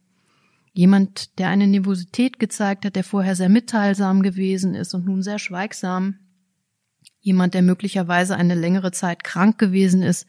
Jemand, 0.77 1.39
der 1.39 1.49
eine 1.49 1.65
Nervosität 1.65 2.37
gezeigt 2.37 2.85
hat, 2.85 2.95
der 2.95 3.03
vorher 3.03 3.35
sehr 3.35 3.49
mitteilsam 3.49 4.21
gewesen 4.21 4.75
ist 4.75 4.93
und 4.93 5.05
nun 5.05 5.23
sehr 5.23 5.39
schweigsam. 5.39 6.19
Jemand, 7.27 7.55
der 7.55 7.61
möglicherweise 7.61 8.37
eine 8.37 8.55
längere 8.55 8.93
Zeit 8.93 9.25
krank 9.25 9.57
gewesen 9.57 10.01
ist 10.01 10.27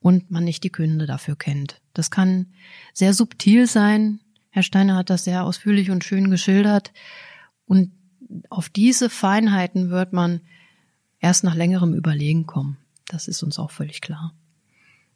und 0.00 0.30
man 0.30 0.44
nicht 0.44 0.62
die 0.62 0.70
Gründe 0.70 1.06
dafür 1.06 1.36
kennt. 1.36 1.80
Das 1.94 2.10
kann 2.10 2.52
sehr 2.92 3.14
subtil 3.14 3.66
sein. 3.66 4.20
Herr 4.50 4.62
Steiner 4.62 4.96
hat 4.96 5.08
das 5.08 5.24
sehr 5.24 5.44
ausführlich 5.44 5.90
und 5.90 6.04
schön 6.04 6.28
geschildert. 6.28 6.92
Und 7.64 7.92
auf 8.50 8.68
diese 8.68 9.08
Feinheiten 9.08 9.88
wird 9.88 10.12
man 10.12 10.42
erst 11.18 11.44
nach 11.44 11.54
längerem 11.54 11.94
Überlegen 11.94 12.44
kommen. 12.44 12.76
Das 13.08 13.26
ist 13.26 13.42
uns 13.42 13.58
auch 13.58 13.70
völlig 13.70 14.02
klar. 14.02 14.34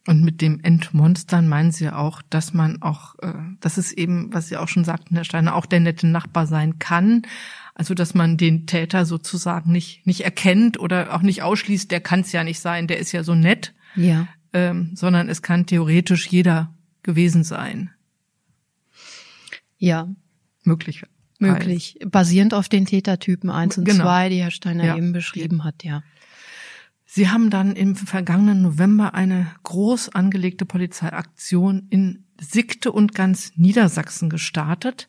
Und 0.07 0.25
mit 0.25 0.41
dem 0.41 0.61
Entmonstern 0.65 1.47
meinen 1.47 1.73
Sie 1.73 1.91
auch, 1.91 2.23
dass 2.31 2.55
man 2.55 2.81
auch, 2.81 3.17
äh, 3.19 3.35
dass 3.61 3.77
es 3.77 3.93
eben, 3.93 4.33
was 4.33 4.49
Sie 4.49 4.57
auch 4.57 4.69
schon 4.69 4.85
sagten, 4.85 5.15
Herr 5.15 5.25
Steiner, 5.25 5.55
auch 5.55 5.67
der 5.67 5.81
nette 5.81 6.07
Nachbar 6.07 6.47
sein 6.47 6.79
kann. 6.79 7.21
Also 7.79 7.95
dass 7.95 8.13
man 8.13 8.37
den 8.37 8.67
Täter 8.67 9.07
sozusagen 9.07 9.73
nicht 9.73 10.07
nicht 10.07 10.21
erkennt 10.23 10.79
oder 10.79 11.15
auch 11.15 11.23
nicht 11.23 11.43
ausschließt, 11.43 11.91
der 11.91 12.01
kann 12.01 12.21
es 12.21 12.33
ja 12.33 12.45
nicht 12.45 12.61
sein, 12.61 12.87
der 12.89 12.99
ist 12.99 13.13
ja 13.13 13.23
so 13.25 13.35
nett. 13.35 13.73
Ja. 13.95 14.29
Ähm, 14.53 14.91
sondern 14.95 15.29
es 15.31 15.41
kann 15.43 15.65
theoretisch 15.65 16.27
jeder 16.27 16.75
gewesen 17.03 17.45
sein. 17.45 17.91
Ja. 19.79 20.09
Möglich. 20.65 21.05
Möglich. 21.39 21.99
Basierend 22.05 22.53
auf 22.53 22.69
den 22.69 22.85
Tätertypen 22.85 23.49
eins 23.49 23.79
und 23.79 23.85
Genau. 23.85 24.05
zwei, 24.05 24.29
die 24.29 24.43
Herr 24.43 24.51
Steiner 24.51 24.85
Ja. 24.85 24.97
eben 24.97 25.13
beschrieben 25.13 25.65
hat, 25.65 25.85
ja. 25.85 26.03
Sie 27.07 27.29
haben 27.31 27.49
dann 27.49 27.75
im 27.77 27.95
vergangenen 27.97 28.61
November 28.61 29.15
eine 29.15 29.47
groß 29.63 30.11
angelegte 30.11 30.67
Polizeiaktion 30.67 31.87
in 31.91 32.25
Sigte 32.41 32.93
und 32.93 33.15
ganz 33.15 33.53
Niedersachsen 33.57 34.29
gestartet, 34.29 35.09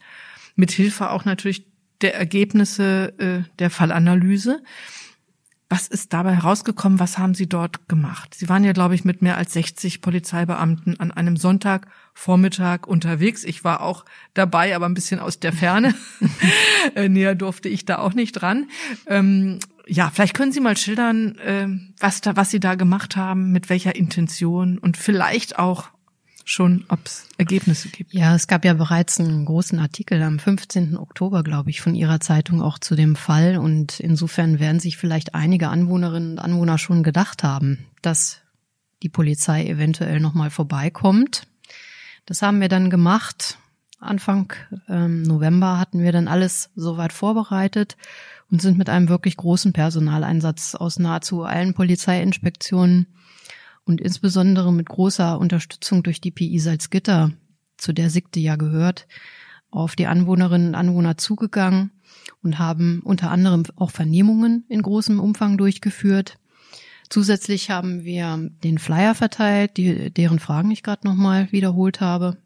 mit 0.55 0.71
Hilfe 0.71 1.09
auch 1.09 1.25
natürlich 1.25 1.65
der 2.01 2.15
Ergebnisse 2.15 3.13
äh, 3.17 3.49
der 3.59 3.69
Fallanalyse. 3.69 4.61
Was 5.71 5.87
ist 5.87 6.13
dabei 6.13 6.35
herausgekommen? 6.35 6.99
Was 6.99 7.19
haben 7.19 7.35
Sie 7.35 7.47
dort 7.47 7.87
gemacht? 7.87 8.33
Sie 8.33 8.49
waren 8.49 8.63
ja, 8.63 8.71
glaube 8.71 8.95
ich, 8.95 9.05
mit 9.05 9.21
mehr 9.21 9.37
als 9.37 9.53
60 9.53 10.01
Polizeibeamten 10.01 10.99
an 10.99 11.11
einem 11.11 11.37
Sonntagvormittag 11.37 12.87
unterwegs. 12.87 13.43
Ich 13.43 13.63
war 13.63 13.81
auch 13.81 14.03
dabei, 14.33 14.75
aber 14.75 14.87
ein 14.87 14.95
bisschen 14.95 15.19
aus 15.19 15.39
der 15.39 15.53
Ferne. 15.53 15.93
Äh, 16.95 17.09
Näher 17.09 17.35
durfte 17.35 17.67
ich 17.67 17.85
da 17.85 17.99
auch 17.99 18.13
nicht 18.13 18.31
dran. 18.31 18.69
Ähm, 19.05 19.59
ja, 19.85 20.09
vielleicht 20.09 20.33
können 20.33 20.53
Sie 20.53 20.61
mal 20.61 20.77
schildern, 20.77 21.37
äh, 21.39 21.67
was 21.99 22.21
da, 22.21 22.37
was 22.37 22.51
Sie 22.51 22.61
da 22.61 22.75
gemacht 22.75 23.17
haben, 23.17 23.51
mit 23.51 23.69
welcher 23.69 23.95
Intention 23.95 24.77
und 24.77 24.95
vielleicht 24.95 25.59
auch 25.59 25.89
schon, 26.49 26.85
ob 26.89 27.05
es 27.05 27.27
Ergebnisse 27.37 27.89
gibt. 27.89 28.13
Ja, 28.13 28.35
es 28.35 28.47
gab 28.47 28.65
ja 28.65 28.73
bereits 28.73 29.19
einen 29.19 29.45
großen 29.45 29.79
Artikel 29.79 30.21
am 30.21 30.39
15. 30.39 30.97
Oktober, 30.97 31.43
glaube 31.43 31.69
ich, 31.69 31.81
von 31.81 31.95
Ihrer 31.95 32.19
Zeitung 32.19 32.61
auch 32.61 32.79
zu 32.79 32.95
dem 32.95 33.15
Fall. 33.15 33.57
Und 33.57 33.99
insofern 33.99 34.59
werden 34.59 34.79
sich 34.79 34.97
vielleicht 34.97 35.35
einige 35.35 35.69
Anwohnerinnen 35.69 36.31
und 36.31 36.39
Anwohner 36.39 36.77
schon 36.77 37.03
gedacht 37.03 37.43
haben, 37.43 37.85
dass 38.01 38.41
die 39.03 39.09
Polizei 39.09 39.65
eventuell 39.67 40.19
nochmal 40.19 40.49
vorbeikommt. 40.49 41.47
Das 42.25 42.41
haben 42.41 42.61
wir 42.61 42.69
dann 42.69 42.89
gemacht. 42.89 43.57
Anfang 43.99 44.53
ähm, 44.87 45.23
November 45.23 45.77
hatten 45.77 46.01
wir 46.01 46.11
dann 46.11 46.27
alles 46.27 46.69
soweit 46.75 47.13
vorbereitet 47.13 47.97
und 48.49 48.61
sind 48.61 48.77
mit 48.77 48.89
einem 48.89 49.09
wirklich 49.09 49.37
großen 49.37 49.73
Personaleinsatz 49.73 50.75
aus 50.75 50.99
nahezu 50.99 51.43
allen 51.43 51.73
Polizeiinspektionen 51.73 53.07
und 53.89 54.01
insbesondere 54.01 54.71
mit 54.71 54.87
großer 54.87 55.39
Unterstützung 55.39 56.03
durch 56.03 56.21
die 56.21 56.29
PI 56.29 56.59
Salzgitter, 56.59 57.31
zu 57.75 57.91
der 57.91 58.11
Sigte 58.11 58.39
ja 58.39 58.55
gehört, 58.55 59.07
auf 59.71 59.95
die 59.95 60.05
Anwohnerinnen 60.05 60.69
und 60.69 60.75
Anwohner 60.75 61.17
zugegangen 61.17 61.89
und 62.43 62.59
haben 62.59 63.01
unter 63.03 63.31
anderem 63.31 63.63
auch 63.77 63.89
Vernehmungen 63.89 64.63
in 64.69 64.83
großem 64.83 65.19
Umfang 65.19 65.57
durchgeführt. 65.57 66.37
Zusätzlich 67.09 67.71
haben 67.71 68.03
wir 68.03 68.51
den 68.63 68.77
Flyer 68.77 69.15
verteilt, 69.15 69.77
die, 69.77 70.13
deren 70.13 70.37
Fragen 70.37 70.69
ich 70.69 70.83
gerade 70.83 71.07
nochmal 71.07 71.51
wiederholt 71.51 71.99
habe. 71.99 72.37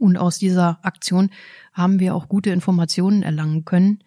Und 0.00 0.16
aus 0.16 0.38
dieser 0.38 0.80
Aktion 0.82 1.30
haben 1.72 2.00
wir 2.00 2.16
auch 2.16 2.28
gute 2.28 2.50
Informationen 2.50 3.22
erlangen 3.22 3.64
können. 3.64 4.02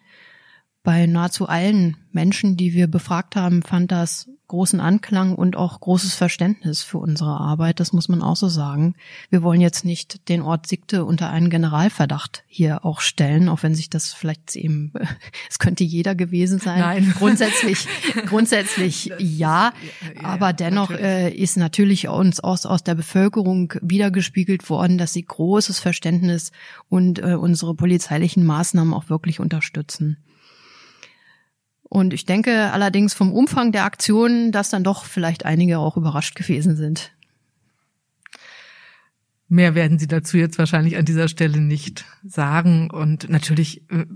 Bei 0.84 1.06
nahezu 1.06 1.48
allen 1.48 1.96
Menschen, 2.12 2.58
die 2.58 2.74
wir 2.74 2.88
befragt 2.88 3.36
haben, 3.36 3.62
fand 3.62 3.90
das 3.90 4.28
großen 4.48 4.80
Anklang 4.80 5.34
und 5.34 5.56
auch 5.56 5.80
großes 5.80 6.14
Verständnis 6.14 6.82
für 6.82 6.98
unsere 6.98 7.40
Arbeit. 7.40 7.80
Das 7.80 7.94
muss 7.94 8.10
man 8.10 8.20
auch 8.20 8.36
so 8.36 8.48
sagen. 8.48 8.94
Wir 9.30 9.42
wollen 9.42 9.62
jetzt 9.62 9.86
nicht 9.86 10.28
den 10.28 10.42
Ort 10.42 10.66
Sigte 10.66 11.06
unter 11.06 11.30
einen 11.30 11.48
Generalverdacht 11.48 12.44
hier 12.46 12.84
auch 12.84 13.00
stellen, 13.00 13.48
auch 13.48 13.62
wenn 13.62 13.74
sich 13.74 13.88
das 13.88 14.12
vielleicht 14.12 14.54
eben, 14.56 14.92
es 15.50 15.58
könnte 15.58 15.84
jeder 15.84 16.14
gewesen 16.14 16.58
sein. 16.58 16.80
Nein. 16.80 17.14
Grundsätzlich, 17.18 17.88
grundsätzlich 18.26 19.10
ja. 19.18 19.72
Aber 20.22 20.52
dennoch 20.52 20.90
natürlich. 20.90 21.10
äh, 21.10 21.30
ist 21.34 21.56
natürlich 21.56 22.08
uns 22.08 22.40
aus, 22.40 22.66
aus 22.66 22.84
der 22.84 22.94
Bevölkerung 22.94 23.72
wiedergespiegelt 23.80 24.68
worden, 24.68 24.98
dass 24.98 25.14
sie 25.14 25.24
großes 25.24 25.80
Verständnis 25.80 26.52
und 26.90 27.20
äh, 27.20 27.36
unsere 27.36 27.74
polizeilichen 27.74 28.44
Maßnahmen 28.44 28.92
auch 28.92 29.08
wirklich 29.08 29.40
unterstützen. 29.40 30.18
Und 31.94 32.12
ich 32.12 32.26
denke 32.26 32.72
allerdings 32.72 33.14
vom 33.14 33.32
Umfang 33.32 33.70
der 33.70 33.84
Aktion, 33.84 34.50
dass 34.50 34.68
dann 34.68 34.82
doch 34.82 35.04
vielleicht 35.04 35.44
einige 35.44 35.78
auch 35.78 35.96
überrascht 35.96 36.34
gewesen 36.34 36.74
sind. 36.74 37.12
Mehr 39.46 39.76
werden 39.76 40.00
Sie 40.00 40.08
dazu 40.08 40.36
jetzt 40.36 40.58
wahrscheinlich 40.58 40.96
an 40.96 41.04
dieser 41.04 41.28
Stelle 41.28 41.60
nicht 41.60 42.04
sagen. 42.24 42.90
Und 42.90 43.30
natürlich, 43.30 43.88
äh, 43.92 44.06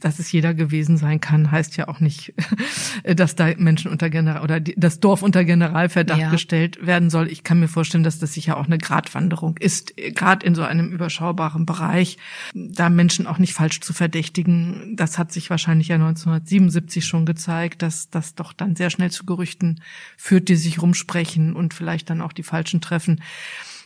dass 0.00 0.18
es 0.18 0.30
jeder 0.32 0.54
gewesen 0.54 0.96
sein 0.96 1.20
kann, 1.20 1.50
heißt 1.50 1.76
ja 1.76 1.88
auch 1.88 2.00
nicht, 2.00 2.34
dass 3.04 3.34
da 3.34 3.52
Menschen 3.56 3.90
unter 3.90 4.10
General 4.10 4.42
oder 4.42 4.60
das 4.60 5.00
Dorf 5.00 5.22
unter 5.22 5.44
Generalverdacht 5.44 6.20
ja. 6.20 6.30
gestellt 6.30 6.84
werden 6.84 7.10
soll. 7.10 7.28
Ich 7.28 7.44
kann 7.44 7.60
mir 7.60 7.68
vorstellen, 7.68 8.04
dass 8.04 8.18
das 8.18 8.32
sicher 8.32 8.56
auch 8.56 8.66
eine 8.66 8.78
Gratwanderung 8.78 9.56
ist, 9.58 9.94
gerade 9.96 10.46
in 10.46 10.54
so 10.54 10.62
einem 10.62 10.90
überschaubaren 10.90 11.66
Bereich, 11.66 12.18
da 12.54 12.88
Menschen 12.88 13.26
auch 13.26 13.38
nicht 13.38 13.54
falsch 13.54 13.80
zu 13.80 13.92
verdächtigen. 13.92 14.96
Das 14.96 15.18
hat 15.18 15.32
sich 15.32 15.50
wahrscheinlich 15.50 15.88
ja 15.88 15.96
1977 15.96 17.04
schon 17.04 17.26
gezeigt, 17.26 17.82
dass 17.82 18.10
das 18.10 18.34
doch 18.34 18.52
dann 18.52 18.76
sehr 18.76 18.90
schnell 18.90 19.10
zu 19.10 19.26
Gerüchten 19.26 19.80
führt, 20.16 20.48
die 20.48 20.56
sich 20.56 20.80
rumsprechen 20.80 21.54
und 21.54 21.74
vielleicht 21.74 22.10
dann 22.10 22.20
auch 22.20 22.32
die 22.32 22.42
falschen 22.42 22.80
treffen. 22.80 23.20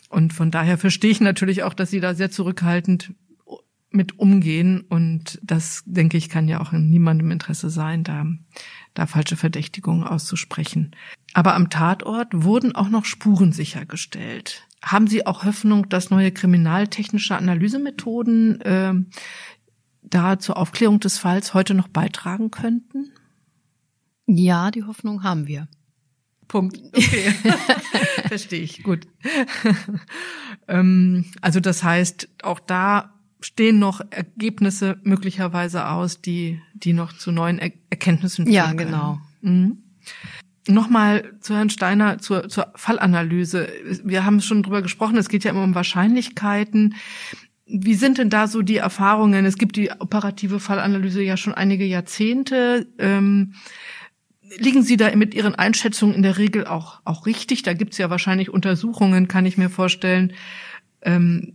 Und 0.09 0.33
von 0.33 0.51
daher 0.51 0.79
verstehe 0.79 1.11
ich 1.11 1.21
natürlich 1.21 1.63
auch, 1.63 1.75
dass 1.75 1.91
Sie 1.91 2.01
da 2.01 2.15
sehr 2.15 2.31
zurückhaltend 2.31 3.13
mit 3.97 4.19
umgehen. 4.19 4.83
Und 4.83 5.39
das, 5.43 5.83
denke 5.87 6.17
ich, 6.17 6.29
kann 6.29 6.49
ja 6.49 6.61
auch 6.61 6.73
in 6.73 6.91
niemandem 6.91 7.31
Interesse 7.31 7.71
sein, 7.71 8.05
da, 8.05 8.27
da 8.95 9.07
falsche 9.07 9.37
Verdächtigungen 9.37 10.05
auszusprechen. 10.05 10.95
Aber 11.33 11.55
am 11.55 11.71
Tatort 11.71 12.29
wurden 12.33 12.75
auch 12.75 12.89
noch 12.89 13.05
Spuren 13.05 13.53
sichergestellt. 13.53 14.67
Haben 14.83 15.07
Sie 15.07 15.27
auch 15.27 15.45
Hoffnung, 15.45 15.89
dass 15.89 16.11
neue 16.11 16.31
kriminaltechnische 16.31 17.37
Analysemethoden 17.37 18.61
äh, 18.61 18.95
da 20.03 20.39
zur 20.39 20.57
Aufklärung 20.57 21.01
des 21.01 21.19
Falls 21.19 21.55
heute 21.55 21.75
noch 21.75 21.89
beitragen 21.89 22.51
könnten? 22.51 23.11
Ja, 24.27 24.71
die 24.71 24.85
Hoffnung 24.85 25.23
haben 25.23 25.47
wir. 25.47 25.69
Punkt. 26.49 26.81
Okay. 26.93 27.33
Verstehe 28.29 28.61
ich. 28.61 28.83
Gut. 28.83 29.07
ähm, 30.69 31.25
also 31.41 31.61
das 31.61 31.83
heißt, 31.83 32.29
auch 32.43 32.61
da 32.61 33.16
stehen 33.41 33.79
noch 33.79 34.01
Ergebnisse 34.11 34.99
möglicherweise 35.03 35.89
aus, 35.89 36.21
die, 36.21 36.61
die 36.75 36.93
noch 36.93 37.13
zu 37.13 37.33
neuen 37.33 37.59
er 37.59 37.73
Erkenntnissen 37.91 38.47
führen. 38.47 38.55
Ja, 38.55 38.73
genau. 38.73 39.21
Mhm. 39.43 39.79
Nochmal 40.69 41.33
zu 41.41 41.55
Herrn 41.55 41.71
Steiner 41.71 42.19
zur, 42.19 42.49
zur 42.49 42.73
Fallanalyse. 42.75 43.69
Wir 44.05 44.25
haben 44.25 44.41
schon 44.41 44.63
drüber 44.63 44.83
gesprochen, 44.83 45.17
es 45.17 45.29
geht 45.29 45.45
ja 45.45 45.53
immer 45.53 45.63
um 45.63 45.77
Wahrscheinlichkeiten. 45.77 46.97
Wie 47.67 47.95
sind 47.95 48.19
denn 48.19 48.31
da 48.31 48.49
so 48.49 48.63
die 48.63 48.77
Erfahrungen? 48.77 49.45
Es 49.45 49.59
gibt 49.59 49.77
die 49.77 49.91
operative 49.91 50.59
Fallanalyse 50.59 51.23
ja 51.23 51.37
schon 51.37 51.55
einige 51.55 51.85
Jahrzehnte. 51.85 52.89
Ähm, 52.99 53.55
liegen 54.59 54.83
Sie 54.83 54.97
da 54.97 55.15
mit 55.15 55.35
Ihren 55.35 55.55
Einschätzungen 55.55 56.15
in 56.15 56.23
der 56.23 56.39
Regel 56.39 56.67
auch, 56.67 57.01
auch 57.05 57.27
richtig? 57.27 57.63
Da 57.63 57.73
gibt's 57.73 57.99
ja 57.99 58.11
wahrscheinlich 58.11 58.51
Untersuchungen, 58.51 59.29
kann 59.29 59.47
ich 59.47 59.59
mir 59.59 59.71
vorstellen. 59.71 60.33
Ähm, 61.03 61.55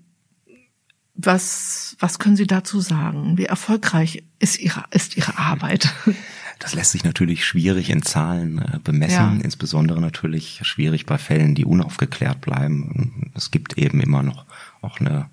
was, 1.26 1.95
was 1.99 2.19
können 2.19 2.36
Sie 2.36 2.47
dazu 2.47 2.80
sagen? 2.82 3.38
Wie 3.38 3.45
erfolgreich 3.45 4.24
ist 4.39 4.59
Ihre, 4.59 4.86
ist 4.91 5.17
Ihre 5.17 5.38
Arbeit? 5.38 5.93
Das 6.59 6.76
lässt 6.76 6.91
sich 6.91 7.03
natürlich 7.03 7.43
schwierig 7.43 7.89
in 7.89 8.03
Zahlen 8.03 8.59
äh, 8.59 8.78
bemessen, 8.84 9.38
ja. 9.39 9.43
insbesondere 9.43 9.99
natürlich 9.99 10.59
schwierig 10.61 11.07
bei 11.07 11.17
Fällen, 11.17 11.55
die 11.55 11.65
unaufgeklärt 11.65 12.39
bleiben. 12.39 13.32
Es 13.34 13.49
gibt 13.49 13.80
eben 13.80 13.99
immer 13.99 14.22
noch 14.22 14.45
auch 14.82 14.99
eine 14.99 15.30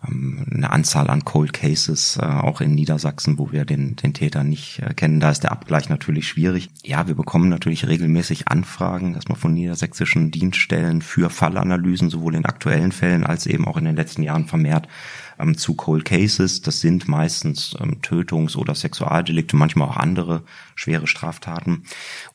eine 0.00 0.70
Anzahl 0.70 1.10
an 1.10 1.24
Cold 1.24 1.52
Cases, 1.52 2.18
äh, 2.20 2.24
auch 2.24 2.60
in 2.60 2.74
Niedersachsen, 2.74 3.38
wo 3.38 3.52
wir 3.52 3.64
den, 3.64 3.96
den 3.96 4.14
Täter 4.14 4.44
nicht 4.44 4.80
äh, 4.80 4.94
kennen. 4.94 5.20
Da 5.20 5.30
ist 5.30 5.42
der 5.42 5.52
Abgleich 5.52 5.88
natürlich 5.88 6.28
schwierig. 6.28 6.70
Ja, 6.84 7.08
wir 7.08 7.14
bekommen 7.14 7.48
natürlich 7.48 7.86
regelmäßig 7.86 8.48
Anfragen, 8.48 9.14
erstmal 9.14 9.38
von 9.38 9.54
niedersächsischen 9.54 10.30
Dienststellen 10.30 11.02
für 11.02 11.30
Fallanalysen, 11.30 12.10
sowohl 12.10 12.36
in 12.36 12.44
aktuellen 12.44 12.92
Fällen 12.92 13.24
als 13.24 13.46
eben 13.46 13.66
auch 13.66 13.76
in 13.76 13.84
den 13.84 13.96
letzten 13.96 14.22
Jahren 14.22 14.46
vermehrt 14.46 14.88
ähm, 15.38 15.56
zu 15.56 15.74
Cold 15.74 16.04
Cases. 16.04 16.62
Das 16.62 16.80
sind 16.80 17.08
meistens 17.08 17.76
ähm, 17.80 18.00
Tötungs- 18.02 18.56
oder 18.56 18.74
Sexualdelikte, 18.74 19.56
manchmal 19.56 19.88
auch 19.88 19.96
andere 19.96 20.44
schwere 20.74 21.06
Straftaten. 21.06 21.84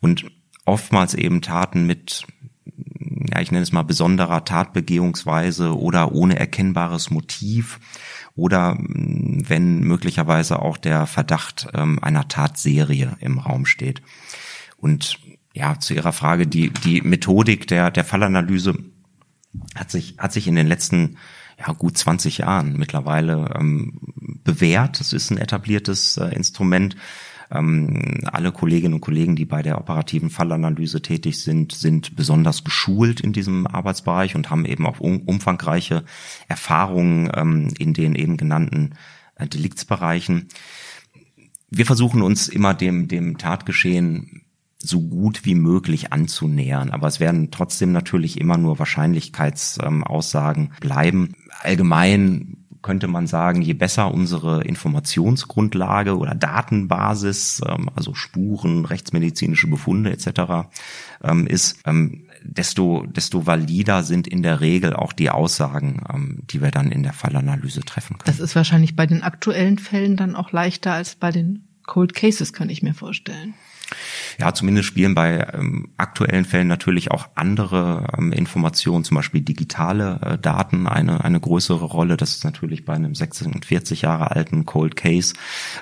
Und 0.01 0.25
oftmals 0.65 1.13
eben 1.13 1.41
Taten 1.41 1.85
mit 1.85 2.25
ja, 2.99 3.41
ich 3.41 3.51
nenne 3.51 3.63
es 3.63 3.71
mal 3.71 3.83
besonderer 3.83 4.45
Tatbegehungsweise 4.45 5.77
oder 5.77 6.11
ohne 6.11 6.37
erkennbares 6.37 7.09
Motiv 7.09 7.79
oder 8.35 8.75
mm, 8.75 9.43
wenn 9.47 9.81
möglicherweise 9.81 10.59
auch 10.59 10.77
der 10.77 11.07
Verdacht 11.07 11.67
ähm, 11.73 11.99
einer 12.01 12.27
Tatserie 12.27 13.15
im 13.19 13.39
Raum 13.39 13.65
steht. 13.65 14.01
Und 14.77 15.19
ja, 15.53 15.79
zu 15.79 15.93
Ihrer 15.93 16.13
Frage, 16.13 16.47
die, 16.47 16.69
die 16.71 17.01
Methodik 17.01 17.67
der, 17.67 17.91
der 17.91 18.03
Fallanalyse 18.03 18.75
hat 19.75 19.91
sich, 19.91 20.15
hat 20.17 20.33
sich 20.33 20.47
in 20.47 20.55
den 20.55 20.67
letzten 20.67 21.17
ja, 21.59 21.73
gut 21.73 21.97
20 21.97 22.39
Jahren 22.39 22.77
mittlerweile 22.77 23.53
ähm, 23.57 23.99
bewährt. 24.43 24.99
Es 24.99 25.13
ist 25.13 25.29
ein 25.31 25.37
etabliertes 25.37 26.17
äh, 26.17 26.25
Instrument. 26.35 26.95
Ähm, 27.53 28.21
alle 28.25 28.51
Kolleginnen 28.51 28.95
und 28.95 29.01
Kollegen, 29.01 29.35
die 29.35 29.45
bei 29.45 29.61
der 29.61 29.77
operativen 29.77 30.29
Fallanalyse 30.29 31.01
tätig 31.01 31.41
sind, 31.41 31.71
sind 31.71 32.15
besonders 32.15 32.63
geschult 32.63 33.21
in 33.21 33.33
diesem 33.33 33.67
Arbeitsbereich 33.67 34.35
und 34.35 34.49
haben 34.49 34.65
eben 34.65 34.87
auch 34.87 34.99
um, 34.99 35.21
umfangreiche 35.21 36.03
Erfahrungen 36.47 37.29
ähm, 37.35 37.73
in 37.77 37.93
den 37.93 38.15
eben 38.15 38.37
genannten 38.37 38.95
äh, 39.35 39.47
Deliktsbereichen. 39.47 40.47
Wir 41.69 41.85
versuchen 41.85 42.21
uns 42.21 42.47
immer 42.47 42.73
dem, 42.73 43.07
dem 43.07 43.37
Tatgeschehen 43.37 44.43
so 44.83 45.01
gut 45.01 45.45
wie 45.45 45.55
möglich 45.55 46.11
anzunähern. 46.11 46.91
Aber 46.91 47.07
es 47.07 47.19
werden 47.19 47.51
trotzdem 47.51 47.91
natürlich 47.91 48.39
immer 48.39 48.57
nur 48.57 48.79
Wahrscheinlichkeitsaussagen 48.79 50.63
ähm, 50.65 50.71
bleiben. 50.81 51.35
Allgemein 51.61 52.62
könnte 52.83 53.07
man 53.07 53.25
sagen, 53.25 53.63
je 53.63 53.73
besser 53.73 54.13
unsere 54.13 54.63
Informationsgrundlage 54.63 56.17
oder 56.17 56.35
Datenbasis, 56.35 57.61
ähm, 57.67 57.89
also 57.95 58.13
Spuren, 58.13 58.85
rechtsmedizinische 58.85 59.67
Befunde 59.67 60.11
etc. 60.11 60.67
Ähm, 61.23 61.47
ist, 61.47 61.79
ähm, 61.85 62.27
desto, 62.43 63.05
desto 63.07 63.47
valider 63.47 64.03
sind 64.03 64.27
in 64.27 64.43
der 64.43 64.61
Regel 64.61 64.93
auch 64.93 65.13
die 65.13 65.29
Aussagen, 65.29 66.01
die 66.51 66.61
wir 66.61 66.71
dann 66.71 66.91
in 66.91 67.01
der 67.01 67.13
Fallanalyse 67.13 67.81
treffen 67.81 68.17
können. 68.17 68.25
Das 68.25 68.41
ist 68.41 68.53
wahrscheinlich 68.55 68.97
bei 68.97 69.05
den 69.05 69.23
aktuellen 69.23 69.79
Fällen 69.79 70.17
dann 70.17 70.35
auch 70.35 70.51
leichter 70.51 70.91
als 70.91 71.15
bei 71.15 71.31
den 71.31 71.65
Cold 71.85 72.13
Cases, 72.13 72.51
kann 72.51 72.69
ich 72.69 72.83
mir 72.83 72.93
vorstellen. 72.93 73.53
Ja, 74.39 74.53
zumindest 74.53 74.87
spielen 74.87 75.15
bei 75.15 75.47
ähm, 75.53 75.89
aktuellen 75.97 76.45
Fällen 76.45 76.67
natürlich 76.67 77.11
auch 77.11 77.27
andere 77.35 78.07
ähm, 78.17 78.31
Informationen, 78.31 79.03
zum 79.03 79.15
Beispiel 79.15 79.41
digitale 79.41 80.19
äh, 80.21 80.37
Daten, 80.37 80.87
eine, 80.87 81.23
eine 81.23 81.39
größere 81.39 81.85
Rolle. 81.85 82.17
Das 82.17 82.31
ist 82.31 82.43
natürlich 82.43 82.85
bei 82.85 82.93
einem 82.93 83.15
46 83.15 84.01
Jahre 84.01 84.31
alten 84.31 84.65
Cold 84.65 84.95
Case 84.95 85.33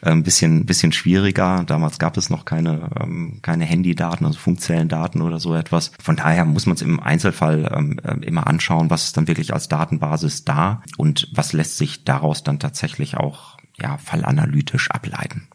äh, 0.01 0.11
ein 0.11 0.23
bisschen, 0.23 0.65
bisschen 0.65 0.91
schwieriger. 0.91 1.63
Damals 1.65 1.99
gab 1.99 2.17
es 2.17 2.29
noch 2.29 2.45
keine, 2.45 2.89
ähm, 2.99 3.39
keine 3.41 3.65
Handydaten, 3.65 4.25
also 4.25 4.39
Funkzellendaten 4.39 5.21
oder 5.21 5.39
so 5.39 5.55
etwas. 5.55 5.91
Von 6.01 6.15
daher 6.15 6.45
muss 6.45 6.65
man 6.65 6.75
es 6.75 6.81
im 6.81 6.99
Einzelfall 6.99 7.71
ähm, 7.75 7.99
äh, 8.03 8.25
immer 8.25 8.47
anschauen, 8.47 8.89
was 8.89 9.05
ist 9.05 9.17
dann 9.17 9.27
wirklich 9.27 9.53
als 9.53 9.67
Datenbasis 9.69 10.45
da 10.45 10.83
und 10.97 11.29
was 11.33 11.53
lässt 11.53 11.77
sich 11.77 12.03
daraus 12.03 12.43
dann 12.43 12.59
tatsächlich 12.59 13.17
auch 13.17 13.57
ja, 13.79 13.97
fallanalytisch 13.97 14.91
ableiten. 14.91 15.47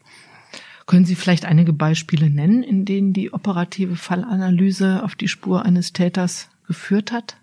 Können 0.87 1.05
Sie 1.05 1.15
vielleicht 1.15 1.43
einige 1.43 1.73
Beispiele 1.73 2.29
nennen, 2.29 2.63
in 2.63 2.85
denen 2.85 3.11
die 3.11 3.33
operative 3.33 3.97
Fallanalyse 3.97 5.03
auf 5.03 5.15
die 5.15 5.27
Spur 5.27 5.63
eines 5.63 5.91
Täters 5.91 6.47
geführt 6.65 7.11
hat? 7.11 7.35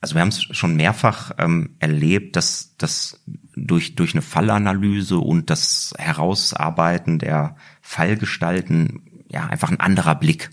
Also 0.00 0.14
wir 0.14 0.22
haben 0.22 0.30
es 0.30 0.42
schon 0.42 0.76
mehrfach 0.76 1.32
ähm, 1.38 1.76
erlebt, 1.80 2.36
dass, 2.36 2.74
dass 2.78 3.22
durch, 3.54 3.94
durch 3.96 4.14
eine 4.14 4.22
Fallanalyse 4.22 5.18
und 5.18 5.50
das 5.50 5.92
Herausarbeiten 5.98 7.18
der 7.18 7.56
Fallgestalten 7.82 9.02
ja 9.28 9.46
einfach 9.46 9.70
ein 9.70 9.80
anderer 9.80 10.14
Blick 10.14 10.50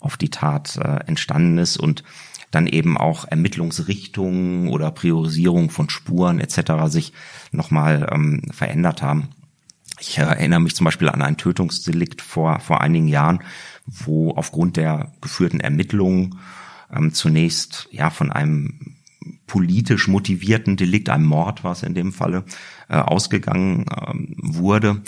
auf 0.00 0.18
die 0.18 0.30
Tat 0.30 0.76
äh, 0.76 1.06
entstanden 1.06 1.56
ist 1.56 1.78
und 1.78 2.04
dann 2.50 2.66
eben 2.66 2.98
auch 2.98 3.26
Ermittlungsrichtungen 3.26 4.68
oder 4.68 4.90
Priorisierung 4.90 5.70
von 5.70 5.88
Spuren 5.88 6.40
etc. 6.40 6.88
sich 6.88 7.14
nochmal 7.52 8.06
ähm, 8.12 8.42
verändert 8.52 9.02
haben. 9.02 9.30
Ich 10.00 10.18
erinnere 10.18 10.60
mich 10.60 10.74
zum 10.74 10.84
Beispiel 10.84 11.08
an 11.08 11.22
ein 11.22 11.36
Tötungsdelikt 11.36 12.20
vor, 12.20 12.60
vor 12.60 12.80
einigen 12.80 13.08
Jahren, 13.08 13.40
wo 13.86 14.32
aufgrund 14.32 14.76
der 14.76 15.12
geführten 15.20 15.60
Ermittlungen 15.60 16.38
ähm, 16.92 17.12
zunächst 17.12 17.88
ja 17.90 18.10
von 18.10 18.32
einem 18.32 18.96
politisch 19.46 20.08
motivierten 20.08 20.76
Delikt, 20.76 21.08
einem 21.08 21.26
Mord 21.26 21.64
war 21.64 21.72
es 21.72 21.82
in 21.82 21.94
dem 21.94 22.12
Falle, 22.12 22.44
äh, 22.88 22.96
ausgegangen 22.96 23.86
ähm, 24.06 24.34
wurde. 24.38 25.02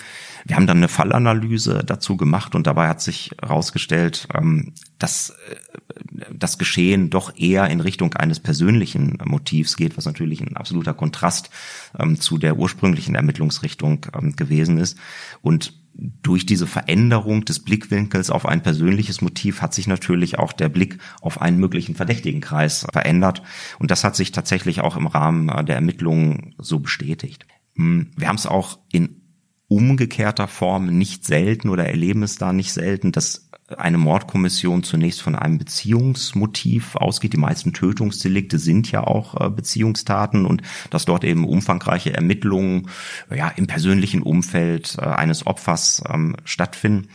Wir 0.45 0.57
haben 0.57 0.66
dann 0.66 0.79
eine 0.79 0.89
Fallanalyse 0.89 1.83
dazu 1.85 2.16
gemacht 2.16 2.55
und 2.55 2.66
dabei 2.66 2.89
hat 2.89 3.01
sich 3.01 3.31
herausgestellt, 3.41 4.29
ähm, 4.35 4.72
dass 4.99 5.31
äh, 5.31 5.57
das 6.33 6.59
Geschehen 6.59 7.11
doch 7.11 7.37
eher 7.37 7.68
in 7.68 7.81
Richtung 7.81 8.14
eines 8.14 8.41
persönlichen 8.41 9.18
Motivs 9.24 9.77
geht, 9.77 9.97
was 9.97 10.07
natürlich 10.07 10.41
ein 10.41 10.57
absoluter 10.57 10.95
Kontrast 10.95 11.51
ähm, 11.99 12.20
zu 12.20 12.39
der 12.39 12.57
ursprünglichen 12.57 13.14
Ermittlungsrichtung 13.14 14.07
ähm, 14.14 14.37
gewesen 14.37 14.79
ist. 14.79 14.97
Und 15.43 15.74
durch 15.97 16.45
diese 16.45 16.66
Veränderung 16.66 17.45
des 17.45 17.61
Blickwinkels 17.61 18.31
auf 18.31 18.47
ein 18.47 18.62
persönliches 18.62 19.22
Motiv 19.22 19.62
hat 19.62 19.72
sich 19.72 19.87
natürlich 19.87 20.39
auch 20.39 20.53
der 20.53 20.68
Blick 20.68 20.99
auf 21.22 21.41
einen 21.41 21.59
möglichen 21.59 21.95
Verdächtigenkreis 21.95 22.87
verändert. 22.93 23.43
Und 23.79 23.91
das 23.91 24.05
hat 24.05 24.14
sich 24.14 24.33
tatsächlich 24.33 24.81
auch 24.81 24.97
im 24.97 25.07
Rahmen 25.07 25.49
äh, 25.49 25.64
der 25.64 25.77
Ermittlungen 25.77 26.55
so 26.59 26.79
bestätigt. 26.81 27.47
Hm, 27.77 28.11
wir 28.16 28.29
haben 28.29 28.37
es 28.37 28.47
auch 28.47 28.79
in 28.91 29.22
umgekehrter 29.68 30.49
Form 30.49 30.87
nicht 30.87 31.24
selten 31.24 31.68
oder 31.68 31.87
erleben 31.87 32.22
es 32.22 32.37
da 32.37 32.53
nicht 32.53 32.72
selten, 32.72 33.12
dass 33.12 33.51
eine 33.77 33.99
Mordkommission 33.99 34.85
zunächst 34.85 35.22
von 35.22 35.35
einem 35.35 35.59
Beziehungsmotiv 35.59 36.95
ausgeht. 36.95 37.33
Die 37.33 37.39
meisten 37.39 37.72
Tötungsdelikte 37.72 38.61
sind 38.61 38.93
ja 38.93 39.03
auch 39.03 39.41
äh, 39.41 39.51
Beziehungstaten 39.51 40.47
und 40.47 40.62
dass 40.91 41.05
dort 41.05 41.24
eben 41.24 41.45
umfangreiche 41.45 42.14
Ermittlungen 42.14 42.89
ja, 43.35 43.49
im 43.49 43.66
persönlichen 43.66 44.22
Umfeld 44.22 44.97
äh, 45.01 45.05
eines 45.07 45.47
Opfers 45.47 46.03
ähm, 46.09 46.37
stattfinden 46.45 47.09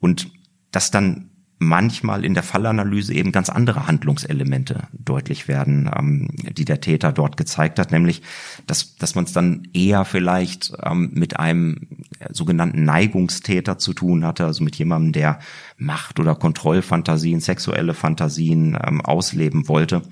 und 0.00 0.30
dass 0.70 0.90
dann 0.90 1.31
manchmal 1.62 2.24
in 2.24 2.34
der 2.34 2.42
Fallanalyse 2.42 3.14
eben 3.14 3.32
ganz 3.32 3.48
andere 3.48 3.86
Handlungselemente 3.86 4.88
deutlich 4.92 5.48
werden, 5.48 5.90
ähm, 5.96 6.28
die 6.32 6.64
der 6.64 6.80
Täter 6.80 7.12
dort 7.12 7.36
gezeigt 7.36 7.78
hat, 7.78 7.92
nämlich, 7.92 8.22
dass, 8.66 8.96
dass 8.96 9.14
man 9.14 9.24
es 9.24 9.32
dann 9.32 9.68
eher 9.72 10.04
vielleicht 10.04 10.72
ähm, 10.82 11.10
mit 11.14 11.38
einem 11.38 11.88
sogenannten 12.30 12.84
Neigungstäter 12.84 13.78
zu 13.78 13.92
tun 13.92 14.24
hatte, 14.24 14.44
also 14.44 14.62
mit 14.62 14.76
jemandem, 14.76 15.12
der 15.12 15.38
Macht- 15.76 16.20
oder 16.20 16.34
Kontrollfantasien, 16.34 17.40
sexuelle 17.40 17.94
Fantasien 17.94 18.78
ähm, 18.84 19.00
ausleben 19.00 19.68
wollte. 19.68 20.02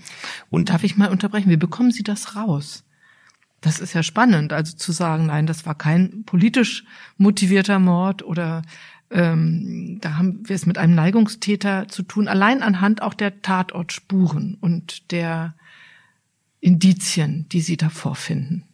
Und 0.51 0.70
Darf 0.70 0.84
ich 0.84 0.96
mal 0.96 1.11
unterbrechen? 1.11 1.51
Wie 1.51 1.57
bekommen 1.57 1.92
Sie 1.92 2.03
das 2.03 2.36
raus? 2.36 2.84
Das 3.61 3.78
ist 3.78 3.92
ja 3.92 4.03
spannend, 4.03 4.53
also 4.55 4.74
zu 4.74 4.90
sagen, 4.90 5.26
nein, 5.26 5.46
das 5.46 5.66
war 5.66 5.74
kein 5.74 6.24
politisch 6.24 6.84
motivierter 7.18 7.78
Mord 7.78 8.22
oder 8.22 8.62
ähm, 9.11 9.99
da 10.01 10.17
haben 10.17 10.49
wir 10.49 10.57
es 10.57 10.67
mit 10.67 10.79
einem 10.79 10.95
Neigungstäter 10.95 11.89
zu 11.89 12.03
tun, 12.03 12.29
allein 12.29 12.63
anhand 12.63 13.03
auch 13.03 13.15
der 13.15 13.43
Tatortspuren 13.43 14.57
und 14.61 15.11
der 15.11 15.55
Indizien, 16.61 17.47
die 17.49 17.61
Sie 17.61 17.77
da 17.77 17.89
vorfinden. 17.89 18.65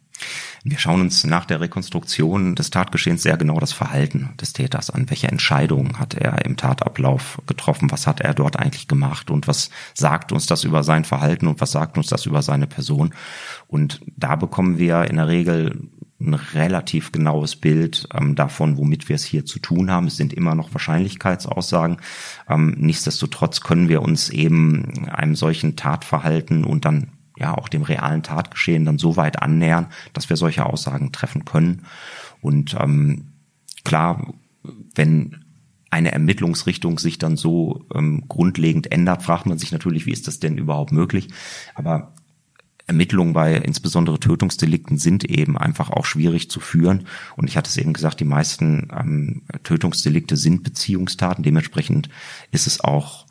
Wir 0.63 0.79
schauen 0.79 1.01
uns 1.01 1.23
nach 1.23 1.45
der 1.45 1.61
Rekonstruktion 1.61 2.55
des 2.55 2.71
Tatgeschehens 2.71 3.23
sehr 3.23 3.37
genau 3.37 3.59
das 3.59 3.71
Verhalten 3.71 4.29
des 4.41 4.53
Täters 4.53 4.89
an. 4.89 5.09
Welche 5.09 5.27
Entscheidungen 5.27 5.99
hat 5.99 6.15
er 6.15 6.43
im 6.43 6.57
Tatablauf 6.57 7.41
getroffen? 7.45 7.91
Was 7.91 8.07
hat 8.07 8.19
er 8.19 8.33
dort 8.33 8.57
eigentlich 8.57 8.87
gemacht? 8.87 9.29
Und 9.29 9.47
was 9.47 9.69
sagt 9.93 10.31
uns 10.31 10.45
das 10.47 10.63
über 10.63 10.83
sein 10.83 11.05
Verhalten 11.05 11.47
und 11.47 11.61
was 11.61 11.71
sagt 11.71 11.97
uns 11.97 12.07
das 12.07 12.25
über 12.25 12.41
seine 12.41 12.67
Person? 12.67 13.13
Und 13.67 14.01
da 14.17 14.35
bekommen 14.35 14.77
wir 14.77 15.05
in 15.05 15.17
der 15.17 15.27
Regel 15.27 15.87
ein 16.19 16.33
relativ 16.33 17.11
genaues 17.11 17.55
Bild 17.55 18.07
ähm, 18.13 18.35
davon, 18.35 18.77
womit 18.77 19.07
wir 19.07 19.15
es 19.15 19.23
hier 19.23 19.45
zu 19.45 19.59
tun 19.59 19.91
haben. 19.91 20.07
Es 20.07 20.17
sind 20.17 20.33
immer 20.33 20.55
noch 20.55 20.73
Wahrscheinlichkeitsaussagen. 20.73 21.97
Ähm, 22.49 22.75
nichtsdestotrotz 22.77 23.61
können 23.61 23.87
wir 23.87 24.01
uns 24.01 24.29
eben 24.29 25.07
einem 25.09 25.35
solchen 25.35 25.75
Tatverhalten 25.75 26.63
und 26.63 26.85
dann 26.85 27.11
ja 27.37 27.55
auch 27.55 27.69
dem 27.69 27.83
realen 27.83 28.23
Tatgeschehen 28.23 28.85
dann 28.85 28.97
so 28.97 29.15
weit 29.15 29.41
annähern, 29.41 29.87
dass 30.13 30.29
wir 30.29 30.37
solche 30.37 30.65
Aussagen 30.65 31.11
treffen 31.11 31.45
können. 31.45 31.83
Und 32.41 32.75
ähm, 32.79 33.33
klar, 33.83 34.33
wenn 34.95 35.45
eine 35.89 36.11
Ermittlungsrichtung 36.11 36.99
sich 36.99 37.19
dann 37.19 37.37
so 37.37 37.85
ähm, 37.93 38.25
grundlegend 38.27 38.91
ändert, 38.91 39.23
fragt 39.23 39.45
man 39.45 39.57
sich 39.57 39.71
natürlich, 39.71 40.05
wie 40.05 40.11
ist 40.11 40.27
das 40.27 40.39
denn 40.39 40.57
überhaupt 40.57 40.91
möglich? 40.91 41.29
Aber 41.75 42.13
Ermittlungen 42.87 43.33
bei 43.33 43.55
insbesondere 43.55 44.19
Tötungsdelikten 44.19 44.97
sind 44.97 45.25
eben 45.25 45.57
einfach 45.57 45.89
auch 45.89 46.05
schwierig 46.05 46.49
zu 46.49 46.61
führen. 46.61 47.05
Und 47.35 47.49
ich 47.49 47.57
hatte 47.57 47.69
es 47.69 47.77
eben 47.77 47.93
gesagt, 47.93 48.21
die 48.21 48.25
meisten 48.25 48.87
ähm, 48.97 49.41
Tötungsdelikte 49.63 50.37
sind 50.37 50.63
Beziehungstaten. 50.63 51.43
Dementsprechend 51.43 52.09
ist 52.51 52.65
es 52.65 52.79
auch 52.79 53.27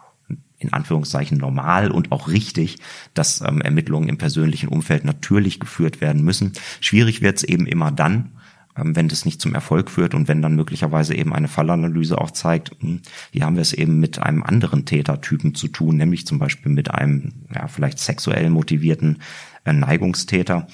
in 0.59 0.73
Anführungszeichen 0.73 1.39
normal 1.39 1.91
und 1.91 2.13
auch 2.13 2.29
richtig, 2.29 2.77
dass 3.15 3.41
ähm, 3.41 3.61
Ermittlungen 3.61 4.09
im 4.09 4.19
persönlichen 4.19 4.69
Umfeld 4.69 5.05
natürlich 5.05 5.59
geführt 5.59 6.01
werden 6.01 6.23
müssen. 6.23 6.53
Schwierig 6.81 7.23
wird 7.23 7.39
es 7.39 7.45
eben 7.45 7.67
immer 7.67 7.91
dann, 7.91 8.33
wenn 8.77 9.09
das 9.09 9.25
nicht 9.25 9.41
zum 9.41 9.55
Erfolg 9.55 9.91
führt 9.91 10.15
und 10.15 10.29
wenn 10.29 10.43
dann 10.43 10.55
möglicherweise 10.55 11.15
eben 11.15 11.33
eine 11.33 11.49
Fallanalyse 11.49 12.19
auch 12.19 12.31
zeigt, 12.31 12.73
hm, 12.81 13.01
hier 13.33 13.45
haben 13.45 13.57
wir 13.57 13.63
es 13.63 13.73
eben 13.73 13.99
mit 13.99 14.19
einem 14.19 14.43
anderen 14.43 14.85
Tätertypen 14.85 15.55
zu 15.55 15.69
tun, 15.69 15.97
nämlich 15.97 16.27
zum 16.27 16.39
Beispiel 16.39 16.71
mit 16.71 16.91
einem 16.91 17.33
ja, 17.55 17.69
vielleicht 17.69 17.99
sexuell 17.99 18.51
motivierten 18.51 19.19
äh, 19.65 19.73
Neigungstäter. 19.73 20.67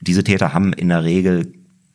Diese 0.00 0.24
Täter 0.24 0.52
haben 0.52 0.72
in 0.72 0.88
der 0.88 1.04
Regel 1.04 1.52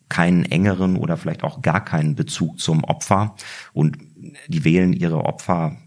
keinen 0.10 0.46
engeren 0.46 0.96
oder 0.96 1.18
vielleicht 1.18 1.44
auch 1.44 1.62
gar 1.62 1.84
keinen 1.84 2.16
Bezug 2.16 2.60
zum 2.60 2.84
Opfer 2.84 3.36
und 3.74 3.98
die 4.48 4.64
wählen 4.64 4.94
ihre 4.94 5.26
Opfer 5.26 5.78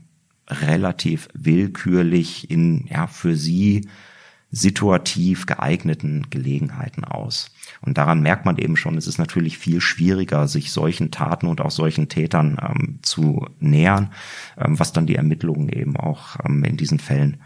relativ 0.48 1.28
willkürlich 1.34 2.50
in 2.50 2.86
ja 2.88 3.06
für 3.06 3.36
sie 3.36 3.88
situativ 4.50 5.46
geeigneten 5.46 6.26
Gelegenheiten 6.30 7.04
aus. 7.04 7.50
Und 7.80 7.98
daran 7.98 8.22
merkt 8.22 8.44
man 8.44 8.58
eben 8.58 8.76
schon, 8.76 8.96
es 8.96 9.06
ist 9.06 9.18
natürlich 9.18 9.58
viel 9.58 9.80
schwieriger, 9.80 10.48
sich 10.48 10.72
solchen 10.72 11.10
Taten 11.10 11.46
und 11.46 11.60
auch 11.60 11.70
solchen 11.70 12.08
Tätern 12.08 12.58
ähm, 12.62 12.98
zu 13.02 13.46
nähern, 13.58 14.12
ähm, 14.56 14.78
was 14.78 14.92
dann 14.92 15.06
die 15.06 15.16
Ermittlungen 15.16 15.68
eben 15.68 15.96
auch 15.96 16.36
ähm, 16.44 16.64
in 16.64 16.76
diesen 16.76 16.98
Fällen 16.98 17.42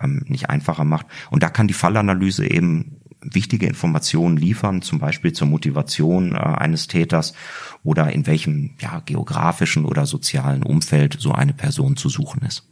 ähm, 0.00 0.24
nicht 0.28 0.50
einfacher 0.50 0.84
macht. 0.84 1.06
Und 1.30 1.42
da 1.42 1.48
kann 1.48 1.68
die 1.68 1.74
Fallanalyse 1.74 2.48
eben 2.48 2.98
wichtige 3.22 3.66
Informationen 3.66 4.36
liefern, 4.36 4.82
zum 4.82 4.98
Beispiel 4.98 5.32
zur 5.32 5.48
Motivation 5.48 6.32
äh, 6.32 6.38
eines 6.38 6.86
Täters 6.86 7.34
oder 7.82 8.12
in 8.12 8.26
welchem 8.26 8.74
ja, 8.80 9.00
geografischen 9.00 9.84
oder 9.84 10.06
sozialen 10.06 10.62
Umfeld 10.62 11.16
so 11.18 11.32
eine 11.32 11.54
Person 11.54 11.96
zu 11.96 12.08
suchen 12.08 12.42
ist. 12.42 12.68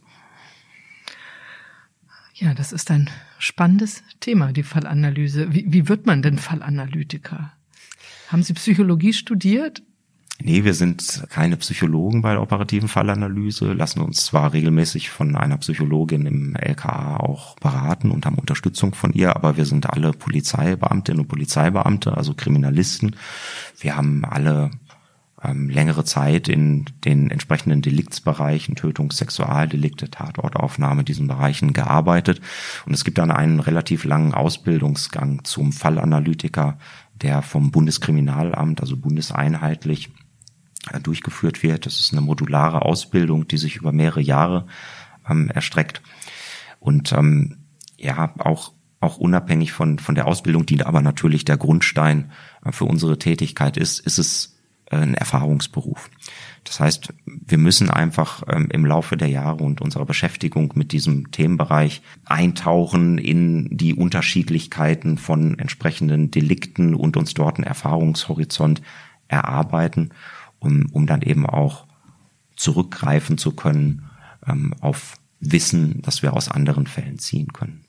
Ja, 2.41 2.55
das 2.55 2.71
ist 2.71 2.89
ein 2.89 3.07
spannendes 3.37 4.01
Thema, 4.19 4.51
die 4.51 4.63
Fallanalyse. 4.63 5.53
Wie, 5.53 5.65
wie 5.67 5.87
wird 5.87 6.07
man 6.07 6.23
denn 6.23 6.39
Fallanalytiker? 6.39 7.53
Haben 8.29 8.41
Sie 8.41 8.53
Psychologie 8.53 9.13
studiert? 9.13 9.83
Nee, 10.41 10.63
wir 10.63 10.73
sind 10.73 11.23
keine 11.29 11.55
Psychologen 11.57 12.23
bei 12.23 12.31
der 12.31 12.41
operativen 12.41 12.89
Fallanalyse, 12.89 13.73
lassen 13.73 14.01
uns 14.01 14.25
zwar 14.25 14.53
regelmäßig 14.53 15.11
von 15.11 15.35
einer 15.35 15.57
Psychologin 15.57 16.25
im 16.25 16.55
LKA 16.55 17.17
auch 17.17 17.57
beraten 17.57 18.09
und 18.09 18.25
haben 18.25 18.39
Unterstützung 18.39 18.95
von 18.95 19.13
ihr, 19.13 19.35
aber 19.35 19.55
wir 19.55 19.65
sind 19.65 19.91
alle 19.91 20.11
Polizeibeamtinnen 20.11 21.21
und 21.21 21.27
Polizeibeamte, 21.27 22.17
also 22.17 22.33
Kriminalisten. 22.33 23.17
Wir 23.79 23.95
haben 23.95 24.25
alle 24.25 24.71
ähm, 25.43 25.69
längere 25.69 26.03
Zeit 26.03 26.47
in 26.47 26.85
den 27.03 27.31
entsprechenden 27.31 27.81
Deliktsbereichen, 27.81 28.75
Tötung, 28.75 29.11
Sexualdelikte, 29.11 30.09
Tatortaufnahme, 30.09 31.03
diesen 31.03 31.27
Bereichen 31.27 31.73
gearbeitet. 31.73 32.41
Und 32.85 32.93
es 32.93 33.03
gibt 33.03 33.17
dann 33.17 33.31
einen 33.31 33.59
relativ 33.59 34.03
langen 34.03 34.33
Ausbildungsgang 34.33 35.43
zum 35.43 35.71
Fallanalytiker, 35.71 36.77
der 37.15 37.41
vom 37.41 37.71
Bundeskriminalamt, 37.71 38.81
also 38.81 38.97
bundeseinheitlich, 38.97 40.09
äh, 40.91 40.99
durchgeführt 40.99 41.63
wird. 41.63 41.85
Das 41.85 41.99
ist 41.99 42.11
eine 42.11 42.21
modulare 42.21 42.83
Ausbildung, 42.83 43.47
die 43.47 43.57
sich 43.57 43.77
über 43.77 43.91
mehrere 43.91 44.21
Jahre 44.21 44.67
ähm, 45.27 45.49
erstreckt. 45.49 46.01
Und 46.79 47.11
ähm, 47.13 47.57
ja, 47.97 48.33
auch 48.39 48.73
auch 49.01 49.17
unabhängig 49.17 49.71
von, 49.71 49.97
von 49.97 50.13
der 50.13 50.27
Ausbildung, 50.27 50.67
die 50.67 50.85
aber 50.85 51.01
natürlich 51.01 51.43
der 51.43 51.57
Grundstein 51.57 52.31
äh, 52.63 52.71
für 52.71 52.85
unsere 52.85 53.17
Tätigkeit 53.17 53.75
ist, 53.75 53.99
ist 53.99 54.19
es 54.19 54.60
ein 54.91 55.15
Erfahrungsberuf. 55.15 56.09
Das 56.63 56.79
heißt, 56.79 57.13
wir 57.25 57.57
müssen 57.57 57.89
einfach 57.89 58.43
ähm, 58.47 58.69
im 58.71 58.85
Laufe 58.85 59.17
der 59.17 59.29
Jahre 59.29 59.63
und 59.63 59.81
unserer 59.81 60.05
Beschäftigung 60.05 60.73
mit 60.75 60.91
diesem 60.91 61.31
Themenbereich 61.31 62.01
eintauchen 62.25 63.17
in 63.17 63.75
die 63.75 63.95
Unterschiedlichkeiten 63.95 65.17
von 65.17 65.57
entsprechenden 65.57 66.29
Delikten 66.29 66.93
und 66.93 67.17
uns 67.17 67.33
dort 67.33 67.57
einen 67.57 67.67
Erfahrungshorizont 67.67 68.81
erarbeiten, 69.27 70.09
um, 70.59 70.87
um 70.91 71.07
dann 71.07 71.21
eben 71.21 71.45
auch 71.45 71.87
zurückgreifen 72.55 73.37
zu 73.37 73.53
können 73.53 74.09
ähm, 74.45 74.73
auf 74.81 75.15
Wissen, 75.39 76.01
das 76.03 76.21
wir 76.21 76.33
aus 76.33 76.49
anderen 76.49 76.85
Fällen 76.85 77.17
ziehen 77.17 77.51
können. 77.53 77.85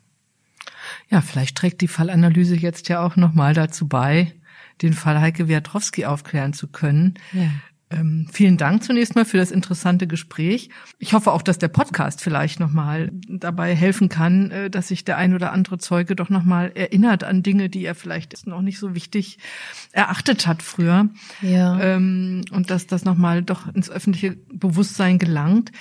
Ja, 1.10 1.20
vielleicht 1.20 1.56
trägt 1.56 1.82
die 1.82 1.88
Fallanalyse 1.88 2.56
jetzt 2.56 2.88
ja 2.88 3.04
auch 3.04 3.16
nochmal 3.16 3.54
dazu 3.54 3.86
bei, 3.86 4.32
den 4.82 4.92
Fall 4.92 5.20
Heike 5.20 5.48
Wiatrowski 5.48 6.04
aufklären 6.04 6.52
zu 6.52 6.68
können. 6.68 7.14
Ja. 7.32 7.48
Ähm, 7.92 8.26
vielen 8.32 8.56
Dank 8.56 8.82
zunächst 8.82 9.14
mal 9.14 9.24
für 9.24 9.36
das 9.36 9.50
interessante 9.50 10.06
Gespräch. 10.06 10.70
Ich 10.98 11.12
hoffe 11.12 11.32
auch, 11.32 11.42
dass 11.42 11.58
der 11.58 11.68
Podcast 11.68 12.20
vielleicht 12.22 12.60
nochmal 12.60 13.10
dabei 13.28 13.74
helfen 13.74 14.08
kann, 14.08 14.50
äh, 14.50 14.70
dass 14.70 14.88
sich 14.88 15.04
der 15.04 15.18
ein 15.18 15.34
oder 15.34 15.52
andere 15.52 15.78
Zeuge 15.78 16.16
doch 16.16 16.30
nochmal 16.30 16.72
erinnert 16.74 17.24
an 17.24 17.42
Dinge, 17.42 17.68
die 17.68 17.84
er 17.84 17.94
vielleicht 17.94 18.46
noch 18.46 18.62
nicht 18.62 18.78
so 18.78 18.94
wichtig 18.94 19.38
erachtet 19.92 20.46
hat 20.46 20.62
früher. 20.62 21.08
Ja. 21.42 21.78
Ähm, 21.80 22.42
und 22.50 22.70
dass 22.70 22.86
das 22.86 23.04
nochmal 23.04 23.42
doch 23.42 23.72
ins 23.74 23.90
öffentliche 23.90 24.36
Bewusstsein 24.52 25.18
gelangt. 25.18 25.72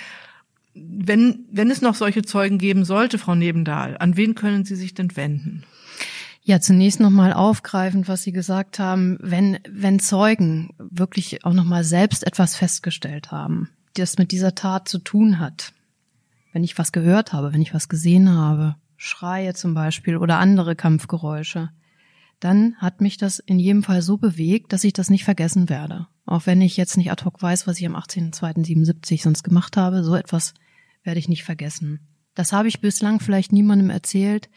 Wenn, 0.74 1.46
wenn 1.50 1.70
es 1.70 1.82
noch 1.82 1.94
solche 1.94 2.22
Zeugen 2.22 2.58
geben 2.58 2.84
sollte, 2.84 3.18
Frau 3.18 3.34
Nebendahl, 3.34 3.96
an 3.98 4.16
wen 4.16 4.34
können 4.34 4.64
Sie 4.64 4.76
sich 4.76 4.94
denn 4.94 5.16
wenden? 5.16 5.64
Ja, 6.44 6.60
zunächst 6.60 6.98
nochmal 6.98 7.32
aufgreifend, 7.32 8.08
was 8.08 8.24
Sie 8.24 8.32
gesagt 8.32 8.80
haben, 8.80 9.16
wenn, 9.20 9.60
wenn 9.68 10.00
Zeugen 10.00 10.74
wirklich 10.78 11.44
auch 11.44 11.52
nochmal 11.52 11.84
selbst 11.84 12.26
etwas 12.26 12.56
festgestellt 12.56 13.30
haben, 13.30 13.68
das 13.94 14.18
mit 14.18 14.32
dieser 14.32 14.56
Tat 14.56 14.88
zu 14.88 14.98
tun 14.98 15.38
hat. 15.38 15.72
Wenn 16.52 16.64
ich 16.64 16.76
was 16.76 16.90
gehört 16.90 17.32
habe, 17.32 17.52
wenn 17.52 17.62
ich 17.62 17.74
was 17.74 17.88
gesehen 17.88 18.30
habe, 18.30 18.74
Schreie 18.96 19.54
zum 19.54 19.74
Beispiel 19.74 20.16
oder 20.16 20.38
andere 20.38 20.74
Kampfgeräusche, 20.74 21.70
dann 22.40 22.74
hat 22.78 23.00
mich 23.00 23.18
das 23.18 23.38
in 23.38 23.60
jedem 23.60 23.84
Fall 23.84 24.02
so 24.02 24.16
bewegt, 24.16 24.72
dass 24.72 24.82
ich 24.82 24.92
das 24.92 25.10
nicht 25.10 25.24
vergessen 25.24 25.68
werde. 25.68 26.08
Auch 26.26 26.46
wenn 26.46 26.60
ich 26.60 26.76
jetzt 26.76 26.96
nicht 26.96 27.12
ad 27.12 27.24
hoc 27.24 27.40
weiß, 27.40 27.68
was 27.68 27.78
ich 27.78 27.86
am 27.86 27.94
18.02.77 27.94 29.22
sonst 29.22 29.44
gemacht 29.44 29.76
habe, 29.76 30.02
so 30.02 30.16
etwas 30.16 30.54
werde 31.04 31.20
ich 31.20 31.28
nicht 31.28 31.44
vergessen. 31.44 32.00
Das 32.34 32.52
habe 32.52 32.66
ich 32.66 32.80
bislang 32.80 33.20
vielleicht 33.20 33.52
niemandem 33.52 33.90
erzählt, 33.90 34.48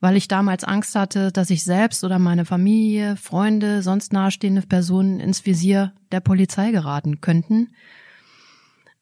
weil 0.00 0.16
ich 0.16 0.28
damals 0.28 0.64
Angst 0.64 0.94
hatte, 0.94 1.30
dass 1.30 1.50
ich 1.50 1.62
selbst 1.62 2.04
oder 2.04 2.18
meine 2.18 2.46
Familie, 2.46 3.16
Freunde, 3.16 3.82
sonst 3.82 4.12
nahestehende 4.12 4.62
Personen 4.62 5.20
ins 5.20 5.44
Visier 5.44 5.92
der 6.10 6.20
Polizei 6.20 6.70
geraten 6.70 7.20
könnten. 7.20 7.68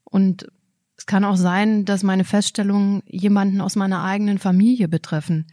Und 0.05 0.49
es 0.97 1.07
kann 1.07 1.25
auch 1.25 1.37
sein, 1.37 1.85
dass 1.85 2.03
meine 2.03 2.25
Feststellungen 2.25 3.03
jemanden 3.07 3.61
aus 3.61 3.77
meiner 3.77 4.03
eigenen 4.03 4.39
Familie 4.39 4.89
betreffen, 4.89 5.47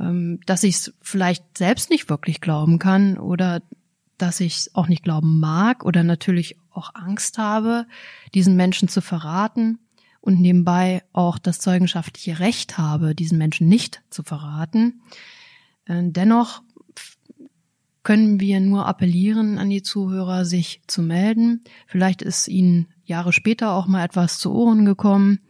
ähm, 0.00 0.40
dass 0.46 0.64
ich 0.64 0.76
es 0.76 0.94
vielleicht 1.02 1.58
selbst 1.58 1.90
nicht 1.90 2.08
wirklich 2.08 2.40
glauben 2.40 2.78
kann 2.78 3.18
oder 3.18 3.60
dass 4.16 4.40
ich 4.40 4.56
es 4.56 4.74
auch 4.74 4.88
nicht 4.88 5.04
glauben 5.04 5.38
mag 5.38 5.84
oder 5.84 6.02
natürlich 6.02 6.56
auch 6.70 6.94
Angst 6.94 7.38
habe, 7.38 7.86
diesen 8.34 8.56
Menschen 8.56 8.88
zu 8.88 9.02
verraten 9.02 9.78
und 10.20 10.40
nebenbei 10.40 11.02
auch 11.12 11.38
das 11.38 11.58
zeugenschaftliche 11.58 12.38
Recht 12.38 12.78
habe, 12.78 13.14
diesen 13.14 13.38
Menschen 13.38 13.68
nicht 13.68 14.02
zu 14.10 14.22
verraten. 14.22 15.00
Äh, 15.86 16.02
dennoch 16.04 16.62
können 18.02 18.40
wir 18.40 18.60
nur 18.60 18.86
appellieren 18.86 19.58
an 19.58 19.68
die 19.68 19.82
Zuhörer, 19.82 20.44
sich 20.44 20.80
zu 20.86 21.02
melden. 21.02 21.62
Vielleicht 21.86 22.22
ist 22.22 22.48
ihnen 22.48 22.88
Jahre 23.04 23.32
später 23.32 23.72
auch 23.72 23.86
mal 23.86 24.04
etwas 24.04 24.38
zu 24.38 24.52
Ohren 24.52 24.84
gekommen, 24.84 25.40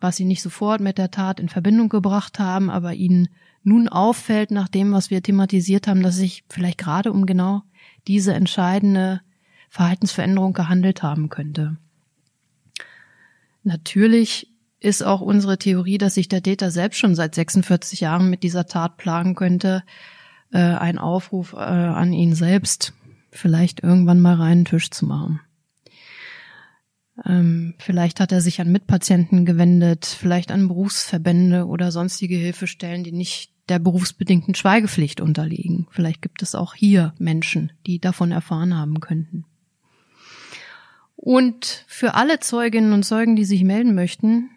was 0.00 0.16
sie 0.16 0.24
nicht 0.24 0.42
sofort 0.42 0.80
mit 0.80 0.98
der 0.98 1.10
Tat 1.10 1.40
in 1.40 1.48
Verbindung 1.48 1.88
gebracht 1.88 2.38
haben, 2.38 2.70
aber 2.70 2.94
ihnen 2.94 3.28
nun 3.62 3.88
auffällt, 3.88 4.50
nach 4.50 4.68
dem, 4.68 4.92
was 4.92 5.10
wir 5.10 5.22
thematisiert 5.22 5.88
haben, 5.88 6.02
dass 6.02 6.16
sich 6.16 6.44
vielleicht 6.48 6.78
gerade 6.78 7.12
um 7.12 7.26
genau 7.26 7.62
diese 8.06 8.32
entscheidende 8.32 9.20
Verhaltensveränderung 9.68 10.52
gehandelt 10.52 11.02
haben 11.02 11.28
könnte. 11.28 11.76
Natürlich 13.66 14.54
ist 14.78 15.02
auch 15.02 15.20
unsere 15.20 15.58
Theorie, 15.58 15.98
dass 15.98 16.14
sich 16.14 16.28
der 16.28 16.40
Täter 16.40 16.70
selbst 16.70 16.98
schon 16.98 17.16
seit 17.16 17.34
46 17.34 17.98
Jahren 18.00 18.30
mit 18.30 18.44
dieser 18.44 18.66
Tat 18.66 18.96
plagen 18.96 19.34
könnte, 19.34 19.82
äh, 20.52 20.58
ein 20.58 20.98
Aufruf 20.98 21.52
äh, 21.52 21.56
an 21.56 22.12
ihn 22.12 22.36
selbst, 22.36 22.92
vielleicht 23.32 23.82
irgendwann 23.82 24.20
mal 24.20 24.36
reinen 24.36 24.66
Tisch 24.66 24.92
zu 24.92 25.04
machen. 25.04 25.40
Ähm, 27.24 27.74
vielleicht 27.78 28.20
hat 28.20 28.30
er 28.30 28.40
sich 28.40 28.60
an 28.60 28.70
Mitpatienten 28.70 29.46
gewendet, 29.46 30.06
vielleicht 30.06 30.52
an 30.52 30.68
Berufsverbände 30.68 31.66
oder 31.66 31.90
sonstige 31.90 32.36
Hilfestellen, 32.36 33.02
die 33.02 33.10
nicht 33.10 33.50
der 33.68 33.80
berufsbedingten 33.80 34.54
Schweigepflicht 34.54 35.20
unterliegen. 35.20 35.88
Vielleicht 35.90 36.22
gibt 36.22 36.40
es 36.40 36.54
auch 36.54 36.74
hier 36.74 37.14
Menschen, 37.18 37.72
die 37.84 37.98
davon 37.98 38.30
erfahren 38.30 38.76
haben 38.76 39.00
könnten. 39.00 39.44
Und 41.16 41.84
für 41.88 42.14
alle 42.14 42.40
Zeuginnen 42.40 42.92
und 42.92 43.04
Zeugen, 43.04 43.36
die 43.36 43.44
sich 43.44 43.64
melden 43.64 43.94
möchten, 43.94 44.50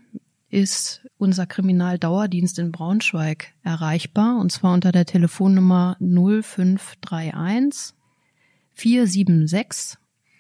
ist 0.50 1.08
unser 1.18 1.46
Kriminaldauerdienst 1.46 2.60
in 2.60 2.72
Braunschweig 2.72 3.54
erreichbar, 3.64 4.38
und 4.40 4.52
zwar 4.52 4.74
unter 4.74 4.92
der 4.92 5.06
Telefonnummer 5.06 5.96
0531 6.00 7.96
476 8.74 9.98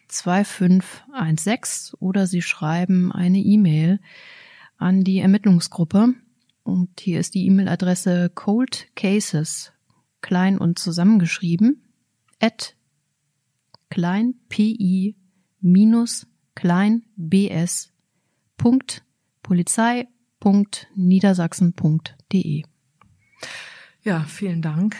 2516 0.07 1.93
oder 1.99 2.25
Sie 2.27 2.41
schreiben 2.41 3.11
eine 3.11 3.39
E-Mail 3.39 3.99
an 4.77 5.03
die 5.03 5.19
Ermittlungsgruppe. 5.19 6.15
Und 6.63 6.99
hier 6.99 7.19
ist 7.19 7.35
die 7.35 7.45
E-Mail-Adresse 7.45 8.31
Cold 8.33 8.87
Cases, 8.95 9.71
klein 10.21 10.57
und 10.57 10.79
zusammengeschrieben, 10.79 11.83
at 12.39 12.75
klein, 13.89 14.35
pi, 14.49 15.15
minus 15.61 16.27
klein 16.55 17.03
bs 17.15 17.91
Punkt 18.57 19.03
Polizei 19.43 20.07
Punkt 20.39 20.87
Niedersachsen.de. 20.95 22.63
Ja, 24.03 24.21
vielen 24.21 24.61
Dank. 24.61 24.95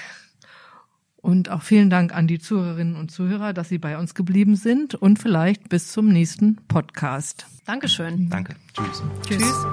Und 1.22 1.50
auch 1.50 1.64
vielen 1.64 1.90
Dank 1.90 2.16
an 2.16 2.28
die 2.28 2.40
Zuhörerinnen 2.40 2.96
und 2.96 3.12
Zuhörer, 3.12 3.52
dass 3.54 3.68
Sie 3.70 3.78
bei 3.78 3.98
uns 3.98 4.16
geblieben 4.16 4.56
sind 4.56 4.96
und 4.96 5.20
vielleicht 5.20 5.68
bis 5.70 5.92
zum 5.92 6.08
nächsten 6.08 6.56
Podcast. 6.68 7.46
Dankeschön. 7.66 8.30
Danke. 8.30 8.56
Tschüss. 8.74 9.04
Tschüss. 9.28 9.66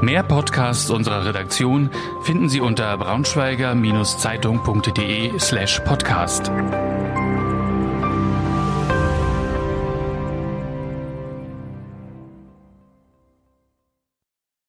Mehr 0.00 0.22
Podcasts 0.22 0.88
unserer 0.90 1.26
Redaktion 1.26 1.90
finden 2.22 2.48
Sie 2.48 2.60
unter 2.60 2.96
braunschweiger-zeitung.de 2.96 5.38
slash 5.38 5.80
podcast. 5.80 6.50